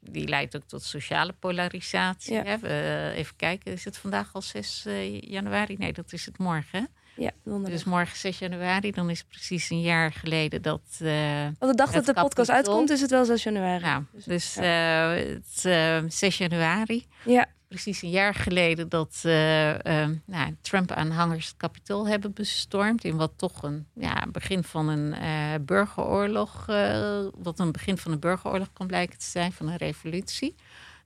die 0.00 0.28
leidt 0.28 0.56
ook 0.56 0.62
tot 0.66 0.82
sociale 0.82 1.32
polarisatie. 1.32 2.34
Ja. 2.34 2.42
Hè? 2.44 2.58
We- 2.58 3.12
even 3.16 3.36
kijken, 3.36 3.72
is 3.72 3.84
het 3.84 3.96
vandaag 3.98 4.30
al 4.32 4.42
6 4.42 4.84
eh, 4.86 5.20
januari? 5.20 5.76
Nee, 5.78 5.92
dat 5.92 6.12
is 6.12 6.26
het 6.26 6.38
morgen. 6.38 6.88
Ja, 7.16 7.30
donderdag. 7.44 7.72
Dus 7.72 7.84
morgen 7.84 8.16
6 8.16 8.38
januari, 8.38 8.90
dan 8.90 9.10
is 9.10 9.18
het 9.18 9.28
precies 9.28 9.70
een 9.70 9.80
jaar 9.80 10.12
geleden 10.12 10.62
dat... 10.62 10.80
eh, 11.00 11.42
Want 11.58 11.58
de 11.58 11.74
dag 11.74 11.86
dat 11.92 12.06
het 12.06 12.16
de 12.16 12.22
podcast 12.22 12.50
uitkomt 12.50 12.90
is 12.90 13.00
het 13.00 13.10
wel 13.10 13.24
6 13.24 13.42
januari. 13.42 13.82
nou, 13.82 14.02
dus 14.24 14.56
eh, 14.56 15.10
het, 15.10 15.64
eh, 15.64 15.98
6 16.08 16.38
januari 16.38 17.06
Ja, 17.24 17.46
precies 17.68 18.02
een 18.02 18.10
jaar 18.10 18.34
geleden 18.34 18.88
dat 18.88 19.20
eh, 19.22 20.02
eh, 20.02 20.10
nou, 20.26 20.56
Trump-aanhangers 20.60 21.46
het 21.46 21.56
kapitool 21.56 22.08
hebben 22.08 22.32
bestormd. 22.32 23.04
In 23.04 23.16
wat 23.16 23.32
toch 23.36 23.62
een 23.62 23.86
ja, 23.94 24.26
begin 24.32 24.64
van 24.64 24.88
een 24.88 25.12
eh, 25.14 25.54
burgeroorlog, 25.60 26.68
eh, 26.68 27.20
wat 27.36 27.58
een 27.58 27.72
begin 27.72 27.98
van 27.98 28.12
een 28.12 28.20
burgeroorlog 28.20 28.68
kan 28.72 28.86
blijken 28.86 29.18
te 29.18 29.24
zijn, 29.26 29.52
van 29.52 29.68
een 29.68 29.76
revolutie. 29.76 30.54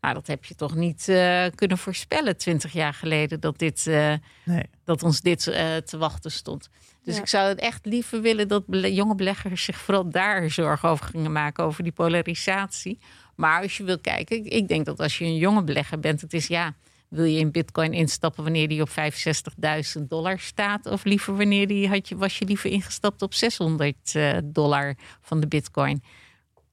Nou, 0.07 0.19
dat 0.19 0.27
heb 0.27 0.45
je 0.45 0.55
toch 0.55 0.75
niet 0.75 1.09
eh, 1.09 1.45
kunnen 1.55 1.79
voorspellen 1.79 2.37
twintig 2.37 2.73
jaar 2.73 2.95
geleden 2.95 3.41
dat, 3.41 3.59
dit, 3.59 3.87
eh, 3.87 4.13
Nee. 4.45 4.63
dat 4.85 5.03
ons 5.03 5.21
dit 5.21 5.47
eh, 5.47 5.77
te 5.77 5.99
wachten 5.99 6.31
stond. 6.31 6.69
Dus 7.05 7.15
Ja. 7.15 7.21
ik 7.21 7.27
zou 7.29 7.49
het 7.49 7.59
echt 7.59 7.87
liever 7.87 8.21
willen 8.21 8.49
dat 8.49 8.67
bele- 8.67 8.93
jonge 8.95 9.15
beleggers 9.15 9.65
zich 9.65 9.77
vooral 9.77 10.11
daar 10.11 10.51
zorgen 10.51 10.89
over 10.89 11.07
gingen 11.07 11.33
maken, 11.33 11.65
over 11.65 11.83
die 11.83 11.93
polarisatie. 11.93 12.99
Maar 13.37 13.63
als 13.63 13.77
je 13.77 13.83
wil 13.85 13.99
kijken, 13.99 14.37
ik- 14.37 14.53
ik 14.53 14.69
denk 14.69 14.85
dat 14.85 15.01
als 15.01 15.19
je 15.19 15.25
een 15.25 15.37
jonge 15.37 15.65
belegger 15.65 16.01
bent, 16.01 16.21
het 16.21 16.33
is 16.35 16.47
ja, 16.47 16.75
wil 17.09 17.25
je 17.25 17.39
in 17.39 17.51
bitcoin 17.51 17.93
instappen 17.93 18.43
wanneer 18.43 18.69
die 18.69 18.81
op 18.83 18.89
65.000 18.89 20.09
dollar 20.09 20.39
staat? 20.39 20.87
Of 20.87 21.05
liever 21.05 21.37
wanneer 21.37 21.67
die 21.67 21.89
had 21.89 22.09
je, 22.09 22.17
was 22.17 22.39
je 22.39 22.45
liever 22.45 22.71
ingestapt 22.71 23.23
op 23.23 23.35
600 23.35 24.15
eh, 24.15 24.37
dollar 24.45 24.95
van 25.21 25.41
de 25.41 25.47
bitcoin? 25.47 26.03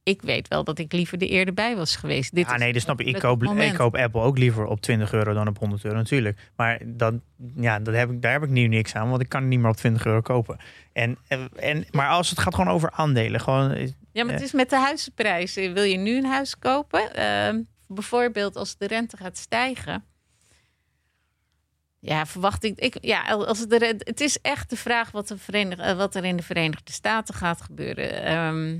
Ik 0.04 0.22
weet 0.22 0.48
wel 0.48 0.64
dat 0.64 0.80
ik 0.80 0.92
liever 0.94 1.22
er 1.22 1.28
eerder 1.28 1.54
bij 1.54 1.76
was 1.76 1.96
geweest. 1.96 2.36
Dit 2.36 2.48
Ja, 2.48 2.54
is 2.54 2.60
nee, 2.60 2.74
dat 2.74 2.82
snap 2.82 3.00
ik. 3.02 3.08
Ik 3.08 3.20
koop, 3.20 3.44
moment. 3.44 3.72
ik 3.72 3.78
koop 3.78 3.96
Apple 3.96 4.22
ook 4.22 4.38
liever 4.38 4.66
op 4.66 4.82
20 4.82 5.14
euro 5.14 5.34
dan 5.34 5.48
op 5.48 5.58
100 5.58 5.86
euro 5.86 5.98
natuurlijk. 5.98 6.52
Maar 6.56 6.82
dan, 6.86 7.22
ja, 7.56 7.80
dat 7.80 7.94
heb 7.94 8.12
ik, 8.12 8.22
daar 8.22 8.32
heb 8.32 8.44
ik 8.44 8.50
nu 8.50 8.68
niks 8.68 8.96
aan, 8.96 9.10
want 9.10 9.22
ik 9.22 9.30
kan 9.30 9.42
het 9.42 9.50
niet 9.50 9.60
meer 9.60 9.70
op 9.70 9.76
20 9.76 10.06
euro 10.06 10.22
kopen. 10.22 10.58
En, 10.94 11.18
en, 11.56 11.86
maar 11.92 12.10
als 12.10 12.30
het 12.30 12.40
gaat 12.40 12.56
gewoon 12.56 12.74
over 12.74 12.92
aandelen, 12.92 13.40
gewoon, 13.42 13.72
eh, 13.72 13.88
Ja, 14.12 14.24
maar 14.24 14.34
het 14.34 14.44
is 14.44 14.52
met 14.52 14.70
de 14.70 14.78
huizenprijzen. 14.78 15.74
Wil 15.74 15.84
je 15.84 15.98
nu 15.98 16.18
een 16.18 16.26
huis 16.26 16.60
kopen? 16.60 17.16
Ehm, 17.16 17.62
bijvoorbeeld 17.88 18.56
als 18.56 18.78
de 18.78 18.88
rente 18.88 19.18
gaat 19.18 19.38
stijgen. 19.38 20.04
Ja, 22.00 22.26
verwacht 22.26 22.64
ik. 22.64 22.80
ik 22.80 22.98
ja, 23.02 23.22
als 23.30 23.60
het, 23.60 23.70
de, 23.70 23.96
het 23.98 24.22
is 24.22 24.42
echt 24.42 24.70
de 24.70 24.78
vraag 24.78 25.12
wat, 25.12 25.28
de 25.28 25.38
Verenig, 25.38 25.80
eh, 25.80 25.98
wat 25.98 26.16
er 26.16 26.24
in 26.24 26.38
de 26.38 26.44
Verenigde 26.44 26.92
Staten 26.92 27.34
gaat 27.34 27.62
gebeuren. 27.62 28.24
Ehm, 28.24 28.78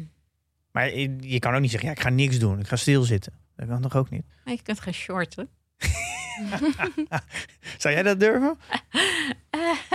maar 0.74 0.96
je 0.96 1.16
je 1.20 1.40
kan 1.40 1.54
ook 1.56 1.62
niet 1.62 1.72
zeggen, 1.72 1.90
ja, 1.90 1.96
ik 1.96 2.02
ga 2.02 2.10
niks 2.10 2.40
doen, 2.40 2.60
ik 2.60 2.68
ga 2.68 2.76
stilzitten. 2.76 3.34
Dat 3.56 3.68
kan 3.68 3.82
toch 3.82 3.96
ook 3.96 4.10
niet? 4.10 4.26
maar 4.46 4.54
je 4.54 4.62
kunt 4.62 4.80
gaan 4.80 4.94
shorten. 4.94 5.50
Zou 7.78 7.94
jij 7.94 8.04
dat 8.04 8.20
durven? 8.20 8.58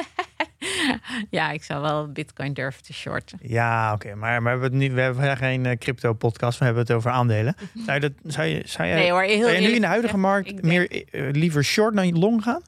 ja, 1.31 1.51
ik 1.51 1.64
zou 1.64 1.83
wel 1.83 2.12
Bitcoin 2.12 2.53
durven 2.53 2.83
te 2.83 2.93
shorten. 2.93 3.39
Ja, 3.43 3.93
oké, 3.93 4.14
maar, 4.14 4.43
maar 4.43 4.43
we 4.43 4.49
hebben, 4.62 4.81
het 4.81 4.89
nu, 4.91 4.95
we 4.95 5.01
hebben 5.01 5.37
geen 5.37 5.66
eh, 5.66 5.76
crypto-podcast, 5.79 6.59
we 6.59 6.64
hebben 6.64 6.83
het 6.83 6.93
over 6.93 7.11
aandelen. 7.11 7.55
Zou 7.74 7.93
je, 7.93 8.01
dat, 8.01 8.12
zou 8.22 8.47
je, 8.47 8.62
zou 8.66 8.89
je, 8.89 8.95
Nee 8.95 9.11
hoor, 9.11 9.22
heel 9.22 9.49
zou 9.49 9.61
je 9.61 9.68
nu 9.68 9.74
in 9.74 9.81
de 9.81 9.87
huidige 9.87 10.14
gezegd, 10.14 10.33
markt 10.33 10.49
denk- 10.49 10.62
meer 10.62 11.05
eh, 11.11 11.29
liever 11.33 11.64
short 11.64 11.95
dan 11.95 12.18
long 12.18 12.43
gaan? 12.43 12.62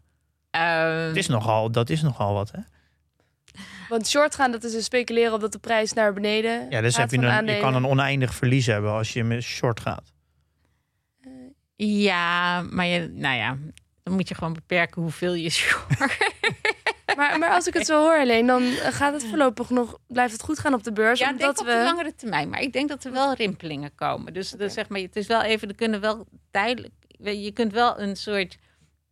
Het 1.07 1.17
is 1.17 1.29
nogal, 1.29 1.71
dat 1.71 1.91
is 1.91 2.03
nogal 2.03 2.35
wat, 2.35 2.51
hè? 2.51 2.59
Want 3.91 4.09
short 4.09 4.34
gaan, 4.34 4.53
dat 4.53 4.64
is 4.64 4.72
dus 4.72 4.84
speculeren 4.84 5.32
op 5.32 5.41
dat 5.41 5.53
de 5.53 5.59
prijs 5.59 5.93
naar 5.93 6.12
beneden 6.12 6.70
Ja, 6.70 6.80
dus 6.80 6.95
gaat 6.95 7.11
heb 7.11 7.20
je, 7.20 7.26
van 7.26 7.49
een, 7.49 7.55
je 7.55 7.61
kan 7.61 7.74
een 7.74 7.86
oneindig 7.86 8.34
verlies 8.34 8.66
hebben 8.66 8.91
als 8.91 9.12
je 9.12 9.24
met 9.24 9.43
short 9.43 9.80
gaat. 9.80 10.12
ja, 11.76 12.62
maar 12.62 12.86
je, 12.86 13.11
nou 13.14 13.36
ja, 13.36 13.57
dan 14.03 14.14
moet 14.14 14.28
je 14.28 14.34
gewoon 14.34 14.53
beperken 14.53 15.03
hoeveel 15.03 15.34
je 15.34 15.51
short. 15.61 15.99
Maar, 17.16 17.38
maar 17.38 17.51
als 17.51 17.66
ik 17.66 17.74
het 17.74 17.86
zo 17.86 18.03
hoor 18.03 18.18
alleen, 18.18 18.47
dan 18.47 18.62
eh, 18.62 18.93
gaat 18.93 19.12
het 19.12 19.24
voorlopig 19.24 19.70
nog, 19.70 19.99
blijft 20.07 20.32
het 20.32 20.43
goed 20.43 20.59
gaan 20.59 20.74
op 20.74 20.84
de 20.84 20.93
beurs. 20.93 21.18
Ja, 21.18 21.30
ik 21.30 21.38
denk 21.38 21.51
omdat 21.51 21.66
op 21.66 21.66
de 21.66 21.82
langere 21.84 22.14
termijn. 22.14 22.49
Maar 22.49 22.61
ik 22.61 22.72
denk 22.72 22.88
dat 22.88 23.05
er 23.05 23.12
wel 23.12 23.34
rimpelingen 23.34 23.95
komen. 23.95 24.32
Dus 24.32 24.51
dat 24.51 24.72
zeg 24.72 24.88
maar, 24.88 25.01
het 25.01 25.16
is 25.16 25.26
wel 25.26 25.43
even, 25.43 25.68
er 25.68 25.74
kunnen 25.74 26.01
wel 26.01 26.26
tijdelijk. 26.51 26.93
Je 27.18 27.53
kunt 27.53 27.72
wel 27.72 28.01
een 28.01 28.16
soort. 28.16 28.59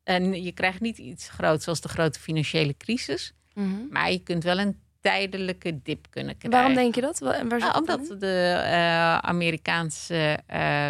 En 0.04 0.42
je 0.42 0.52
krijgt 0.52 0.80
niet 0.80 0.98
iets 0.98 1.28
groots 1.28 1.64
zoals 1.64 1.80
de 1.80 1.88
grote 1.88 2.20
financiële 2.20 2.76
crisis. 2.76 3.32
Mhm. 3.58 3.88
Maar 3.90 4.10
je 4.10 4.18
kunt 4.22 4.44
wel 4.44 4.58
een 4.58 4.80
tijdelijke 5.00 5.82
dip 5.82 6.06
kunnen 6.10 6.36
krijgen. 6.38 6.58
Waarom 6.60 6.74
denk 6.76 6.94
je 6.94 7.00
dat? 7.00 7.18
Waar 7.18 7.46
Nou, 7.46 7.78
omdat 7.78 8.10
in? 8.10 8.18
de 8.18 8.52
eh, 8.64 9.18
Amerikaanse 9.18 10.38
eh, 10.46 10.88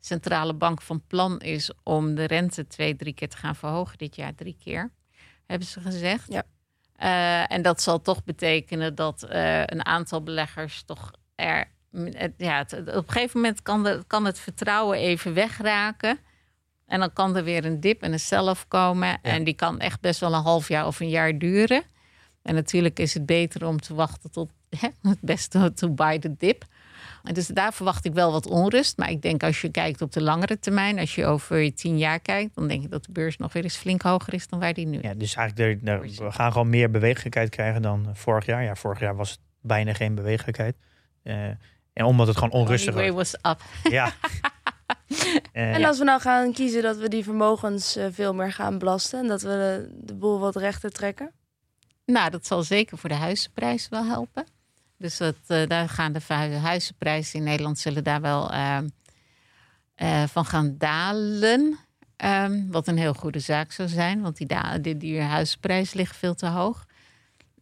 centrale 0.00 0.54
bank 0.54 0.82
van 0.82 1.02
plan 1.06 1.40
is 1.40 1.72
om 1.82 2.14
de 2.14 2.24
rente 2.24 2.66
twee, 2.66 2.96
drie 2.96 3.14
keer 3.14 3.28
te 3.28 3.36
gaan 3.36 3.56
verhogen 3.56 3.98
dit 3.98 4.16
jaar, 4.16 4.34
drie 4.34 4.56
keer, 4.64 4.90
hebben 5.46 5.66
ze 5.68 5.80
gezegd. 5.80 6.32
Ja. 6.32 6.42
Eh, 6.96 7.56
en 7.56 7.62
dat 7.62 7.82
zal 7.82 8.00
toch 8.00 8.24
betekenen 8.24 8.94
dat 8.94 9.26
een 9.66 9.84
aantal 9.86 10.22
beleggers 10.22 10.82
toch 10.82 11.10
er. 11.34 11.74
Ja, 12.36 12.58
het- 12.58 12.72
op 12.96 13.06
een 13.06 13.12
gegeven 13.12 13.40
moment 13.40 13.62
kan, 13.62 13.82
de, 13.84 14.04
kan 14.06 14.24
het 14.24 14.38
vertrouwen 14.38 14.98
even 14.98 15.32
wegraken. 15.34 16.18
En 16.86 17.00
dan 17.00 17.12
kan 17.12 17.36
er 17.36 17.44
weer 17.44 17.64
een 17.64 17.80
dip 17.80 18.02
en 18.02 18.12
een 18.12 18.20
sell-off 18.20 18.68
komen. 18.68 19.18
En 19.22 19.44
die 19.44 19.54
kan 19.54 19.80
echt 19.80 20.00
best 20.00 20.20
wel 20.20 20.34
een 20.34 20.42
half 20.42 20.68
jaar 20.68 20.86
of 20.86 21.00
een 21.00 21.08
jaar 21.08 21.38
duren. 21.38 21.82
En 22.42 22.54
natuurlijk 22.54 22.98
is 22.98 23.14
het 23.14 23.26
beter 23.26 23.66
om 23.66 23.80
te 23.80 23.94
wachten 23.94 24.30
tot 24.30 24.50
hè, 24.80 24.88
het 25.02 25.20
beste 25.20 25.72
to 25.74 25.90
buy 25.90 26.18
the 26.18 26.34
dip. 26.38 26.64
En 27.22 27.34
dus 27.34 27.46
daar 27.46 27.72
verwacht 27.72 28.04
ik 28.04 28.12
wel 28.12 28.32
wat 28.32 28.46
onrust. 28.46 28.96
Maar 28.96 29.10
ik 29.10 29.22
denk 29.22 29.42
als 29.42 29.60
je 29.60 29.70
kijkt 29.70 30.02
op 30.02 30.12
de 30.12 30.22
langere 30.22 30.58
termijn, 30.58 30.98
als 30.98 31.14
je 31.14 31.26
over 31.26 31.74
tien 31.74 31.98
jaar 31.98 32.20
kijkt, 32.20 32.54
dan 32.54 32.68
denk 32.68 32.84
ik 32.84 32.90
dat 32.90 33.04
de 33.04 33.12
beurs 33.12 33.36
nog 33.36 33.52
weer 33.52 33.62
eens 33.62 33.76
flink 33.76 34.02
hoger 34.02 34.34
is 34.34 34.48
dan 34.48 34.58
waar 34.58 34.74
die 34.74 34.86
nu 34.86 34.98
is. 34.98 35.02
Ja, 35.04 35.14
dus 35.14 35.34
eigenlijk, 35.34 35.80
we 36.18 36.32
gaan 36.32 36.52
gewoon 36.52 36.70
meer 36.70 36.90
bewegelijkheid 36.90 37.48
krijgen 37.48 37.82
dan 37.82 38.10
vorig 38.12 38.46
jaar. 38.46 38.62
Ja, 38.62 38.74
vorig 38.74 39.00
jaar 39.00 39.16
was 39.16 39.30
het 39.30 39.38
bijna 39.60 39.94
geen 39.94 40.14
bewegelijkheid. 40.14 40.76
Eh, 41.22 41.48
en 41.92 42.04
omdat 42.04 42.26
het 42.26 42.36
gewoon 42.36 42.52
onrustig 42.52 42.94
was. 42.94 43.10
was 43.10 43.34
up. 43.42 43.62
Ja. 43.90 44.12
Eh, 45.52 45.74
En 45.74 45.80
ja. 45.80 45.88
als 45.88 45.98
we 45.98 46.04
nou 46.04 46.20
gaan 46.20 46.52
kiezen 46.52 46.82
dat 46.82 46.96
we 46.96 47.08
die 47.08 47.24
vermogens 47.24 47.96
eh, 47.96 48.06
veel 48.10 48.34
meer 48.34 48.52
gaan 48.52 48.78
belasten 48.78 49.18
en 49.18 49.26
dat 49.26 49.42
we 49.42 49.48
de, 49.48 49.90
de 50.04 50.14
boel 50.14 50.38
wat 50.38 50.56
rechter 50.56 50.90
trekken. 50.90 51.32
Nou, 52.04 52.30
dat 52.30 52.46
zal 52.46 52.62
zeker 52.62 52.98
voor 52.98 53.08
de 53.08 53.14
huizenprijs 53.14 53.88
wel 53.88 54.04
helpen. 54.04 54.44
Dus 54.98 55.16
dat, 55.16 55.36
eh, 55.46 55.66
daar 55.66 55.88
gaan 55.88 56.12
de 56.12 56.20
huizenprijzen 56.62 57.38
in 57.38 57.44
Nederland 57.44 57.78
zullen 57.78 58.04
daar 58.04 58.20
wel 58.20 58.52
eh, 58.52 58.78
eh, 59.94 60.28
van 60.28 60.44
gaan 60.44 60.74
dalen. 60.78 61.78
Ehm, 62.16 62.66
wat 62.70 62.86
een 62.86 62.98
heel 62.98 63.14
goede 63.14 63.38
zaak 63.38 63.72
zou 63.72 63.88
zijn, 63.88 64.20
want 64.22 64.36
die, 64.36 64.46
die, 64.80 64.96
die 64.96 65.20
huizenprijs 65.20 65.92
ligt 65.92 66.16
veel 66.16 66.34
te 66.34 66.46
hoog. 66.46 66.85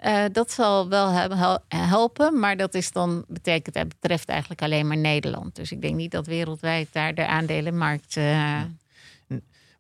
Eh, 0.05 0.25
dat 0.33 0.51
zal 0.51 0.89
wel 0.89 1.13
helpen, 1.69 2.39
maar 2.39 2.57
dat 2.57 2.75
is 2.75 2.93
dan, 2.93 3.25
betekent, 3.29 3.75
dat 3.75 3.89
betreft 3.89 4.29
eigenlijk 4.29 4.63
alleen 4.63 4.87
maar 4.87 4.97
Nederland. 4.97 5.57
Dus 5.57 5.73
ik 5.73 5.81
denk 5.81 5.95
niet 5.95 6.11
dat 6.11 6.27
wereldwijd 6.27 6.89
daar 6.93 7.15
de 7.15 7.27
aandelenmarkt. 7.27 8.17
eh, 8.17 8.61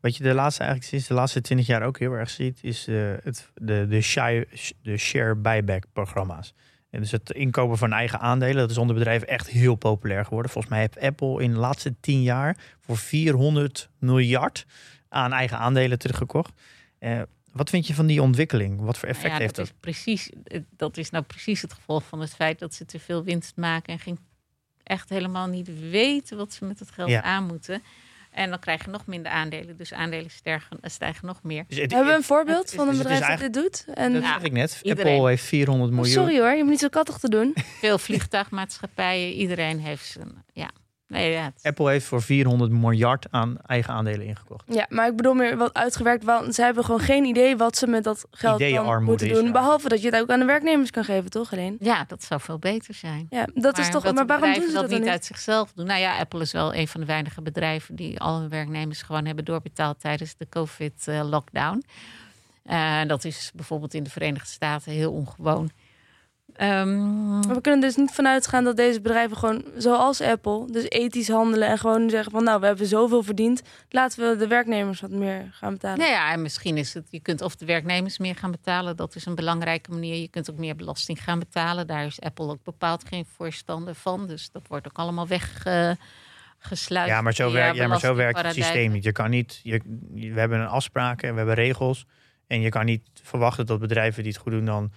Wat 0.00 0.16
je 0.16 0.22
de 0.22 0.34
laatste, 0.34 0.62
eigenlijk 0.62 0.90
sinds 0.90 1.06
de 1.08 1.14
laatste 1.14 1.40
20 1.40 1.66
jaar 1.66 1.82
ook 1.82 1.98
heel 1.98 2.12
erg 2.12 2.30
ziet, 2.30 2.58
is 2.62 2.86
eh, 2.86 3.12
het, 3.22 3.50
de, 3.54 3.86
de, 3.88 4.00
share, 4.00 4.48
de 4.82 4.96
share 4.96 5.34
buyback 5.34 5.84
programma's. 5.92 6.54
En 6.90 7.00
dus 7.00 7.10
het 7.10 7.30
inkopen 7.30 7.78
van 7.78 7.92
eigen 7.92 8.20
aandelen, 8.20 8.56
dat 8.56 8.70
is 8.70 8.78
onder 8.78 8.96
bedrijven 8.96 9.28
echt 9.28 9.48
heel 9.48 9.74
populair 9.74 10.24
geworden. 10.24 10.50
Volgens 10.50 10.72
mij 10.72 10.82
heeft 10.82 11.00
Apple 11.00 11.42
in 11.42 11.50
de 11.50 11.58
laatste 11.58 11.94
10 12.00 12.22
jaar 12.22 12.56
voor 12.80 12.96
400 12.96 13.88
miljard 13.98 14.66
aan 15.08 15.32
eigen 15.32 15.58
aandelen 15.58 15.98
teruggekocht. 15.98 16.52
Eh, 16.98 17.20
wat 17.54 17.70
vind 17.70 17.86
je 17.86 17.94
van 17.94 18.06
die 18.06 18.22
ontwikkeling? 18.22 18.80
Wat 18.80 18.98
voor 18.98 19.08
effect 19.08 19.26
Nou 19.28 19.36
ja, 19.36 19.42
heeft 19.42 19.56
dat 19.56 19.66
dat? 19.66 19.74
Is 19.74 19.80
precies, 19.80 20.30
dat 20.76 20.96
is 20.96 21.10
nou 21.10 21.24
precies 21.24 21.62
het 21.62 21.72
gevolg 21.72 22.04
van 22.04 22.20
het 22.20 22.34
feit 22.34 22.58
dat 22.58 22.74
ze 22.74 22.84
te 22.84 22.98
veel 22.98 23.24
winst 23.24 23.56
maken 23.56 23.92
en 23.92 23.98
geen, 23.98 24.18
echt 24.82 25.08
helemaal 25.08 25.46
niet 25.46 25.90
weten 25.90 26.36
wat 26.36 26.52
ze 26.52 26.64
met 26.64 26.78
het 26.78 26.90
geld 26.90 27.10
Ja. 27.10 27.22
aan 27.22 27.46
moeten. 27.46 27.82
En 28.30 28.50
dan 28.50 28.58
krijg 28.58 28.84
je 28.84 28.90
nog 28.90 29.06
minder 29.06 29.32
aandelen, 29.32 29.76
dus 29.76 29.92
aandelen 29.92 30.30
stijgen, 30.30 30.78
stijgen 30.82 31.26
nog 31.26 31.42
meer. 31.42 31.64
Dus 31.68 31.78
het- 31.78 31.90
Hebben 31.92 32.10
we 32.10 32.16
een 32.18 32.24
voorbeeld 32.24 32.62
het 32.66 32.74
van 32.74 32.88
een 32.88 32.96
bedrijf 32.98 33.26
dat 33.26 33.38
dit 33.38 33.52
doet? 33.54 33.84
En, 33.94 34.12
dat 34.12 34.22
Ja, 34.22 34.32
zeg 34.32 34.42
ik 34.42 34.52
net. 34.52 34.80
iedereen. 34.82 35.12
Apple 35.14 35.28
heeft 35.28 35.44
400 35.44 35.90
Oh, 35.90 35.96
miljoen. 35.96 36.14
sorry 36.14 36.38
hoor, 36.38 36.50
je 36.54 36.62
moet 36.62 36.70
niet 36.70 36.80
zo 36.80 36.88
kattig 36.88 37.18
te 37.18 37.28
doen. 37.28 37.54
Veel 37.80 37.98
vliegtuigmaatschappijen, 37.98 39.32
iedereen 39.32 39.80
heeft 39.80 40.04
zijn. 40.06 40.44
Ja, 40.52 40.70
nee, 41.14 41.30
ja, 41.32 41.42
het- 41.44 41.60
Apple 41.62 41.90
heeft 41.90 42.06
voor 42.06 42.22
400 42.22 42.70
miljard 42.70 43.26
aan 43.30 43.56
eigen 43.66 43.94
aandelen 43.94 44.26
ingekocht. 44.26 44.64
Ja, 44.68 44.86
maar 44.88 45.08
ik 45.08 45.16
bedoel 45.16 45.34
meer 45.34 45.56
wat 45.56 45.74
uitgewerkt, 45.74 46.24
want 46.24 46.54
ze 46.54 46.62
hebben 46.62 46.84
gewoon 46.84 47.00
geen 47.00 47.24
idee 47.24 47.56
wat 47.56 47.76
ze 47.76 47.86
met 47.86 48.04
dat 48.04 48.26
geld 48.30 49.00
moeten 49.00 49.26
is 49.26 49.32
doen. 49.36 49.46
er 49.46 49.52
Behalve 49.52 49.88
dat 49.88 50.02
je 50.02 50.10
het 50.10 50.20
ook 50.20 50.30
aan 50.30 50.38
de 50.38 50.44
werknemers 50.44 50.90
kan 50.90 51.04
geven, 51.04 51.30
toch 51.30 51.52
alleen? 51.52 51.76
ja, 51.80 52.04
dat 52.08 52.24
zou 52.24 52.40
veel 52.40 52.58
beter 52.58 52.94
zijn. 52.94 53.26
Ja, 53.30 53.46
dat 53.54 53.78
is 53.78 53.90
toch. 53.90 54.12
Maar 54.12 54.26
waarom 54.26 54.52
doen 54.52 54.66
ze 54.68 54.72
dat 54.72 54.88
niet 54.90 55.06
uit 55.06 55.24
zichzelf 55.24 55.72
doen? 55.74 55.86
Nou 55.86 56.00
ja, 56.00 56.18
Apple 56.18 56.40
is 56.40 56.52
wel 56.52 56.74
een 56.74 56.88
van 56.88 57.00
de 57.00 57.06
weinige 57.06 57.42
bedrijven 57.42 57.94
die 57.96 58.20
al 58.20 58.40
hun 58.40 58.48
werknemers 58.48 59.02
gewoon 59.02 59.24
hebben 59.26 59.44
doorbetaald 59.44 60.00
tijdens 60.00 60.34
de 60.38 60.46
COVID-lockdown. 60.48 61.84
dat 63.06 63.24
is 63.24 63.50
bijvoorbeeld 63.54 63.94
in 63.94 64.02
de 64.02 64.10
Verenigde 64.10 64.48
Staten 64.48 64.92
heel 64.92 65.12
ongewoon. 65.12 65.70
Ehm, 66.54 67.40
we 67.40 67.60
kunnen 67.60 67.80
dus 67.80 67.96
niet 67.96 68.10
vanuit 68.10 68.46
gaan 68.46 68.64
dat 68.64 68.76
deze 68.76 69.00
bedrijven 69.00 69.36
gewoon, 69.36 69.64
zoals 69.76 70.20
Apple, 70.20 70.66
dus 70.70 70.84
ethisch 70.88 71.28
handelen 71.28 71.68
en 71.68 71.78
gewoon 71.78 72.10
zeggen 72.10 72.32
van 72.32 72.44
nou, 72.44 72.60
we 72.60 72.66
hebben 72.66 72.86
zoveel 72.86 73.22
verdiend, 73.22 73.62
laten 73.88 74.30
we 74.30 74.36
de 74.36 74.46
werknemers 74.46 75.00
wat 75.00 75.10
meer 75.10 75.48
gaan 75.52 75.72
betalen. 75.72 75.98
nou 75.98 76.10
ja, 76.10 76.32
en 76.32 76.42
misschien 76.42 76.76
is 76.76 76.94
het, 76.94 77.06
je 77.10 77.20
kunt 77.20 77.40
of 77.42 77.56
de 77.56 77.64
werknemers 77.64 78.18
meer 78.18 78.36
gaan 78.36 78.50
betalen, 78.50 78.96
dat 78.96 79.14
is 79.14 79.26
een 79.26 79.34
belangrijke 79.34 79.90
manier. 79.90 80.14
Je 80.20 80.28
kunt 80.28 80.50
ook 80.50 80.58
meer 80.58 80.76
belasting 80.76 81.22
gaan 81.24 81.38
betalen. 81.38 81.86
Daar 81.86 82.04
is 82.04 82.20
Apple 82.20 82.46
ook 82.48 82.62
bepaald 82.64 83.04
geen 83.08 83.26
voorstander 83.36 83.94
van. 83.94 84.26
Dus 84.26 84.50
dat 84.50 84.62
wordt 84.68 84.86
ook 84.86 84.98
allemaal 84.98 85.26
weggesluit. 85.26 87.08
Ja, 87.08 87.20
maar 87.22 87.32
zo, 87.34 87.52
werkt, 87.52 87.76
ja, 87.76 87.86
maar 87.86 87.98
zo 88.00 88.14
werkt 88.14 88.38
het 88.42 88.54
systeem 88.54 88.92
niet. 88.92 89.04
Je 89.04 89.12
kan 89.12 89.30
niet 89.30 89.60
je, 89.62 89.80
je- 90.14 90.32
we 90.32 90.40
hebben 90.40 90.60
een 90.60 90.66
afspraken, 90.66 91.30
we 91.30 91.36
hebben 91.36 91.54
regels. 91.54 92.06
En 92.46 92.60
je 92.60 92.68
kan 92.68 92.84
niet 92.84 93.02
verwachten 93.22 93.66
dat 93.66 93.78
bedrijven 93.80 94.22
die 94.22 94.32
het 94.32 94.40
goed 94.40 94.52
doen 94.52 94.64
dan 94.64 94.92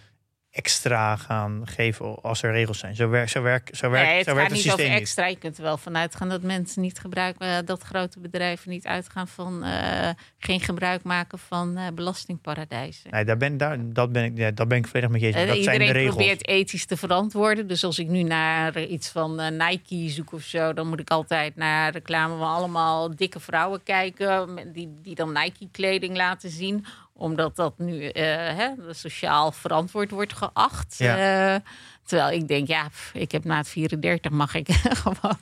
extra 0.58 1.16
gaan 1.16 1.62
geven 1.66 2.22
als 2.22 2.43
er 2.43 2.51
regels 2.51 2.80
zijn. 2.80 2.95
Zo 2.95 3.10
werkt 3.10 3.32
zo 3.32 3.41
werk, 3.41 3.70
zo 3.76 3.89
nee, 3.89 4.18
het 4.18 4.26
zo 4.26 4.36
werkt 4.36 4.51
het 4.51 4.58
niet 4.58 4.68
over 4.68 4.80
systeem 4.80 4.91
niet. 4.91 4.99
extra. 4.99 5.26
Je 5.26 5.38
kunt 5.38 5.58
er 5.58 5.64
wel 5.64 5.78
vanuit 5.78 6.16
gaan 6.16 6.30
dat 6.30 6.41
mensen 6.41 6.82
niet 6.82 6.99
gebruiken, 6.99 7.47
eh, 7.47 7.58
dat 7.66 7.82
grote 7.82 8.20
bedrijven 8.20 8.70
niet 8.70 8.86
uitgaan 8.86 9.28
van 9.28 9.64
eh, 9.64 10.10
geen 10.38 10.60
gebruik 10.60 11.03
maken 11.03 11.39
van 11.39 11.78
eh, 11.78 11.88
belastingparadijzen. 11.93 13.12
Nee, 13.12 13.26
daar 13.26 13.38
ben, 13.38 13.58
daar, 13.58 13.78
dat 13.93 14.12
ben 14.12 14.24
ik, 14.24 14.38
ja, 14.38 14.51
dat 14.51 14.68
ben 14.68 14.78
ik 14.78 14.88
volledig 14.88 15.10
met 15.10 15.22
je 15.22 15.28
eens. 15.28 15.36
Dat 15.36 15.45
zijn 15.45 15.55
de 15.55 15.72
Iedereen 15.72 15.91
regels. 15.93 16.16
probeert 16.16 16.47
ethisch 16.47 16.86
te 16.86 16.97
verantwoorden. 16.97 17.68
Dus 17.68 17.84
als 17.84 17.99
ik 17.99 18.08
nu 18.08 18.24
naar 18.24 18.82
iets 18.84 19.10
van 19.10 19.58
Nike 19.58 20.10
zoek 20.10 20.34
of 20.34 20.41
zo, 20.41 20.74
dan 20.74 20.88
moet 20.88 20.99
ik 20.99 21.10
altijd 21.10 21.55
naar 21.55 21.91
reclame 21.91 22.38
van 22.38 22.47
allemaal 22.47 23.16
dikke 23.16 23.39
vrouwen 23.39 23.84
kijken. 23.84 24.60
Die, 24.74 24.97
die 25.01 25.16
dan 25.16 25.34
Nike-kleding 25.34 26.16
laten 26.16 26.49
zien 26.49 26.86
omdat 27.18 27.55
dat 27.55 27.74
nu 27.78 28.05
eh, 28.09 28.24
hè, 28.34 28.70
sociaal 28.89 29.51
verantwoord 29.51 30.11
wordt 30.11 30.34
geacht. 30.34 30.95
Ja. 30.97 31.53
Eh, 31.55 31.59
terwijl 32.07 32.32
ik 32.39 32.47
denk, 32.47 32.68
ja, 32.68 32.88
pff, 32.88 33.11
ik 33.13 33.32
heb 33.32 33.43
na 33.43 33.57
het 33.57 33.70
34 33.70 34.32
mag 34.32 34.53
ik 34.55 34.68
gewoon. 35.03 35.18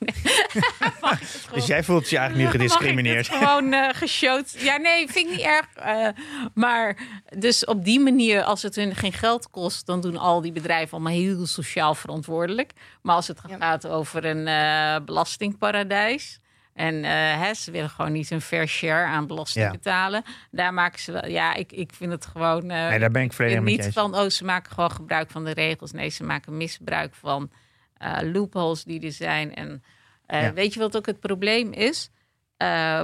mag 1.01 1.13
ik 1.13 1.19
het 1.19 1.41
gewoon 1.41 1.53
Dus 1.53 1.65
jij 1.65 1.84
voelt 1.84 2.09
je 2.09 2.17
eigenlijk 2.17 2.47
nu 2.47 2.59
gediscrimineerd. 2.59 3.30
Mag 3.30 3.38
ik 3.38 3.41
het 3.41 3.49
gewoon 3.49 3.73
eh 3.73 3.89
geshowd. 3.93 4.55
Ja, 4.57 4.78
nee, 4.78 5.07
vind 5.07 5.26
ik 5.26 5.32
niet 5.32 5.45
erg. 5.45 5.65
Eh, 5.76 6.07
maar 6.53 6.97
dus 7.38 7.65
op 7.65 7.86
die 7.86 7.99
manier, 7.99 8.43
als 8.43 8.61
het 8.61 8.76
hun 8.76 8.95
geen 8.95 9.13
geld 9.13 9.49
kost, 9.49 9.86
dan 9.86 10.01
doen 10.01 10.17
al 10.17 10.41
die 10.41 10.51
bedrijven 10.51 10.91
allemaal 10.91 11.13
heel 11.13 11.45
sociaal 11.45 11.95
verantwoordelijk. 11.95 12.71
Maar 13.01 13.15
als 13.15 13.28
het 13.28 13.39
gaat 13.59 13.88
over 13.88 14.26
een 14.26 14.47
eh, 14.47 15.05
belastingparadijs. 15.05 16.39
En 16.76 17.03
eh, 17.03 17.11
hè, 17.41 17.53
ze 17.53 17.71
willen 17.71 17.89
gewoon 17.89 18.11
niet 18.11 18.32
een 18.32 18.41
fair 18.41 18.67
share 18.67 19.05
aan 19.05 19.28
belasting 19.28 19.65
Ja. 19.65 19.71
betalen. 19.71 20.23
Daar 20.51 20.73
maken 20.73 20.99
ze 20.99 21.11
wel. 21.11 21.28
Ja, 21.28 21.53
ik, 21.53 21.71
ik 21.71 21.93
vind 21.93 22.11
het 22.11 22.26
gewoon. 22.26 22.69
eh, 22.69 22.88
Nee, 22.89 22.99
daar 22.99 23.11
ben 23.11 23.21
ik 23.23 23.34
volledig 23.34 23.61
met 23.61 23.73
je 23.73 23.82
niet 23.84 23.93
van, 23.93 24.15
oh, 24.15 24.30
ze 24.30 24.43
maken 24.45 24.71
gewoon 24.71 24.91
gebruik 24.91 25.30
van 25.32 25.43
de 25.45 25.51
regels. 25.51 25.91
Nee, 25.91 26.09
ze 26.09 26.23
maken 26.23 26.57
misbruik 26.57 27.15
van 27.15 27.51
eh, 27.97 28.17
loopholes 28.34 28.84
die 28.84 29.01
er 29.05 29.11
zijn. 29.11 29.55
En 29.55 29.84
Ja. 30.28 30.53
weet 30.53 30.73
je 30.73 30.80
wat 30.80 30.97
ook 30.97 31.05
het 31.05 31.19
probleem 31.19 31.71
is? 31.73 32.09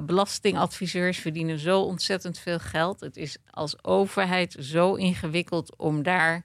Belastingadviseurs 0.05 1.17
verdienen 1.17 1.59
zo 1.59 1.81
ontzettend 1.81 2.39
veel 2.39 2.59
geld. 2.59 2.99
Het 2.99 3.17
is 3.17 3.37
als 3.49 3.83
overheid 3.83 4.55
zo 4.59 4.95
ingewikkeld 4.95 5.75
om 5.77 6.03
daar 6.03 6.43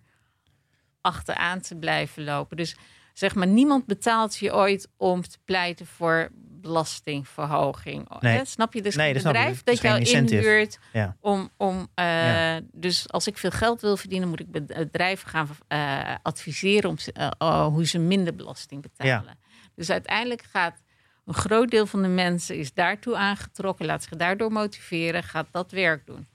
achteraan 1.01 1.61
te 1.61 1.77
blijven 1.77 2.25
lopen. 2.25 2.57
Dus 2.57 2.77
zeg 3.13 3.35
maar, 3.35 3.47
niemand 3.47 3.87
betaalt 3.87 4.37
je 4.37 4.55
ooit 4.55 4.89
om 4.97 5.23
te 5.23 5.39
pleiten 5.45 5.87
voor 5.87 6.29
belastingverhoging. 6.61 8.09
Nee. 8.21 8.37
Hè, 8.37 8.45
Snap 8.45 8.73
je? 8.75 8.83
Dus 8.83 8.97
Nee, 8.97 9.09
een 9.17 9.23
bedrijf 9.23 9.63
dat 9.63 9.81
jou 9.81 10.01
inhuurt 10.01 10.79
Ja. 10.93 11.17
om, 11.21 11.51
om 11.57 11.89
eh, 11.95 12.05
Ja. 12.05 12.61
dus 12.73 13.11
als 13.13 13.27
ik 13.27 13.39
veel 13.39 13.51
geld 13.51 13.81
wil 13.81 13.97
verdienen, 13.97 14.29
moet 14.29 14.41
ik 14.41 14.51
bed- 14.51 14.67
bedrijven 14.67 15.29
gaan 15.29 15.49
eh, 15.69 16.15
adviseren 16.23 16.91
om 16.91 16.97
eh, 17.13 17.31
oh, 17.39 17.67
hoe 17.67 17.87
ze 17.87 17.99
minder 17.99 18.35
belasting 18.35 18.83
betalen. 18.83 19.39
Dus 19.75 19.91
uiteindelijk 19.91 20.43
gaat 20.43 20.83
een 21.25 21.35
groot 21.35 21.71
deel 21.71 21.87
van 21.87 22.03
de 22.03 22.09
mensen 22.09 22.57
is 22.57 22.73
daartoe 22.75 23.17
aangetrokken, 23.17 23.87
laat 23.87 24.03
zich 24.03 24.13
daardoor 24.17 24.53
motiveren, 24.53 25.23
gaat 25.23 25.47
dat 25.51 25.71
werk 25.71 26.07
doen. 26.07 26.27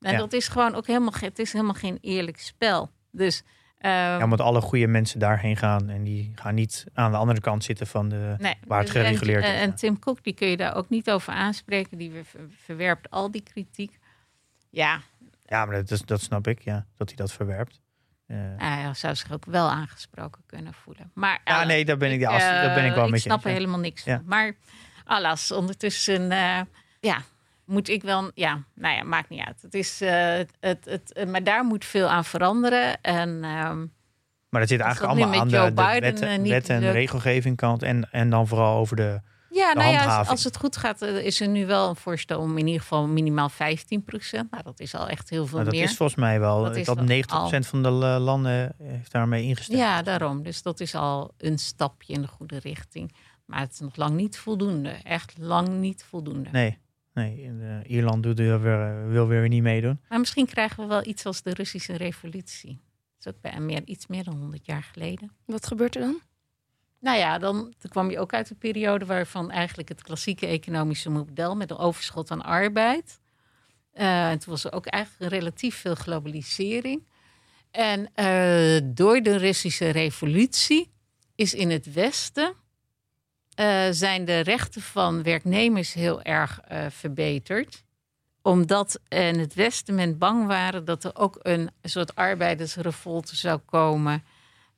En 0.00 0.16
dat 0.16 0.32
is 0.32 0.48
gewoon 0.48 0.74
ook 0.74 0.86
helemaal, 0.86 1.12
het 1.20 1.38
is 1.38 1.52
helemaal 1.52 1.74
geen 1.74 1.98
eerlijk 2.00 2.38
spel. 2.40 2.90
Dus 3.10 3.40
eh, 3.42 3.46
Ja, 3.80 4.22
omdat 4.22 4.40
alle 4.40 4.60
goede 4.60 4.86
mensen 4.86 5.18
daarheen 5.20 5.56
gaan 5.56 5.88
en 5.90 6.04
die 6.04 6.32
gaan 6.34 6.54
niet 6.54 6.84
aan 6.94 7.10
de 7.10 7.16
andere 7.16 7.40
kant 7.40 7.64
zitten 7.64 7.86
van 7.86 8.08
de. 8.08 8.34
Nee, 8.38 8.54
waar 8.66 8.78
het 8.78 8.92
dus- 8.92 8.96
gereguleerd 9.02 9.44
en, 9.44 9.54
is, 9.54 9.60
En. 9.60 9.74
Tim 9.74 9.98
Cook, 9.98 10.24
die 10.24 10.34
kun 10.34 10.48
je 10.48 10.56
daar 10.56 10.74
ook 10.74 10.88
niet 10.88 11.10
over 11.10 11.32
aanspreken. 11.32 11.98
Die 11.98 12.12
ver- 12.12 12.40
verwerpt 12.64 13.10
al 13.10 13.30
die 13.30 13.42
kritiek. 13.42 13.98
Ja, 14.70 15.00
Ja, 15.44 15.64
maar 15.64 15.74
dat, 15.76 15.90
is- 15.90 16.02
dat 16.02 16.20
snap 16.20 16.46
ik, 16.46 16.60
ja, 16.60 16.86
dat 16.96 17.08
hij 17.08 17.16
dat 17.16 17.32
verwerpt. 17.32 17.80
Eh, 18.26 18.36
hij 18.56 18.94
zou 18.94 19.14
zich 19.14 19.32
ook 19.32 19.44
wel 19.44 19.68
aangesproken 19.70 20.42
kunnen 20.46 20.74
voelen. 20.74 21.10
Maar, 21.14 21.40
ja, 21.44 21.60
eh, 21.60 21.66
nee, 21.66 21.84
daar 21.84 21.96
ben 21.96 22.12
ik, 22.12 22.20
eh, 22.20 22.38
daar 22.38 22.74
ben 22.74 22.84
ik 22.84 22.94
wel 22.94 23.04
ik 23.04 23.10
met 23.10 23.22
je 23.22 23.28
snap 23.28 23.42
er 23.44 23.48
ja. 23.48 23.54
helemaal 23.54 23.78
niks 23.78 24.02
van. 24.02 24.22
Maar 24.26 24.54
alas, 25.04 25.52
ondertussen, 25.52 26.30
eh, 26.30 26.60
ja, 27.00 27.22
moet 27.68 27.88
ik 27.88 28.02
wel... 28.02 28.30
Ja, 28.34 28.62
nou 28.74 28.96
ja, 28.96 29.02
maakt 29.04 29.28
niet 29.28 29.44
uit. 29.46 29.62
Het 29.62 29.74
is, 29.74 30.00
eh, 30.00 30.36
het, 30.60 30.84
het, 30.84 31.12
eh, 31.12 31.26
maar 31.26 31.44
daar 31.44 31.64
moet 31.64 31.84
veel 31.84 32.08
aan 32.08 32.24
veranderen. 32.24 33.00
En 33.00 33.28
ehm, 33.44 33.78
Maar 34.48 34.60
dat 34.60 34.68
zit 34.68 34.80
eigenlijk 34.80 34.98
dat 35.00 35.22
allemaal 35.22 35.40
aan 35.40 35.48
de, 35.48 35.74
de 35.74 35.82
wet, 36.00 36.20
eh, 36.20 36.36
wet 36.42 36.68
en 36.68 36.80
lukt. 36.80 36.92
regelgeving 36.92 37.56
kant. 37.56 37.82
En, 37.82 38.08
en 38.12 38.30
dan 38.30 38.46
vooral 38.46 38.76
over 38.78 38.96
de. 38.96 39.20
Ja, 39.50 39.72
de 39.72 39.78
nou 39.78 39.92
ja, 39.92 40.18
als, 40.18 40.28
als 40.28 40.44
het 40.44 40.56
goed 40.56 40.76
gaat, 40.76 41.02
is 41.02 41.40
er 41.40 41.48
nu 41.48 41.66
wel 41.66 41.88
een 41.88 41.96
voorstel 41.96 42.40
om 42.40 42.58
in 42.58 42.66
ieder 42.66 42.80
geval 42.80 43.06
minimaal 43.06 43.48
15 43.48 44.04
procent. 44.04 44.50
Nou, 44.50 44.62
dat 44.62 44.80
is 44.80 44.94
al 44.94 45.08
echt 45.08 45.30
heel 45.30 45.46
veel 45.46 45.52
Nou, 45.58 45.64
dat 45.70 45.74
meer. 45.78 45.84
is 45.88 45.96
volgens 45.96 46.18
mij 46.18 46.40
wel. 46.40 46.62
Dat 46.62 46.76
is 46.76 46.86
dat 46.86 46.96
wel 46.96 47.04
90% 47.04 47.66
van 47.66 47.82
de 47.82 47.90
la- 47.90 48.18
landen 48.18 48.74
heeft 48.82 49.12
daarmee 49.12 49.42
ingestemd. 49.44 49.78
Ja, 49.78 50.02
daarom. 50.02 50.42
Dus 50.42 50.62
dat 50.62 50.80
is 50.80 50.94
al 50.94 51.34
een 51.38 51.58
stapje 51.58 52.12
in 52.12 52.20
de 52.22 52.28
goede 52.28 52.58
richting. 52.58 53.14
Maar 53.46 53.60
het 53.60 53.72
is 53.72 53.80
nog 53.80 53.96
lang 53.96 54.14
niet 54.14 54.38
voldoende. 54.38 54.90
Echt 55.02 55.34
lang 55.38 55.68
niet 55.68 56.04
voldoende. 56.08 56.48
Nee, 56.52 56.78
nee 57.18 57.42
in, 57.42 57.60
eh, 57.62 57.90
Ierland 57.90 58.22
doet 58.22 58.38
er 58.38 58.62
weer, 58.62 59.08
wil 59.08 59.26
weer 59.26 59.48
niet 59.48 59.62
meedoen. 59.62 60.00
Maar 60.08 60.18
misschien 60.18 60.46
krijgen 60.46 60.82
we 60.82 60.88
wel 60.88 61.06
iets 61.06 61.26
als 61.26 61.42
de 61.42 61.54
Russische 61.54 61.96
revolutie. 61.96 62.80
Dat 63.18 63.26
is 63.26 63.32
ook 63.32 63.40
bij 63.40 63.60
meer, 63.60 63.82
iets 63.84 64.06
meer 64.06 64.24
dan 64.24 64.36
100 64.36 64.66
jaar 64.66 64.82
geleden. 64.82 65.30
Wat 65.44 65.66
gebeurt 65.66 65.94
er 65.94 66.00
dan? 66.00 66.20
Nou 67.00 67.18
ja, 67.18 67.38
dan, 67.38 67.54
dan 67.54 67.90
kwam 67.90 68.10
je 68.10 68.18
ook 68.18 68.32
uit 68.32 68.50
een 68.50 68.58
periode 68.58 69.04
waarvan 69.06 69.50
eigenlijk 69.50 69.88
het 69.88 70.02
klassieke 70.02 70.46
economische 70.46 71.10
model 71.10 71.56
met 71.56 71.70
een 71.70 71.76
overschot 71.76 72.30
aan 72.30 72.42
arbeid. 72.42 73.20
eh, 73.92 74.30
en 74.30 74.38
toen 74.38 74.52
was 74.52 74.64
er 74.64 74.72
ook 74.72 74.86
eigenlijk 74.86 75.32
relatief 75.32 75.76
veel 75.76 75.94
globalisering. 75.94 77.06
En 77.70 78.14
eh, 78.14 78.80
door 78.84 79.20
de 79.22 79.36
Russische 79.36 79.88
revolutie 79.88 80.90
is 81.34 81.54
in 81.54 81.70
het 81.70 81.92
Westen 81.92 82.54
eh, 83.58 83.86
zijn 83.90 84.24
de 84.24 84.40
rechten 84.40 84.82
van 84.82 85.22
werknemers 85.22 85.92
heel 85.92 86.22
erg 86.22 86.60
eh, 86.60 86.86
verbeterd 86.90 87.82
omdat 88.42 89.00
in 89.08 89.38
het 89.38 89.54
Westen 89.54 89.94
men 89.94 90.18
bang 90.18 90.46
waren 90.46 90.84
dat 90.84 91.04
er 91.04 91.16
ook 91.16 91.38
een 91.42 91.70
soort 91.82 92.14
arbeidersrevolte 92.14 93.36
zou 93.36 93.58
komen. 93.58 94.24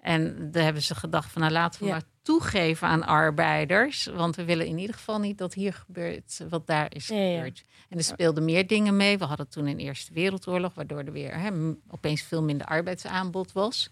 En 0.01 0.51
daar 0.51 0.62
hebben 0.62 0.83
ze 0.83 0.95
gedacht 0.95 1.33
van 1.33 1.41
nou 1.41 1.53
laten 1.53 1.81
we 1.81 1.87
Ja. 1.87 1.93
maar 1.93 2.03
toegeven 2.22 2.89
aan 2.89 3.05
arbeiders. 3.07 4.05
Want 4.14 4.37
we 4.37 4.45
willen 4.45 4.66
in 4.66 4.78
ieder 4.78 4.95
geval 4.97 5.18
niet 5.18 5.39
dat 5.39 5.55
hier 5.55 5.72
gebeurt 5.72 6.41
wat 6.49 6.66
daar 6.66 6.95
is 6.95 7.07
Ja, 7.09 7.16
ja. 7.16 7.35
gebeurd. 7.37 7.64
En 7.89 7.99
er 7.99 8.05
speelden 8.05 8.45
meer 8.45 8.66
dingen 8.66 8.97
mee. 8.97 9.18
We 9.18 9.24
hadden 9.24 9.49
toen 9.49 9.66
een 9.66 9.78
Eerste 9.78 10.12
Wereldoorlog, 10.12 10.74
waardoor 10.74 10.99
er 10.99 11.12
weer 11.12 11.53
opeens 11.89 12.22
veel 12.22 12.43
minder 12.43 12.66
arbeidsaanbod 12.66 13.53
was. 13.53 13.91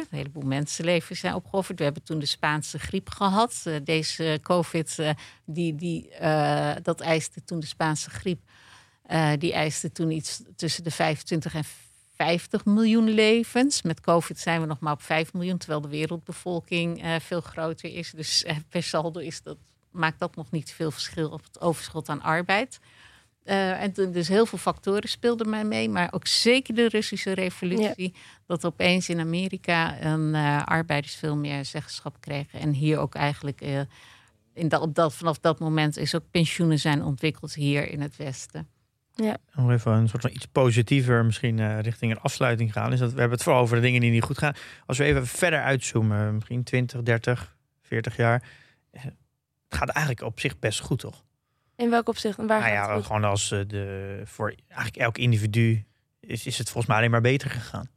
Een 0.00 0.06
heleboel 0.10 0.42
mensenlevens 0.42 1.20
zijn 1.20 1.34
opgeofferd. 1.34 1.78
We 1.78 1.84
hebben 1.84 2.02
toen 2.02 2.18
de 2.18 2.26
Spaanse 2.26 2.78
griep 2.78 3.10
gehad. 3.10 3.62
Eh, 3.64 3.74
deze 3.84 4.38
COVID, 4.42 4.98
eh, 4.98 5.10
die, 5.44 5.74
die, 5.74 6.10
eh, 6.10 6.76
dat 6.82 7.00
eiste 7.00 7.44
toen 7.44 7.60
de 7.60 7.66
Spaanse 7.66 8.10
griep. 8.10 8.40
die 9.38 9.52
eiste 9.52 9.92
toen 9.92 10.10
iets 10.10 10.42
tussen 10.56 10.84
de 10.84 10.90
25 10.90 11.54
en 11.54 11.64
50 12.16 12.64
miljoen 12.64 13.08
levens. 13.08 13.82
Met 13.82 14.00
COVID 14.00 14.38
zijn 14.38 14.60
we 14.60 14.66
nog 14.66 14.78
maar 14.80 14.92
op 14.92 15.02
5 15.02 15.32
miljoen, 15.32 15.58
terwijl 15.58 15.80
de 15.80 15.88
wereldbevolking 15.88 17.18
veel 17.20 17.40
groter 17.40 17.94
is. 17.94 18.10
Dus 18.10 18.46
per 18.68 18.82
saldo 18.82 19.20
is 19.20 19.42
dat, 19.42 19.56
maakt 19.90 20.18
dat 20.18 20.36
nog 20.36 20.50
niet 20.50 20.72
veel 20.72 20.90
verschil 20.90 21.30
op 21.30 21.42
het 21.44 21.60
overschot 21.60 22.08
aan 22.08 22.22
arbeid. 22.22 22.80
Eh, 23.44 23.82
en 23.82 23.92
toen, 23.92 24.12
dus 24.12 24.28
heel 24.28 24.46
veel 24.46 24.58
factoren 24.58 25.08
speelden 25.08 25.48
mij 25.50 25.64
mee, 25.64 25.88
maar 25.88 26.12
ook 26.12 26.26
zeker 26.26 26.74
de 26.74 26.88
Russische 26.88 27.32
revolutie. 27.32 28.14
Dat 28.46 28.64
opeens 28.64 29.08
in 29.08 29.20
Amerika 29.20 30.02
een 30.02 30.34
eh, 30.34 30.64
arbeiders 30.64 31.14
veel 31.14 31.36
meer 31.36 31.64
zeggenschap 31.64 32.16
kregen. 32.20 32.60
En 32.60 32.72
hier 32.72 32.98
ook 32.98 33.14
eigenlijk 33.14 33.60
eh, 33.60 33.80
in 34.54 34.68
dat, 34.68 34.80
op 34.80 34.94
dat, 34.94 35.14
vanaf 35.14 35.38
dat 35.38 35.58
moment 35.58 35.96
is 35.96 36.14
ook 36.14 36.24
pensioenen 36.30 36.78
zijn 36.78 37.04
ontwikkeld 37.04 37.54
hier 37.54 37.88
in 37.88 38.00
het 38.00 38.16
Westen. 38.16 38.68
Nog 39.54 39.70
even 39.70 39.92
een 39.92 40.08
soort 40.08 40.22
van 40.22 40.30
iets 40.30 40.46
positiever 40.46 41.24
misschien 41.24 41.58
eh, 41.58 41.80
richting 41.80 42.12
een 42.12 42.20
afsluiting 42.20 42.72
gaan. 42.72 42.92
Is 42.92 42.98
dat 42.98 43.12
we 43.12 43.18
hebben 43.18 43.36
het 43.36 43.42
vooral 43.42 43.62
over 43.62 43.76
de 43.76 43.82
dingen 43.82 44.00
die 44.00 44.10
niet 44.10 44.22
goed 44.22 44.38
gaan. 44.38 44.54
Als 44.86 44.98
we 44.98 45.04
even 45.04 45.26
verder 45.26 45.62
uitzoomen, 45.62 46.34
misschien 46.34 46.62
20, 46.62 47.02
30, 47.02 47.56
40 47.82 48.16
jaar. 48.16 48.42
Het 48.90 49.14
gaat 49.68 49.88
eigenlijk 49.88 50.26
op 50.26 50.40
zich 50.40 50.58
best 50.58 50.80
goed, 50.80 50.98
toch? 50.98 51.24
In 51.82 51.90
welk 51.90 52.08
opzicht? 52.08 52.38
En 52.38 52.46
waar 52.46 52.60
nou 52.60 52.72
gaat 52.72 52.88
ja, 52.88 52.96
het 52.96 53.06
gewoon 53.06 53.24
als 53.24 53.50
eh, 53.50 53.60
de 53.66 54.20
voor 54.24 54.54
eigenlijk 54.68 54.96
elk 54.96 55.18
individu 55.18 55.84
is, 56.20 56.46
is 56.46 56.58
het 56.58 56.66
volgens 56.66 56.86
mij 56.86 56.96
alleen 56.96 57.10
maar 57.10 57.20
beter 57.20 57.50
gegaan. 57.50 57.90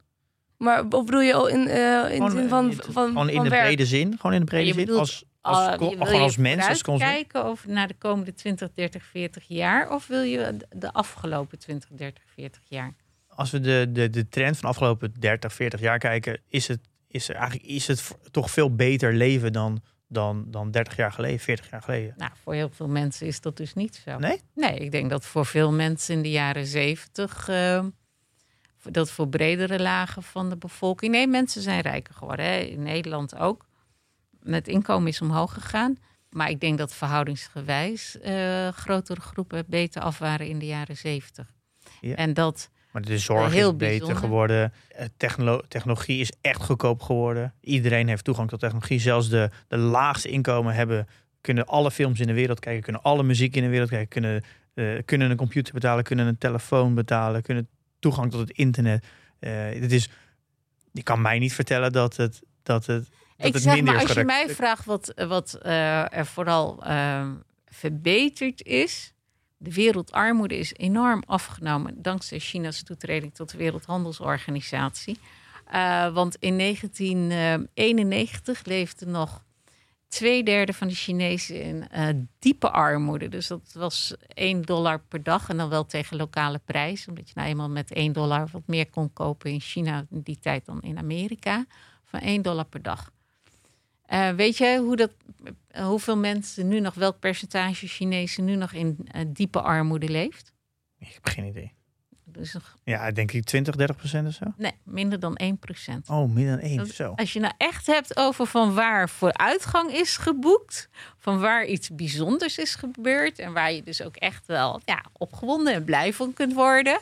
Maar 0.56 0.84
of 0.84 1.04
bedoel 1.04 1.20
je 1.20 1.34
al 1.34 1.46
in, 1.46 1.68
eh 1.68 1.76
in 2.10 2.10
Gewoon, 2.10 2.30
zin 2.30 2.42
eh, 2.42 2.48
van, 2.48 2.70
in- 2.70 2.80
van, 2.92 3.06
Gewoon 3.08 3.28
in 3.28 3.34
van 3.34 3.44
de 3.44 3.50
werk? 3.50 3.64
brede 3.64 3.86
zin. 3.86 4.16
Gewoon 4.20 4.32
in 4.32 4.40
de 4.40 4.46
brede 4.46 4.72
zin. 4.72 4.90
Als, 4.90 5.24
als, 5.40 5.76
wil 5.78 5.90
gewoon 5.90 6.20
als 6.20 6.36
mens, 6.36 6.68
als 6.68 6.82
consument. 6.82 7.14
kijken 7.14 7.44
over 7.44 7.70
naar 7.70 7.88
de 7.88 7.94
komende 7.98 8.34
20, 8.34 8.68
30, 8.74 9.04
40 9.04 9.44
jaar? 9.48 9.90
Of 9.90 10.06
wil 10.06 10.22
je 10.22 10.56
de 10.76 10.92
afgelopen 10.92 11.58
20, 11.58 11.88
30, 11.92 12.22
40 12.34 12.60
jaar? 12.68 12.94
Als 13.28 13.50
we 13.50 13.60
de, 13.60 13.86
de, 13.92 14.10
de 14.10 14.28
trend 14.28 14.54
van 14.56 14.62
de 14.62 14.68
afgelopen 14.76 15.14
30, 15.18 15.52
40 15.52 15.80
jaar 15.80 15.98
kijken, 15.98 16.40
is 16.48 16.68
het, 16.68 16.80
is 17.08 17.28
er 17.28 17.34
eigenlijk 17.34 17.64
is 17.68 17.86
het 17.86 18.10
toch 18.30 18.50
veel 18.50 18.74
beter 18.74 19.12
leven 19.14 19.52
dan, 19.52 19.82
dan, 20.08 20.44
dan 20.50 20.70
30 20.70 20.96
jaar 20.96 21.12
geleden, 21.12 21.38
40 21.40 21.70
jaar 21.70 21.82
geleden. 21.82 22.14
Nou, 22.16 22.30
voor 22.42 22.54
heel 22.54 22.70
veel 22.70 22.88
mensen 22.88 23.26
is 23.26 23.40
dat 23.40 23.56
dus 23.56 23.74
niet 23.74 23.94
zo. 24.04 24.18
Nee? 24.18 24.40
Nee, 24.54 24.78
ik 24.78 24.90
denk 24.90 25.10
dat 25.10 25.26
voor 25.26 25.46
veel 25.46 25.72
mensen 25.72 26.14
in 26.14 26.22
de 26.22 26.30
jaren 26.30 26.66
70, 26.66 27.48
eh, 27.48 27.84
voor- 28.76 28.92
dat 28.92 29.10
voor 29.10 29.28
bredere 29.28 29.80
lagen 29.80 30.22
van 30.22 30.48
de 30.48 30.56
bevolking. 30.56 31.12
Nee, 31.12 31.26
mensen 31.26 31.62
zijn 31.62 31.80
rijker 31.80 32.14
geworden. 32.14 32.46
Hè? 32.46 32.56
In 32.58 32.82
Nederland 32.82 33.36
ook. 33.36 33.66
Het 34.44 34.68
inkomen 34.68 35.08
is 35.08 35.20
omhoog 35.20 35.52
gegaan. 35.54 35.96
Maar 36.30 36.50
ik 36.50 36.60
denk 36.60 36.78
dat 36.78 36.94
verhoudingsgewijs 36.94 38.20
eh, 38.20 38.68
grotere 38.68 39.20
groepen 39.20 39.64
beter 39.68 40.02
af 40.02 40.18
waren 40.18 40.46
in 40.46 40.58
de 40.58 40.66
jaren 40.66 40.96
70. 40.96 41.54
Ja. 42.00 42.14
En 42.14 42.34
dat 42.34 42.70
Maar 42.96 43.04
de 43.04 43.18
zorg 43.18 43.52
Heel 43.52 43.70
is 43.70 43.76
beter 43.76 43.98
bijzonder. 43.98 44.16
geworden. 44.16 44.72
Eh, 44.88 45.06
techno- 45.16 45.62
technologie 45.68 46.20
is 46.20 46.32
echt 46.40 46.62
goedkoop 46.62 47.02
geworden. 47.02 47.54
Iedereen 47.60 48.08
heeft 48.08 48.24
toegang 48.24 48.48
tot 48.48 48.60
technologie. 48.60 48.98
Zelfs 48.98 49.28
de, 49.28 49.50
de 49.68 49.76
laagste 49.76 50.28
inkomen 50.28 50.74
hebben, 50.74 51.06
kunnen 51.40 51.66
alle 51.66 51.90
films 51.90 52.20
in 52.20 52.26
de 52.26 52.32
wereld 52.32 52.60
kijken, 52.60 52.82
kunnen 52.82 53.02
alle 53.02 53.22
muziek 53.22 53.56
in 53.56 53.62
de 53.62 53.68
wereld 53.68 53.88
kijken, 53.88 54.08
kunnen, 54.08 54.44
eh, 54.74 55.02
kunnen 55.04 55.30
een 55.30 55.36
computer 55.36 55.74
betalen, 55.74 56.04
kunnen 56.04 56.26
een 56.26 56.38
telefoon 56.38 56.94
betalen, 56.94 57.42
kunnen 57.42 57.68
toegang 57.98 58.30
tot 58.30 58.40
het 58.40 58.50
internet. 58.50 59.06
Eh 59.38 59.52
het 59.80 59.92
is, 59.92 60.08
je 60.92 61.02
kan 61.02 61.20
mij 61.20 61.38
niet 61.38 61.54
vertellen 61.54 61.92
dat 61.92 62.16
het, 62.16 62.42
dat 62.62 62.86
het, 62.86 63.08
dat 63.36 63.46
ik 63.46 63.52
het 63.52 63.62
zeg 63.62 63.74
minder 63.74 63.94
maar, 63.94 64.02
als 64.02 64.12
je 64.12 64.24
mij 64.24 64.48
vraagt 64.48 64.84
wat, 64.84 65.12
wat 65.28 65.58
er 65.62 66.26
vooral 66.26 66.84
eh, 66.84 67.30
verbeterd 67.66 68.62
is. 68.62 69.12
De 69.58 69.72
wereldarmoede 69.72 70.58
is 70.58 70.74
enorm 70.74 71.22
afgenomen 71.26 72.02
dankzij 72.02 72.38
China's 72.38 72.82
toetreding 72.82 73.34
tot 73.34 73.50
de 73.50 73.58
Wereldhandelsorganisatie. 73.58 75.18
Eh, 75.66 76.14
want 76.14 76.36
in 76.36 76.56
1991 76.56 78.64
leefde 78.64 79.06
nog 79.06 79.44
twee 80.08 80.42
derde 80.42 80.72
van 80.72 80.88
de 80.88 80.94
Chinezen 80.94 81.62
in 81.62 81.88
eh, 81.88 82.08
diepe 82.38 82.70
armoede. 82.70 83.28
Dus 83.28 83.46
dat 83.46 83.72
was 83.72 84.14
1 84.28 84.62
dollar 84.62 85.00
per 85.00 85.22
dag 85.22 85.48
en 85.48 85.56
dan 85.56 85.68
wel 85.68 85.86
tegen 85.86 86.16
lokale 86.16 86.60
prijs. 86.64 87.08
Omdat 87.08 87.28
je 87.28 87.34
nou 87.34 87.48
eenmaal 87.48 87.70
met 87.70 87.92
1 87.92 88.12
dollar 88.12 88.48
wat 88.52 88.66
meer 88.66 88.90
kon 88.90 89.12
kopen 89.12 89.50
in 89.50 89.60
China 89.60 90.06
in 90.10 90.20
die 90.20 90.38
tijd 90.38 90.66
dan 90.66 90.82
in 90.82 90.98
Amerika. 90.98 91.66
Van 92.04 92.20
1 92.20 92.42
dollar 92.42 92.64
per 92.64 92.82
dag. 92.82 93.14
Eh, 94.06 94.30
weet 94.30 94.56
je 94.56 94.78
hoe 94.78 94.96
dat, 94.96 95.10
eh, 95.68 95.86
hoeveel 95.86 96.16
mensen 96.16 96.68
nu 96.68 96.80
nog, 96.80 96.94
welk 96.94 97.18
percentage 97.18 97.86
Chinezen 97.86 98.44
nu 98.44 98.54
nog 98.56 98.72
in 98.72 98.98
eh, 99.10 99.22
diepe 99.28 99.60
armoede 99.60 100.08
leeft? 100.08 100.52
Ik 100.98 101.10
heb 101.14 101.26
geen 101.26 101.44
idee. 101.44 101.74
Dus 102.24 102.52
nog- 102.52 102.76
Ja, 102.84 103.10
denk 103.10 103.32
ik 103.32 103.44
20, 103.44 103.74
30 103.76 103.96
procent 103.96 104.28
of 104.28 104.34
zo. 104.34 104.44
nee, 104.56 104.72
minder 104.84 105.20
dan 105.20 105.36
1 105.36 105.58
procent. 105.58 106.08
Oh, 106.08 106.30
meer 106.34 106.50
dan 106.50 106.58
één. 106.58 106.76
Dat- 106.76 106.88
Zo. 106.88 107.12
Als 107.16 107.32
je 107.32 107.40
nou 107.40 107.52
echt 107.56 107.86
hebt 107.86 108.16
over 108.16 108.46
van 108.46 108.74
waar 108.74 109.08
vooruitgang 109.08 109.90
is 109.92 110.16
geboekt, 110.16 110.88
van 111.18 111.40
waar 111.40 111.64
iets 111.66 111.90
bijzonders 111.94 112.58
is 112.58 112.74
gebeurd 112.74 113.38
en 113.38 113.52
waar 113.52 113.72
je 113.72 113.82
dus 113.82 114.02
ook 114.02 114.16
echt 114.16 114.46
wel 114.46 114.80
ja, 114.84 115.04
opgewonden 115.12 115.74
en 115.74 115.84
blij 115.84 116.12
van 116.12 116.32
kunt 116.32 116.52
worden, 116.52 116.98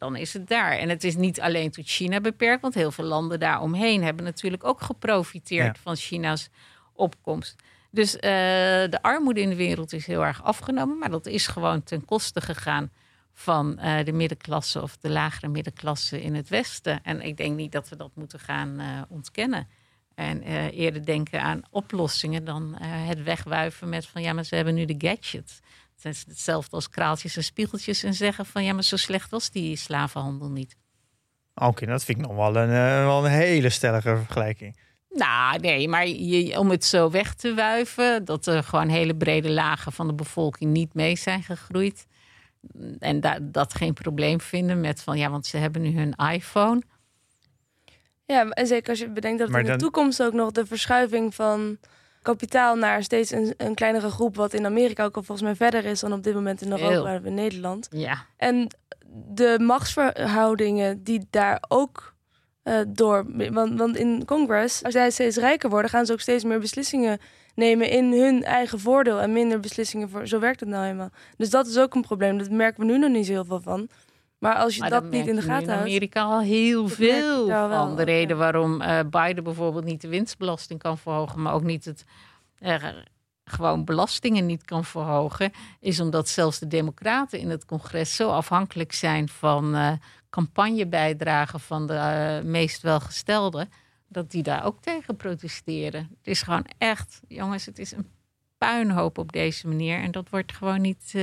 dan 0.00 0.16
is 0.16 0.32
het 0.32 0.48
daar. 0.48 0.72
En 0.72 0.88
het 0.88 1.04
is 1.04 1.16
niet 1.16 1.40
alleen 1.40 1.70
tot 1.70 1.86
China 1.86 2.20
beperkt, 2.20 2.62
want 2.62 2.74
heel 2.74 2.90
veel 2.92 3.04
landen 3.04 3.40
daaromheen 3.40 4.02
hebben 4.02 4.24
natuurlijk 4.24 4.64
ook 4.64 4.80
geprofiteerd 4.80 5.76
Ja. 5.76 5.82
van 5.82 5.96
China's 5.96 6.48
opkomst. 6.92 7.56
Dus 7.90 8.16
eh, 8.16 8.30
de 8.90 8.98
armoede 9.02 9.40
in 9.40 9.48
de 9.48 9.56
wereld 9.56 9.92
is 9.92 10.06
heel 10.06 10.24
erg 10.24 10.42
afgenomen, 10.44 10.98
maar 10.98 11.10
dat 11.10 11.26
is 11.26 11.46
gewoon 11.46 11.82
ten 11.82 12.04
koste 12.04 12.40
gegaan 12.40 12.90
van 13.32 13.78
eh, 13.78 14.04
de 14.04 14.12
middenklasse 14.12 14.82
of 14.82 14.96
de 14.96 15.10
lagere 15.10 15.48
middenklasse 15.48 16.22
in 16.22 16.34
het 16.34 16.48
Westen. 16.48 17.02
En 17.02 17.20
ik 17.22 17.36
denk 17.36 17.56
niet 17.56 17.72
dat 17.72 17.88
we 17.88 17.96
dat 17.96 18.10
moeten 18.14 18.38
gaan 18.38 18.78
eh, 18.78 18.86
ontkennen. 19.08 19.68
En 20.14 20.42
eerder 20.70 21.04
denken 21.04 21.42
aan 21.42 21.62
oplossingen 21.70 22.44
dan 22.44 22.74
het 22.80 23.22
wegwuiven 23.22 23.88
met 23.88 24.06
van 24.06 24.22
ja, 24.22 24.32
maar 24.32 24.44
ze 24.44 24.54
hebben 24.54 24.74
nu 24.74 24.84
de 24.84 24.94
gadget. 24.98 25.60
Het 26.02 26.14
is 26.14 26.24
hetzelfde 26.28 26.76
als 26.76 26.88
kraaltjes 26.88 27.36
en 27.36 27.44
spiegeltjes 27.44 28.02
en 28.02 28.14
zeggen 28.14 28.46
van 28.46 28.64
ja, 28.64 28.72
maar 28.72 28.82
zo 28.84 28.96
slecht 28.96 29.30
was 29.30 29.50
die 29.50 29.76
slavenhandel 29.76 30.50
niet. 30.50 30.76
Oké, 31.54 31.86
dat 31.86 32.04
vind 32.04 32.18
ik 32.18 32.26
nog 32.26 32.36
wel 32.36 32.56
een, 32.56 32.70
eh, 32.70 33.04
wel 33.04 33.24
een 33.24 33.30
hele 33.30 33.70
stellige 33.70 34.16
vergelijking. 34.16 34.76
Nou, 35.10 35.58
nee, 35.58 35.88
maar 35.88 36.06
je, 36.08 36.58
om 36.58 36.70
het 36.70 36.84
zo 36.84 37.10
weg 37.10 37.34
te 37.34 37.54
wuiven, 37.54 38.24
dat 38.24 38.46
er 38.46 38.64
gewoon 38.64 38.88
hele 38.88 39.16
brede 39.16 39.50
lagen 39.50 39.92
van 39.92 40.06
de 40.06 40.14
bevolking 40.14 40.72
niet 40.72 40.94
mee 40.94 41.16
zijn 41.16 41.42
gegroeid. 41.42 42.06
En 42.98 43.20
da- 43.20 43.38
dat 43.42 43.74
geen 43.74 43.92
probleem 43.94 44.40
vinden 44.40 44.80
met 44.80 45.02
van 45.02 45.18
ja, 45.18 45.30
want 45.30 45.46
ze 45.46 45.56
hebben 45.56 45.82
nu 45.82 45.96
hun 45.98 46.14
iPhone. 46.32 46.82
Ja, 48.26 48.48
en 48.48 48.66
zeker 48.66 48.88
als 48.90 48.98
je 48.98 49.10
bedenkt 49.10 49.38
dat 49.38 49.48
in 49.48 49.54
de 49.54 49.62
dan- 49.62 49.78
toekomst 49.78 50.22
ook 50.22 50.32
nog 50.32 50.50
de 50.50 50.66
verschuiving 50.66 51.34
van 51.34 51.78
kapitaal 52.22 52.76
naar 52.76 53.02
steeds 53.02 53.30
een, 53.30 53.54
een 53.56 53.74
kleinere 53.74 54.10
groep, 54.10 54.36
wat 54.36 54.54
in 54.54 54.64
Amerika 54.64 55.04
ook 55.04 55.16
al 55.16 55.22
volgens 55.22 55.46
mij 55.46 55.56
verder 55.56 55.84
is 55.90 56.00
dan 56.00 56.12
op 56.12 56.22
dit 56.22 56.34
moment 56.34 56.62
in 56.62 56.70
Europa 56.70 57.14
en 57.14 57.24
in 57.24 57.34
Nederland. 57.34 57.88
Ja, 57.90 58.26
En 58.36 58.68
de 59.12 59.56
machtsverhoudingen 59.60 61.02
die 61.02 61.26
daar 61.30 61.64
ook 61.68 62.14
eh, 62.62 62.78
door. 62.88 63.26
Want, 63.52 63.78
want 63.78 63.96
in 63.96 64.24
Congress, 64.24 64.82
als 64.84 64.92
zij 64.92 65.10
steeds 65.10 65.36
rijker 65.36 65.70
worden, 65.70 65.90
gaan 65.90 66.06
ze 66.06 66.12
ook 66.12 66.20
steeds 66.20 66.44
meer 66.44 66.58
beslissingen 66.58 67.18
nemen 67.54 67.90
in 67.90 68.12
hun 68.12 68.44
eigen 68.44 68.80
voordeel 68.80 69.20
en 69.20 69.32
minder 69.32 69.60
beslissingen 69.60 70.08
voor. 70.10 70.26
Zo 70.26 70.38
werkt 70.38 70.60
het 70.60 70.68
nou 70.68 70.86
eenmaal. 70.86 71.10
Dus 71.36 71.50
dat 71.50 71.66
is 71.66 71.78
ook 71.78 71.94
een 71.94 72.02
probleem. 72.02 72.38
Dat 72.38 72.50
merken 72.50 72.80
we 72.86 72.92
nu 72.92 72.98
nog 72.98 73.10
niet 73.10 73.26
zo 73.26 73.32
heel 73.32 73.44
veel 73.44 73.60
van. 73.60 73.88
Maar 74.40 74.54
als 74.54 74.74
je 74.74 74.80
maar 74.80 74.90
dat 74.90 75.10
niet 75.10 75.26
in 75.26 75.34
de 75.34 75.42
gaten 75.42 75.68
houdt. 75.68 75.80
Amerika 75.80 76.22
al 76.22 76.40
heel 76.40 76.88
veel 76.88 77.48
van. 77.48 77.96
De 77.96 78.02
reden 78.02 78.36
waarom 78.36 78.80
eh, 78.80 79.00
Biden 79.10 79.44
bijvoorbeeld 79.44 79.84
niet 79.84 80.00
de 80.00 80.08
winstbelasting 80.08 80.80
kan 80.80 80.98
verhogen, 80.98 81.42
maar 81.42 81.52
ook 81.52 81.62
niet 81.62 81.84
het 81.84 82.04
eh, 82.58 82.84
gewoon 83.44 83.84
belastingen 83.84 84.46
niet 84.46 84.64
kan 84.64 84.84
verhogen, 84.84 85.52
is 85.80 86.00
omdat 86.00 86.28
zelfs 86.28 86.58
de 86.58 86.66
Democraten 86.66 87.38
in 87.38 87.50
het 87.50 87.64
congres 87.64 88.16
zo 88.16 88.30
afhankelijk 88.30 88.92
zijn 88.92 89.28
van 89.28 89.74
eh, 89.74 89.92
campagnebijdragen 90.30 91.60
van 91.60 91.86
de 91.86 92.40
meest 92.44 92.82
welgestelden, 92.82 93.68
dat 94.08 94.30
die 94.30 94.42
daar 94.42 94.64
ook 94.64 94.80
tegen 94.80 95.16
protesteren. 95.16 96.00
Het 96.00 96.26
is 96.26 96.42
gewoon 96.42 96.66
echt, 96.78 97.20
jongens, 97.28 97.66
het 97.66 97.78
is 97.78 97.92
een 97.92 98.10
puinhoop 98.58 99.18
op 99.18 99.32
deze 99.32 99.68
manier. 99.68 99.98
En 99.98 100.10
dat 100.10 100.28
wordt 100.28 100.52
gewoon 100.52 100.80
niet 100.80 101.14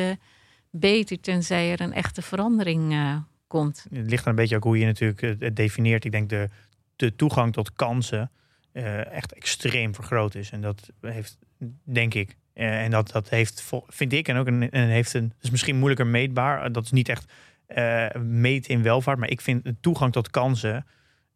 beter 0.71 1.19
tenzij 1.19 1.71
er 1.71 1.81
een 1.81 1.93
echte 1.93 2.21
verandering 2.21 2.93
eh, 2.93 3.15
komt. 3.47 3.85
Het 3.89 4.09
ligt 4.09 4.23
er 4.23 4.29
een 4.29 4.35
beetje 4.35 4.55
ook 4.55 4.63
hoe 4.63 4.77
je 4.77 4.85
natuurlijk 4.85 5.21
het, 5.21 5.55
definieert. 5.55 6.05
Ik 6.05 6.11
denk 6.11 6.29
de, 6.29 6.49
de 6.95 7.15
toegang 7.15 7.53
tot 7.53 7.73
kansen 7.73 8.31
eh, 8.71 9.11
echt 9.11 9.33
extreem 9.33 9.95
vergroot 9.95 10.35
is. 10.35 10.51
En 10.51 10.61
dat 10.61 10.89
heeft, 11.01 11.37
denk 11.83 12.13
ik, 12.13 12.35
eh, 12.53 12.83
en 12.83 12.91
dat, 12.91 13.11
dat 13.11 13.29
heeft, 13.29 13.71
vind 13.87 14.13
ik, 14.13 14.27
en 14.27 14.37
ook 14.37 14.47
een, 14.47 14.71
en 14.71 14.87
heeft 14.87 15.13
een, 15.13 15.33
is 15.41 15.49
misschien 15.49 15.75
moeilijker 15.75 16.07
meetbaar. 16.07 16.71
Dat 16.71 16.83
is 16.83 16.91
niet 16.91 17.09
echt 17.09 17.33
meet 18.19 18.67
in 18.67 18.83
welvaart, 18.83 19.17
maar 19.19 19.29
ik 19.29 19.41
vind 19.41 19.63
de 19.63 19.75
toegang 19.79 20.11
tot 20.11 20.29
kansen, 20.29 20.85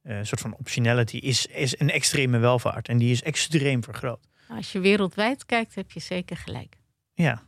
een 0.03 0.25
soort 0.25 0.41
van 0.41 0.55
optionality, 0.55 1.17
is, 1.17 1.45
is 1.45 1.79
een 1.79 1.89
extreme 1.89 2.37
welvaart. 2.37 2.87
En 2.87 2.97
die 2.97 3.11
is 3.11 3.23
extreem 3.23 3.83
vergroot. 3.83 4.27
Als 4.47 4.71
je 4.71 4.79
wereldwijd 4.79 5.45
kijkt, 5.45 5.75
heb 5.75 5.91
je 5.91 5.99
zeker 5.99 6.37
gelijk. 6.37 6.77
Ja, 7.13 7.41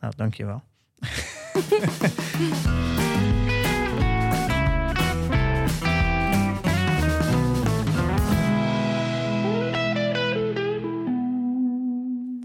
nou, 0.00 0.12
dankjewel. 0.16 0.62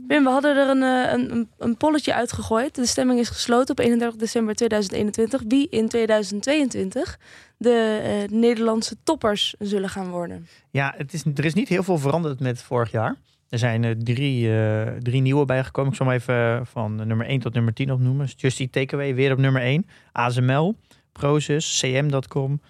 Wim, 0.08 0.24
we 0.24 0.30
hadden 0.30 0.58
er 0.58 0.70
een, 0.70 0.84
eh, 0.84 1.14
een, 1.14 1.32
een, 1.32 1.50
een 1.58 1.78
polletje 1.78 2.14
uitgegooid. 2.14 2.76
De 2.76 2.86
stemming 2.86 3.20
is 3.20 3.30
gesloten 3.30 3.70
op 3.70 3.80
31 3.80 4.20
december 4.20 4.56
2021. 4.56 5.44
Wie 5.48 5.70
in 5.70 5.90
2022 5.90 7.20
de 7.58 8.00
eh, 8.04 8.38
Nederlandse 8.38 8.96
toppers 9.04 9.56
zullen 9.60 9.90
gaan 9.90 10.10
worden. 10.10 10.48
Ja, 10.72 10.94
het 10.98 11.14
is, 11.14 11.24
er 11.36 11.46
is 11.46 11.54
niet 11.54 11.68
heel 11.68 11.84
veel 11.84 11.98
veranderd 11.98 12.40
met 12.40 12.62
vorig 12.62 12.92
jaar. 12.92 13.16
Er 13.50 13.58
zijn 13.58 13.84
eh, 13.84 13.92
drie, 13.92 14.60
eh, 14.60 14.94
drie 15.00 15.22
nieuwe 15.22 15.46
bijgekomen. 15.46 15.92
Ik 15.92 15.98
zal 15.98 16.06
maar 16.06 16.16
even 16.16 16.36
eh, 16.36 16.60
van 16.64 16.96
nummer 16.96 17.26
1 17.26 17.40
tot 17.40 17.54
nummer 17.54 17.74
10 17.74 17.92
opnoemen. 17.92 18.26
Just 18.36 18.60
Eat 18.60 18.72
Takeaway 18.72 19.16
weer 19.16 19.32
op 19.32 19.38
nummer 19.38 19.62
1. 19.62 19.86
ASML, 20.12 20.76
Prozus, 21.12 21.80
CM.com, 21.80 22.62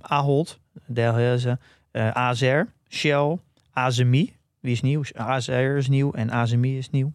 Ahold, 0.00 0.60
Delhaize, 0.86 1.58
AZR, 1.92 2.60
Shell, 2.88 3.38
ASMI. 3.72 4.36
Die 4.60 4.72
is 4.72 4.80
nieuw. 4.80 5.02
AZR 5.14 5.52
is 5.52 5.88
nieuw 5.88 6.12
en 6.12 6.30
ASMI 6.30 6.78
is 6.78 6.90
nieuw. 6.90 7.12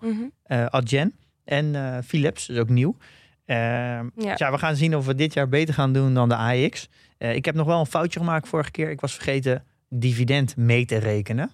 Adyen 0.47 1.13
en 1.43 1.75
Philips 2.03 2.49
is 2.49 2.57
ook 2.57 2.69
nieuw. 2.69 2.97
Eh, 3.45 3.57
Ja. 3.57 4.35
ja. 4.35 4.51
we 4.51 4.57
gaan 4.57 4.75
zien 4.75 4.95
of 4.95 5.05
we 5.05 5.15
dit 5.15 5.33
jaar 5.33 5.49
beter 5.49 5.73
gaan 5.73 5.93
doen 5.93 6.13
dan 6.13 6.29
de 6.29 6.35
AX. 6.35 6.89
Ik 7.17 7.45
heb 7.45 7.55
nog 7.55 7.67
wel 7.67 7.79
een 7.79 7.85
foutje 7.85 8.19
gemaakt 8.19 8.47
vorige 8.47 8.71
keer. 8.71 8.89
Ik 8.89 9.01
was 9.01 9.13
vergeten 9.13 9.63
dividend 9.89 10.57
mee 10.57 10.85
te 10.85 10.97
rekenen. 10.97 11.51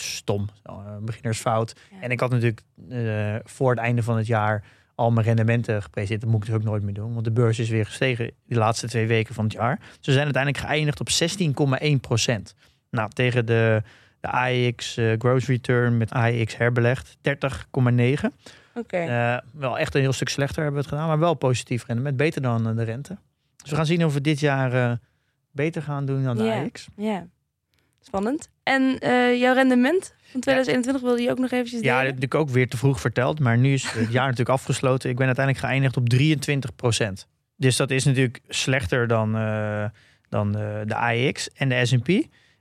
Stom, 0.00 0.48
uh, 0.66 0.96
beginnersfout. 1.00 1.74
Ja. 1.90 2.00
En 2.00 2.10
ik 2.10 2.20
had 2.20 2.30
natuurlijk 2.30 2.62
eh, 2.88 3.34
voor 3.44 3.70
het 3.70 3.78
einde 3.78 4.02
van 4.02 4.16
het 4.16 4.26
jaar 4.26 4.64
al 4.94 5.10
mijn 5.10 5.26
rendementen 5.26 5.82
gepresenteerd. 5.82 6.20
Dat 6.20 6.30
moet 6.30 6.42
ik 6.42 6.48
natuurlijk 6.48 6.66
ook 6.66 6.82
nooit 6.82 6.94
meer 6.94 7.04
doen, 7.04 7.12
want 7.12 7.24
de 7.24 7.30
beurs 7.30 7.58
is 7.58 7.68
weer 7.68 7.86
gestegen 7.86 8.30
de 8.44 8.54
laatste 8.54 8.88
twee 8.88 9.06
weken 9.06 9.34
van 9.34 9.44
het 9.44 9.52
jaar. 9.52 9.78
Dus 9.78 10.06
we 10.06 10.12
zijn 10.12 10.24
uiteindelijk 10.24 10.64
geëindigd 10.64 11.00
op 11.00 11.08
16,1 11.82 12.00
procent. 12.00 12.54
Nou, 12.90 13.10
tegen 13.10 13.46
de, 13.46 13.82
de 14.20 14.28
AEX 14.28 14.96
eh, 14.96 15.12
Growth 15.18 15.44
Return 15.44 15.96
met 15.96 16.12
AEX 16.12 16.56
herbelegd 16.56 17.16
30,9. 17.16 17.32
Oké. 18.74 18.96
Eh, 18.96 19.38
wel 19.52 19.78
echt 19.78 19.94
een 19.94 20.00
heel 20.00 20.12
stuk 20.12 20.28
slechter 20.28 20.62
hebben 20.62 20.80
we 20.80 20.86
het 20.86 20.94
gedaan, 20.94 21.08
maar 21.08 21.18
wel 21.18 21.34
positief 21.34 21.86
rendement. 21.86 22.16
Beter 22.16 22.42
dan 22.42 22.76
de 22.76 22.82
rente. 22.82 23.16
Dus 23.56 23.70
we 23.70 23.76
gaan 23.76 23.86
zien 23.86 24.04
of 24.04 24.14
we 24.14 24.20
dit 24.20 24.40
jaar 24.40 24.98
beter 25.50 25.82
gaan 25.82 26.06
doen 26.06 26.24
dan 26.24 26.36
de 26.36 26.44
Ja. 26.44 26.62
AX. 26.62 26.88
Ja, 26.96 27.26
spannend. 28.02 28.48
En 28.62 28.98
eh, 28.98 29.40
jouw 29.40 29.54
rendement 29.54 30.14
van 30.30 30.40
2021 30.40 31.02
wilde 31.02 31.22
je 31.22 31.30
ook 31.30 31.38
nog 31.38 31.50
eventjes 31.50 31.80
Ja, 31.80 31.98
delen? 31.98 32.04
dat 32.04 32.14
heb 32.14 32.32
ik 32.32 32.34
ook 32.34 32.48
weer 32.48 32.68
te 32.68 32.76
vroeg 32.76 33.00
verteld. 33.00 33.40
Maar 33.40 33.58
nu 33.58 33.72
is 33.72 33.92
het 33.92 34.12
jaar 34.12 34.28
natuurlijk 34.30 34.58
afgesloten. 34.58 35.10
Ik 35.10 35.16
ben 35.16 35.26
uiteindelijk 35.26 35.66
geëindigd 35.66 35.96
op 35.96 36.08
23 36.08 36.74
procent. 36.74 37.26
Dus 37.56 37.76
dat 37.76 37.90
is 37.90 38.04
natuurlijk 38.04 38.40
slechter 38.48 39.06
dan, 39.06 39.36
eh, 39.36 39.84
dan 40.28 40.52
de, 40.52 40.82
de 40.86 40.94
AEX 40.94 41.50
en 41.50 41.68
de 41.68 41.86
S&P. 41.86 42.08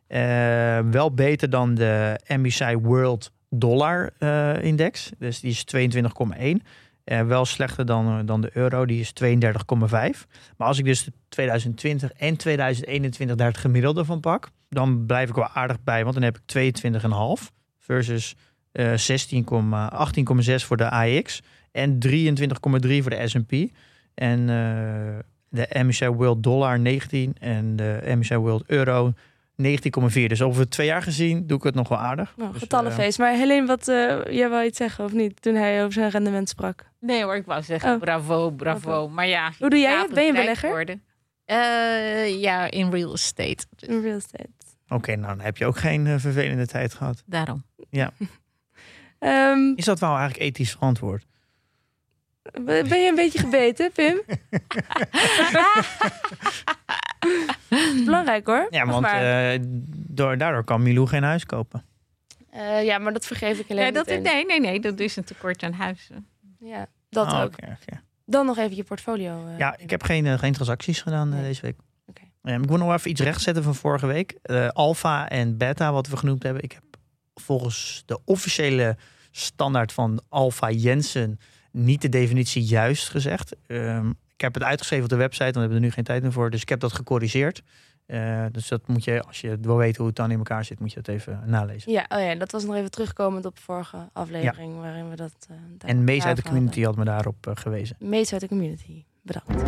Eh, 0.08 0.80
wel 0.92 1.14
beter 1.14 1.50
dan 1.50 1.76
de 1.76 2.20
MSCI 2.28 2.76
World 2.76 3.32
Dollar 3.50 4.10
eh, 4.18 4.64
Index. 4.64 5.12
Dus 5.20 5.40
die 5.40 5.52
is 5.52 5.64
22,1. 5.64 6.66
Eh, 7.04 7.22
wel 7.22 7.46
slechter 7.46 7.86
dan, 7.86 8.08
eh, 8.08 8.26
dan 8.26 8.42
de 8.42 8.50
euro, 8.54 8.86
die 8.86 9.00
is 9.00 9.12
32,5. 9.12 10.28
Maar 10.58 10.68
als 10.68 10.78
ik 10.78 10.86
dus 10.86 11.04
de 11.04 11.14
2020 11.30 12.12
en 12.12 12.36
2021 12.36 13.36
daar 13.36 13.48
het 13.48 13.58
gemiddelde 13.58 14.06
van 14.06 14.20
pak, 14.20 14.50
dan 14.70 15.06
blijf 15.06 15.30
ik 15.30 15.36
wel 15.36 15.48
aardig 15.48 15.84
bij, 15.84 16.04
want 16.04 16.14
dan 16.14 16.24
heb 16.24 16.38
ik 16.38 16.42
22,5 16.46 17.52
versus 17.78 18.36
eh 18.72 18.94
16,18,6 18.94 20.64
voor 20.64 20.78
de 20.78 20.90
AX 20.90 21.42
en 21.72 22.00
23,3 22.00 23.02
voor 23.02 23.12
de 23.12 23.28
S&P. 23.28 23.52
En 24.14 24.46
de 25.50 25.68
MSCI 25.74 26.08
World 26.08 26.44
Dollar 26.44 26.80
19 26.80 27.36
en 27.40 27.76
de 27.76 28.02
MSCI 28.06 28.36
World 28.36 28.64
Euro 28.66 29.14
19,4. 29.56 30.28
Dus 30.28 30.42
over 30.42 30.70
twee 30.70 30.88
jaar 30.88 31.02
gezien 31.02 31.48
doe 31.48 31.58
ik 31.58 31.64
het 31.64 31.76
nog 31.76 31.88
wel 31.88 31.98
aardig. 31.98 32.34
Nou, 32.38 32.52
Dus, 32.52 32.62
getallenfeest. 32.62 33.20
Maar 33.20 33.34
Helene, 33.34 33.68
wat, 33.68 33.88
eh, 33.88 34.24
jij 34.30 34.50
wou 34.50 34.66
iets 34.66 34.78
zeggen 34.78 35.04
of 35.06 35.14
niet? 35.14 35.42
Toen 35.42 35.56
hij 35.56 35.80
over 35.82 35.94
zijn 35.94 36.10
rendement 36.10 36.50
sprak. 36.50 36.90
Nee 37.00 37.24
hoor, 37.24 37.36
ik 37.36 37.46
wou 37.46 37.64
zeggen 37.64 37.94
Oh. 37.94 38.00
bravo, 38.00 38.50
bravo. 38.52 39.10
Maar 39.10 39.28
ja. 39.28 39.52
Hoe 39.60 39.70
doe 39.70 39.80
jij 39.80 39.92
ja, 39.92 40.02
het? 40.02 40.14
Ben 40.14 40.26
je 40.26 40.32
belegger? 40.34 40.70
worden. 40.70 41.04
Eh, 41.46 42.40
ja, 42.42 42.72
in 42.72 42.90
real 42.92 43.14
estate. 43.14 43.66
Dus 43.76 43.90
In 43.90 44.02
real 44.02 44.16
estate. 44.18 44.50
eh, 44.88 44.96
Oké, 44.96 45.16
nou 45.16 45.28
dan 45.36 45.46
heb 45.46 45.58
je 45.58 45.66
ook 45.66 45.78
geen 45.78 46.08
eh, 46.08 46.16
vervelende 46.18 46.68
tijd 46.68 46.94
gehad. 46.94 47.24
daarom. 47.26 47.64
Ehm, 49.20 49.74
Is 49.76 49.86
dat 49.86 50.00
wel 50.00 50.10
eigenlijk 50.18 50.40
ethisch 50.42 50.72
verantwoord? 50.72 51.26
ben 52.66 53.00
je 53.00 53.08
een 53.10 53.16
beetje 53.16 53.40
gebeten, 53.40 53.92
Pim? 53.92 54.22
Belangrijk 58.40 58.70
hoor. 58.72 58.80
Ja, 58.80 58.86
want 58.86 59.02
maar. 59.02 59.52
eh, 59.54 59.60
door, 60.08 60.38
daardoor 60.38 60.64
kan 60.64 60.82
Milou 60.84 61.08
geen 61.08 61.24
huis 61.24 61.46
kopen. 61.46 61.86
Eh, 62.50 62.84
ja, 62.86 62.98
maar 62.98 63.14
dat 63.14 63.26
vergeef 63.26 63.60
ik 63.60 63.70
alleen 63.70 63.84
Nee, 63.84 63.92
dat, 63.92 64.06
meteen. 64.08 64.24
nee, 64.24 64.46
nee, 64.46 64.60
nee, 64.60 64.80
dat 64.80 65.00
is 65.00 65.16
een 65.16 65.24
tekort 65.24 65.64
aan 65.64 65.74
huizen. 65.74 66.28
Ja, 66.60 66.88
dat 67.10 67.28
Ah, 67.28 67.40
ook. 67.42 67.46
oké, 67.54 67.78
oké. 67.82 68.02
Dan 68.26 68.46
nog 68.46 68.58
even 68.58 68.76
je 68.76 68.84
portfolio. 68.84 69.48
eh. 69.48 69.58
Ja, 69.58 69.78
ik 69.78 69.90
heb 69.90 70.04
geen, 70.04 70.40
geen 70.40 70.54
transacties 70.54 71.02
gedaan 71.02 71.30
Nee. 71.30 71.42
deze 71.44 71.62
week. 71.62 71.76
Oké. 72.06 72.22
Eh, 72.42 72.54
ik 72.56 72.66
wil 72.66 72.78
nog 72.78 72.94
even 72.94 73.10
iets 73.10 73.22
rechtzetten 73.22 73.64
van 73.64 73.76
vorige 73.76 74.06
week. 74.08 74.36
Eh 74.42 74.68
alpha 74.68 75.30
en 75.30 75.58
beta, 75.58 75.92
wat 75.92 76.08
we 76.08 76.18
genoemd 76.18 76.44
hebben. 76.44 76.64
Ik 76.64 76.72
heb 76.72 76.84
volgens 77.34 78.04
de 78.06 78.20
officiële 78.26 78.98
standaard 79.32 79.94
van 79.94 80.22
Alpha 80.30 80.70
Jensen 80.72 81.40
niet 81.72 82.02
de 82.02 82.10
definitie 82.10 82.64
juist 82.64 83.10
gezegd. 83.10 83.56
Ehm, 83.68 84.10
ik 84.10 84.42
heb 84.42 84.54
het 84.54 84.64
uitgeschreven 84.64 85.04
op 85.04 85.10
de 85.12 85.16
website, 85.16 85.44
want 85.44 85.56
we 85.56 85.62
hebben 85.62 85.78
er 85.78 85.84
nu 85.86 85.92
geen 85.92 86.04
tijd 86.04 86.22
meer 86.24 86.32
voor. 86.32 86.50
Dus 86.50 86.62
ik 86.62 86.70
heb 86.70 86.80
dat 86.80 86.94
gecorrigeerd. 86.94 87.62
Eh, 88.12 88.46
dus 88.52 88.68
dat 88.68 88.88
moet 88.88 89.04
je, 89.04 89.22
als 89.22 89.42
je 89.42 89.58
wil 89.62 89.78
weten 89.78 89.98
hoe 89.98 90.08
het 90.08 90.16
dan 90.16 90.32
in 90.32 90.38
elkaar 90.38 90.66
zit, 90.66 90.80
moet 90.80 90.90
je 90.94 91.02
dat 91.02 91.08
even 91.16 91.42
nalezen. 91.46 91.92
Ja, 91.92 92.06
oh 92.10 92.20
ja, 92.20 92.36
dat 92.36 92.52
was 92.52 92.64
nog 92.64 92.76
even 92.76 92.92
terugkomend 92.92 93.46
op 93.46 93.56
de 93.56 93.62
vorige 93.62 93.98
aflevering 94.14 94.80
waarin 94.80 95.10
we 95.10 95.16
dat. 95.16 95.34
eh, 95.50 95.56
daar- 95.78 95.90
En 95.90 96.04
Mees 96.04 96.24
uit 96.26 96.36
de 96.38 96.44
community 96.44 96.84
had 96.84 96.96
me 96.96 97.04
daarop 97.04 97.48
eh, 97.48 97.56
gewezen. 97.56 97.96
Mees 98.00 98.32
uit 98.32 98.42
de 98.42 98.48
community. 98.48 99.04
Bedankt. 99.22 99.64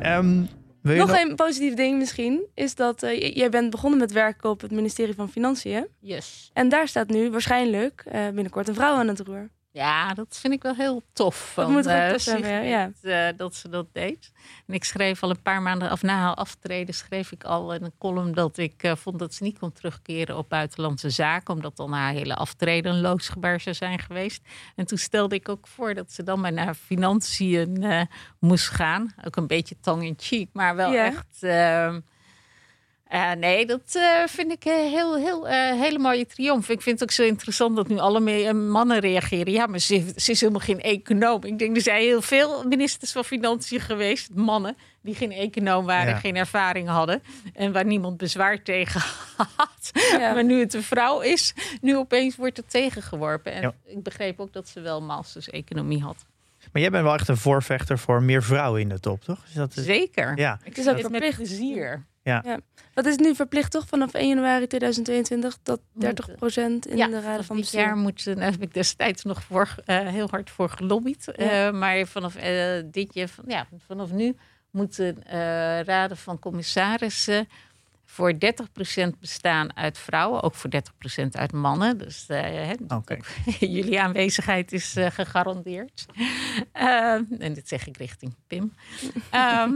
Ehm, 0.00 0.42
wil 0.82 0.92
je 0.92 0.98
Nog 0.98 1.08
nog- 1.10 1.18
een 1.20 1.34
positief 1.34 1.74
ding 1.74 1.98
misschien 1.98 2.46
is 2.54 2.74
dat 2.74 3.00
jij 3.34 3.48
bent 3.50 3.70
begonnen 3.70 3.98
met 3.98 4.12
werken 4.12 4.50
op 4.50 4.60
het 4.60 4.70
ministerie 4.70 5.14
van 5.14 5.28
Financiën. 5.28 5.86
Yes. 6.00 6.50
En 6.52 6.68
daar 6.68 6.88
staat 6.88 7.08
nu 7.08 7.30
waarschijnlijk 7.30 8.02
eh, 8.06 8.24
binnenkort 8.24 8.68
een 8.68 8.74
vrouw 8.74 8.94
aan 8.94 9.08
het 9.08 9.20
roer. 9.20 9.48
Ja, 9.78 10.14
dat 10.14 10.38
vind 10.40 10.54
ik 10.54 10.62
wel 10.62 10.74
heel 10.74 11.02
tof. 11.12 11.52
Dat 11.54 11.64
van, 11.64 11.72
moet 11.72 11.86
ook 11.88 11.92
eh, 11.92 12.08
tof 12.10 12.38
ja. 12.38 12.90
eh, 13.02 13.36
dat 13.36 13.54
ze 13.54 13.68
dat 13.68 13.86
deed. 13.92 14.32
En 14.66 14.74
ik 14.74 14.84
schreef 14.84 15.22
al 15.22 15.30
een 15.30 15.42
paar 15.42 15.62
maanden 15.62 15.90
af 15.90 16.02
na 16.02 16.18
haar 16.18 16.34
aftreden, 16.34 16.94
schreef 16.94 17.32
ik 17.32 17.44
al 17.44 17.74
in 17.74 17.82
een 17.84 17.92
column 17.98 18.32
dat 18.32 18.56
ik 18.58 18.82
eh, 18.82 18.96
vond 18.96 19.18
dat 19.18 19.34
ze 19.34 19.42
niet 19.42 19.58
kon 19.58 19.72
terugkeren 19.72 20.36
op 20.36 20.48
buitenlandse 20.48 21.10
zaken, 21.10 21.54
omdat 21.54 21.76
dan 21.76 21.92
haar 21.92 22.12
hele 22.12 22.34
aftreden 22.34 22.94
een 22.94 23.00
loodsgebaar 23.00 23.60
zou 23.60 23.74
zijn 23.74 23.98
geweest. 23.98 24.42
En 24.76 24.86
toen 24.86 24.98
stelde 24.98 25.34
ik 25.34 25.48
ook 25.48 25.66
voor 25.66 25.94
dat 25.94 26.12
ze 26.12 26.22
dan 26.22 26.40
maar 26.40 26.52
naar 26.52 26.74
financiën 26.74 27.86
moest 28.38 28.68
gaan. 28.68 29.14
Ook 29.24 29.36
een 29.36 29.46
beetje 29.46 29.76
tong 29.80 30.04
in 30.04 30.14
cheek, 30.16 30.48
maar 30.52 30.76
wel 30.76 30.92
Ja. 30.92 31.04
echt. 31.04 31.42
Eh, 33.08 33.32
nee, 33.32 33.66
dat 33.66 33.80
eh, 33.92 34.22
vind 34.26 34.52
ik 34.52 34.64
een 34.64 34.90
heel, 34.90 35.16
heel, 35.16 35.48
eh, 35.48 35.80
hele 35.80 35.98
mooie 35.98 36.26
triomf. 36.26 36.68
Ik 36.68 36.82
vind 36.82 37.00
het 37.00 37.08
ook 37.08 37.14
zo 37.14 37.22
interessant 37.22 37.76
dat 37.76 37.88
nu 37.88 37.98
alle 37.98 38.30
eh, 38.44 38.52
mannen 38.52 38.98
reageren. 38.98 39.52
Ja, 39.52 39.66
maar 39.66 39.78
ze, 39.78 40.12
ze 40.16 40.30
is 40.30 40.40
helemaal 40.40 40.60
geen 40.62 40.80
econoom. 40.80 41.44
Ik 41.44 41.58
denk, 41.58 41.76
er 41.76 41.82
zijn 41.82 42.00
heel 42.02 42.22
veel 42.22 42.64
ministers 42.64 43.12
van 43.12 43.24
Financiën 43.24 43.80
geweest, 43.80 44.28
mannen, 44.34 44.76
die 45.02 45.14
geen 45.14 45.32
econoom 45.32 45.84
waren, 45.84 46.12
Ja. 46.12 46.18
geen 46.18 46.36
ervaring 46.36 46.88
hadden. 46.88 47.22
En 47.54 47.72
waar 47.72 47.84
niemand 47.84 48.16
bezwaar 48.16 48.62
tegen 48.62 49.00
had. 49.56 49.90
Ja. 50.10 50.32
Maar 50.34 50.44
nu 50.44 50.60
het 50.60 50.74
een 50.74 50.82
vrouw 50.82 51.20
is, 51.20 51.54
nu 51.80 51.96
opeens 51.96 52.36
wordt 52.36 52.56
het 52.56 52.70
tegengeworpen. 52.70 53.52
En 53.52 53.62
Ja. 53.62 53.74
ik 53.86 54.02
begreep 54.02 54.40
ook 54.40 54.52
dat 54.52 54.68
ze 54.68 54.80
wel 54.80 55.02
masters 55.02 55.48
economie 55.50 56.02
had. 56.02 56.24
Maar 56.72 56.82
jij 56.82 56.90
bent 56.90 57.04
wel 57.04 57.14
echt 57.14 57.28
een 57.28 57.36
voorvechter 57.36 57.98
voor 57.98 58.22
meer 58.22 58.42
vrouwen 58.42 58.80
in 58.80 58.88
de 58.88 59.00
top, 59.00 59.24
toch? 59.24 59.44
Is 59.48 59.54
dat 59.54 59.72
Zeker. 59.74 60.38
Ja, 60.38 60.58
Ik 60.64 60.76
is 60.76 60.88
ook 60.88 60.96
zit 60.96 61.10
met 61.10 61.34
plezier. 61.34 62.06
Wat 62.94 63.06
is 63.06 63.16
nu 63.16 63.34
verplicht 63.34 63.70
toch 63.70 63.86
vanaf 63.86 64.14
1 64.14 64.28
januari 64.28 64.66
2022 64.66 65.58
tot 65.62 65.80
30% 65.80 65.84
in 66.54 66.96
ja, 66.96 67.06
de 67.06 67.20
raden 67.20 67.44
van 67.44 67.56
dit 67.56 67.64
bestuur? 67.64 67.80
jaar 67.80 67.96
moet, 67.96 68.24
daar 68.24 68.50
heb 68.50 68.62
ik 68.62 68.74
destijds 68.74 69.22
nog 69.22 69.42
voor, 69.42 69.74
eh, 69.84 69.98
heel 69.98 70.28
hard 70.30 70.50
voor 70.50 70.68
gelobbyd. 70.68 71.32
Ja. 71.36 71.66
Eh, 71.66 71.72
maar 71.72 72.06
vanaf 72.06 72.36
eh, 72.36 72.82
dit 72.84 73.14
jaar, 73.14 73.28
van, 73.28 73.44
ja, 73.48 73.66
vanaf 73.86 74.10
nu 74.10 74.36
moeten 74.70 75.22
eh, 75.24 75.80
raden 75.80 76.16
van 76.16 76.38
commissarissen 76.38 77.48
voor 78.10 78.32
30% 78.32 79.18
bestaan 79.20 79.76
uit 79.76 79.98
vrouwen, 79.98 80.42
ook 80.42 80.54
voor 80.54 80.70
30% 80.70 81.28
uit 81.30 81.52
mannen. 81.52 81.98
Dus 81.98 82.26
eh, 82.28 82.72
jullie 83.76 84.00
aanwezigheid 84.00 84.72
is 84.72 84.96
eh, 84.96 85.10
gegarandeerd. 85.10 86.06
Ehm, 86.72 87.22
en 87.38 87.54
dit 87.54 87.68
zeg 87.68 87.86
ik 87.86 87.96
richting 87.96 88.34
Pim. 88.46 88.72
Ehm, 89.30 89.72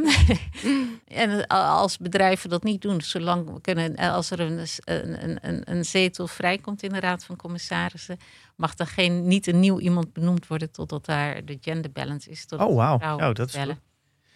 en 1.26 1.46
als 1.46 1.98
bedrijven 1.98 2.50
dat 2.50 2.62
niet 2.62 2.82
doen, 2.82 3.00
zolang 3.00 3.52
we 3.52 3.60
kunnen, 3.60 3.96
eh, 3.96 4.14
als 4.14 4.30
er 4.30 4.40
een, 4.40 4.66
een, 4.84 5.38
een, 5.48 5.70
een 5.70 5.84
zetel 5.84 6.26
vrijkomt 6.26 6.82
in 6.82 6.92
de 6.92 7.00
Raad 7.00 7.24
van 7.24 7.36
Commissarissen, 7.36 8.18
mag 8.56 8.78
er 8.78 8.86
geen, 8.86 9.26
niet 9.26 9.46
een 9.46 9.60
nieuw 9.60 9.78
iemand 9.78 10.12
benoemd 10.12 10.46
worden 10.46 10.70
totdat 10.70 11.04
daar 11.04 11.44
de 11.44 11.58
gender 11.60 11.92
balance 11.92 12.30
is. 12.30 12.46
Totdat 12.46 12.68
Oh, 12.68 12.76
wauw. 12.76 13.18
Oh, 13.18 13.34
dat 13.34 13.48
is. 13.48 13.54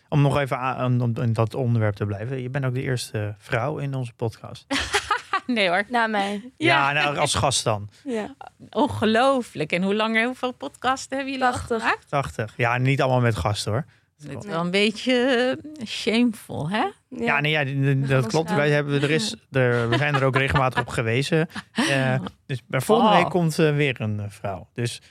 Om 0.08 0.20
nog 0.22 0.38
even 0.38 0.58
aan, 0.58 1.00
om 1.00 1.16
in 1.16 1.32
dat 1.32 1.54
onderwerp 1.54 1.94
te 1.94 2.06
blijven. 2.06 2.42
Je 2.42 2.50
bent 2.50 2.64
ook 2.64 2.74
de 2.74 2.82
eerste 2.82 3.34
vrouw 3.38 3.78
in 3.78 3.94
onze 3.94 4.12
podcast. 4.12 4.64
Nee 5.46 5.68
hoor. 5.68 5.84
Na 5.88 6.06
mij. 6.06 6.50
Ja, 6.56 6.92
nou, 6.92 7.16
als 7.16 7.34
gast 7.34 7.64
dan. 7.64 7.88
Ja. 8.04 8.34
Ongelooflijk. 8.70 9.72
En 9.72 9.82
hoe 9.82 9.94
lang, 9.94 10.24
hoeveel 10.24 10.52
podcasten 10.52 11.16
hebben 11.16 11.34
jullie 11.34 11.48
al 11.48 11.52
80. 11.52 11.78
gemaakt? 11.80 12.08
80. 12.08 12.54
Ja, 12.56 12.78
niet 12.78 13.00
allemaal 13.02 13.20
met 13.20 13.36
gasten 13.36 13.72
hoor. 13.72 13.84
Het 14.22 14.44
is 14.44 14.50
wel 14.50 14.60
een 14.60 14.70
beetje 14.70 15.14
eh, 15.80 15.86
shameful, 15.86 16.70
hè? 16.70 16.84
Ja, 17.08 17.40
nee, 17.40 17.50
ja, 17.50 18.06
dat 18.06 18.26
klopt. 18.26 18.54
Wij 18.54 18.70
hebben, 18.70 19.02
er 19.02 19.10
is, 19.10 19.34
er, 19.50 19.88
we 19.88 19.96
zijn 19.96 20.14
er 20.14 20.24
ook 20.24 20.36
regelmatig 20.36 20.80
op 20.80 20.88
gewezen. 20.88 21.48
Eh, 21.72 22.18
dus 22.46 22.62
maar 22.68 22.82
volgende 22.82 23.10
Oh. 23.12 23.16
week 23.18 23.30
komt 23.30 23.58
eh, 23.58 23.74
weer 23.76 24.00
een 24.00 24.22
vrouw. 24.28 24.68
Dus 24.74 25.02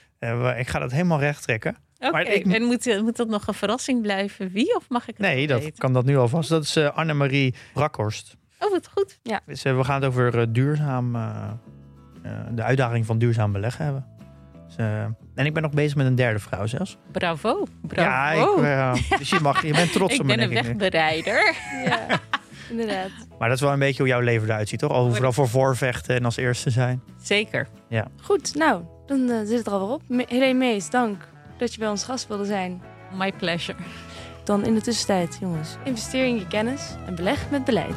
ik 0.56 0.68
ga 0.68 0.78
dat 0.78 0.90
helemaal 0.92 1.18
recht 1.20 1.42
trekken. 1.42 1.76
Oké, 1.98 2.10
Maar 2.10 2.26
ik- 2.26 2.46
en 2.46 2.62
moet, 2.62 2.86
eh, 2.86 3.00
moet 3.00 3.16
dat 3.16 3.28
nog 3.28 3.46
een 3.46 3.54
verrassing 3.54 4.02
blijven? 4.02 4.50
Wie? 4.50 4.76
Of 4.76 4.88
mag 4.88 5.02
ik 5.02 5.16
het 5.16 5.18
Nee, 5.26 5.46
dat 5.46 5.60
weten? 5.62 5.78
kan 5.78 5.92
dat 5.92 6.04
nu 6.04 6.16
alvast. 6.16 6.48
Dat 6.48 6.62
is 6.62 6.76
eh, 6.76 6.96
Annemarie 6.96 7.54
Brakhorst. 7.74 8.36
Oh, 8.58 8.70
wat 8.70 8.88
goed. 8.94 9.18
Dus, 9.46 9.64
eh, 9.64 9.76
we 9.76 9.84
gaan 9.84 9.94
het 9.94 10.04
over 10.10 10.38
eh, 10.38 10.46
duurzaam, 10.48 11.16
eh, 11.16 11.22
eh, 12.22 12.30
de 12.50 12.62
uitdaging 12.62 13.06
van 13.06 13.18
duurzaam 13.18 13.52
beleggen 13.52 13.84
hebben. 13.84 14.06
Dus, 14.66 14.76
eh, 14.76 15.02
en 15.34 15.46
ik 15.46 15.54
ben 15.54 15.62
nog 15.62 15.72
bezig 15.72 15.96
met 15.96 16.06
een 16.06 16.14
derde 16.14 16.38
vrouw 16.38 16.66
zelfs. 16.66 16.96
Bravo. 17.12 17.66
Bravo. 17.82 18.64
Ja, 18.66 18.92
ik, 18.92 19.08
dus 19.18 19.30
je, 19.30 19.40
mag, 19.40 19.62
je 19.66 19.72
bent 19.72 19.92
trots 19.92 20.14
ik 20.14 20.20
op 20.20 20.26
me, 20.26 20.36
ben 20.36 20.44
een 20.50 20.56
ik. 20.56 20.62
wegbereider. 20.62 21.54
Ja, 21.84 22.06
inderdaad. 22.70 23.10
Maar 23.38 23.48
dat 23.48 23.56
is 23.56 23.62
wel 23.62 23.72
een 23.72 23.78
beetje 23.78 23.98
hoe 24.02 24.08
jouw 24.10 24.20
leven 24.20 24.48
eruit 24.48 24.68
ziet, 24.68 24.78
toch? 24.78 24.92
Overal 24.92 25.32
voor 25.32 25.48
voorvechten 25.48 26.16
en 26.16 26.24
als 26.24 26.36
eerste 26.36 26.70
zijn. 26.70 27.02
Zeker. 27.22 27.68
Goed, 28.22 28.54
nou, 28.54 28.82
dan 29.06 29.46
zit 29.46 29.58
het 29.58 29.66
er 29.66 29.72
alweer 29.72 29.94
op. 29.94 30.02
Me 30.08 30.24
Helene 30.28 30.58
Mees, 30.58 30.90
dank 30.90 31.28
dat 31.58 31.72
je 31.72 31.78
bij 31.78 31.88
ons 31.88 32.04
gast 32.04 32.28
wilde 32.28 32.44
zijn. 32.44 32.82
My 33.12 33.32
pleasure. 33.32 33.78
Dan 34.44 34.64
in 34.64 34.74
de 34.74 34.80
tussentijd, 34.80 35.38
jongens, 35.40 35.76
investeer 35.84 36.24
in 36.24 36.36
je 36.36 36.46
kennis 36.46 36.94
en 37.06 37.14
beleg 37.14 37.50
met 37.50 37.64
beleid. 37.64 37.96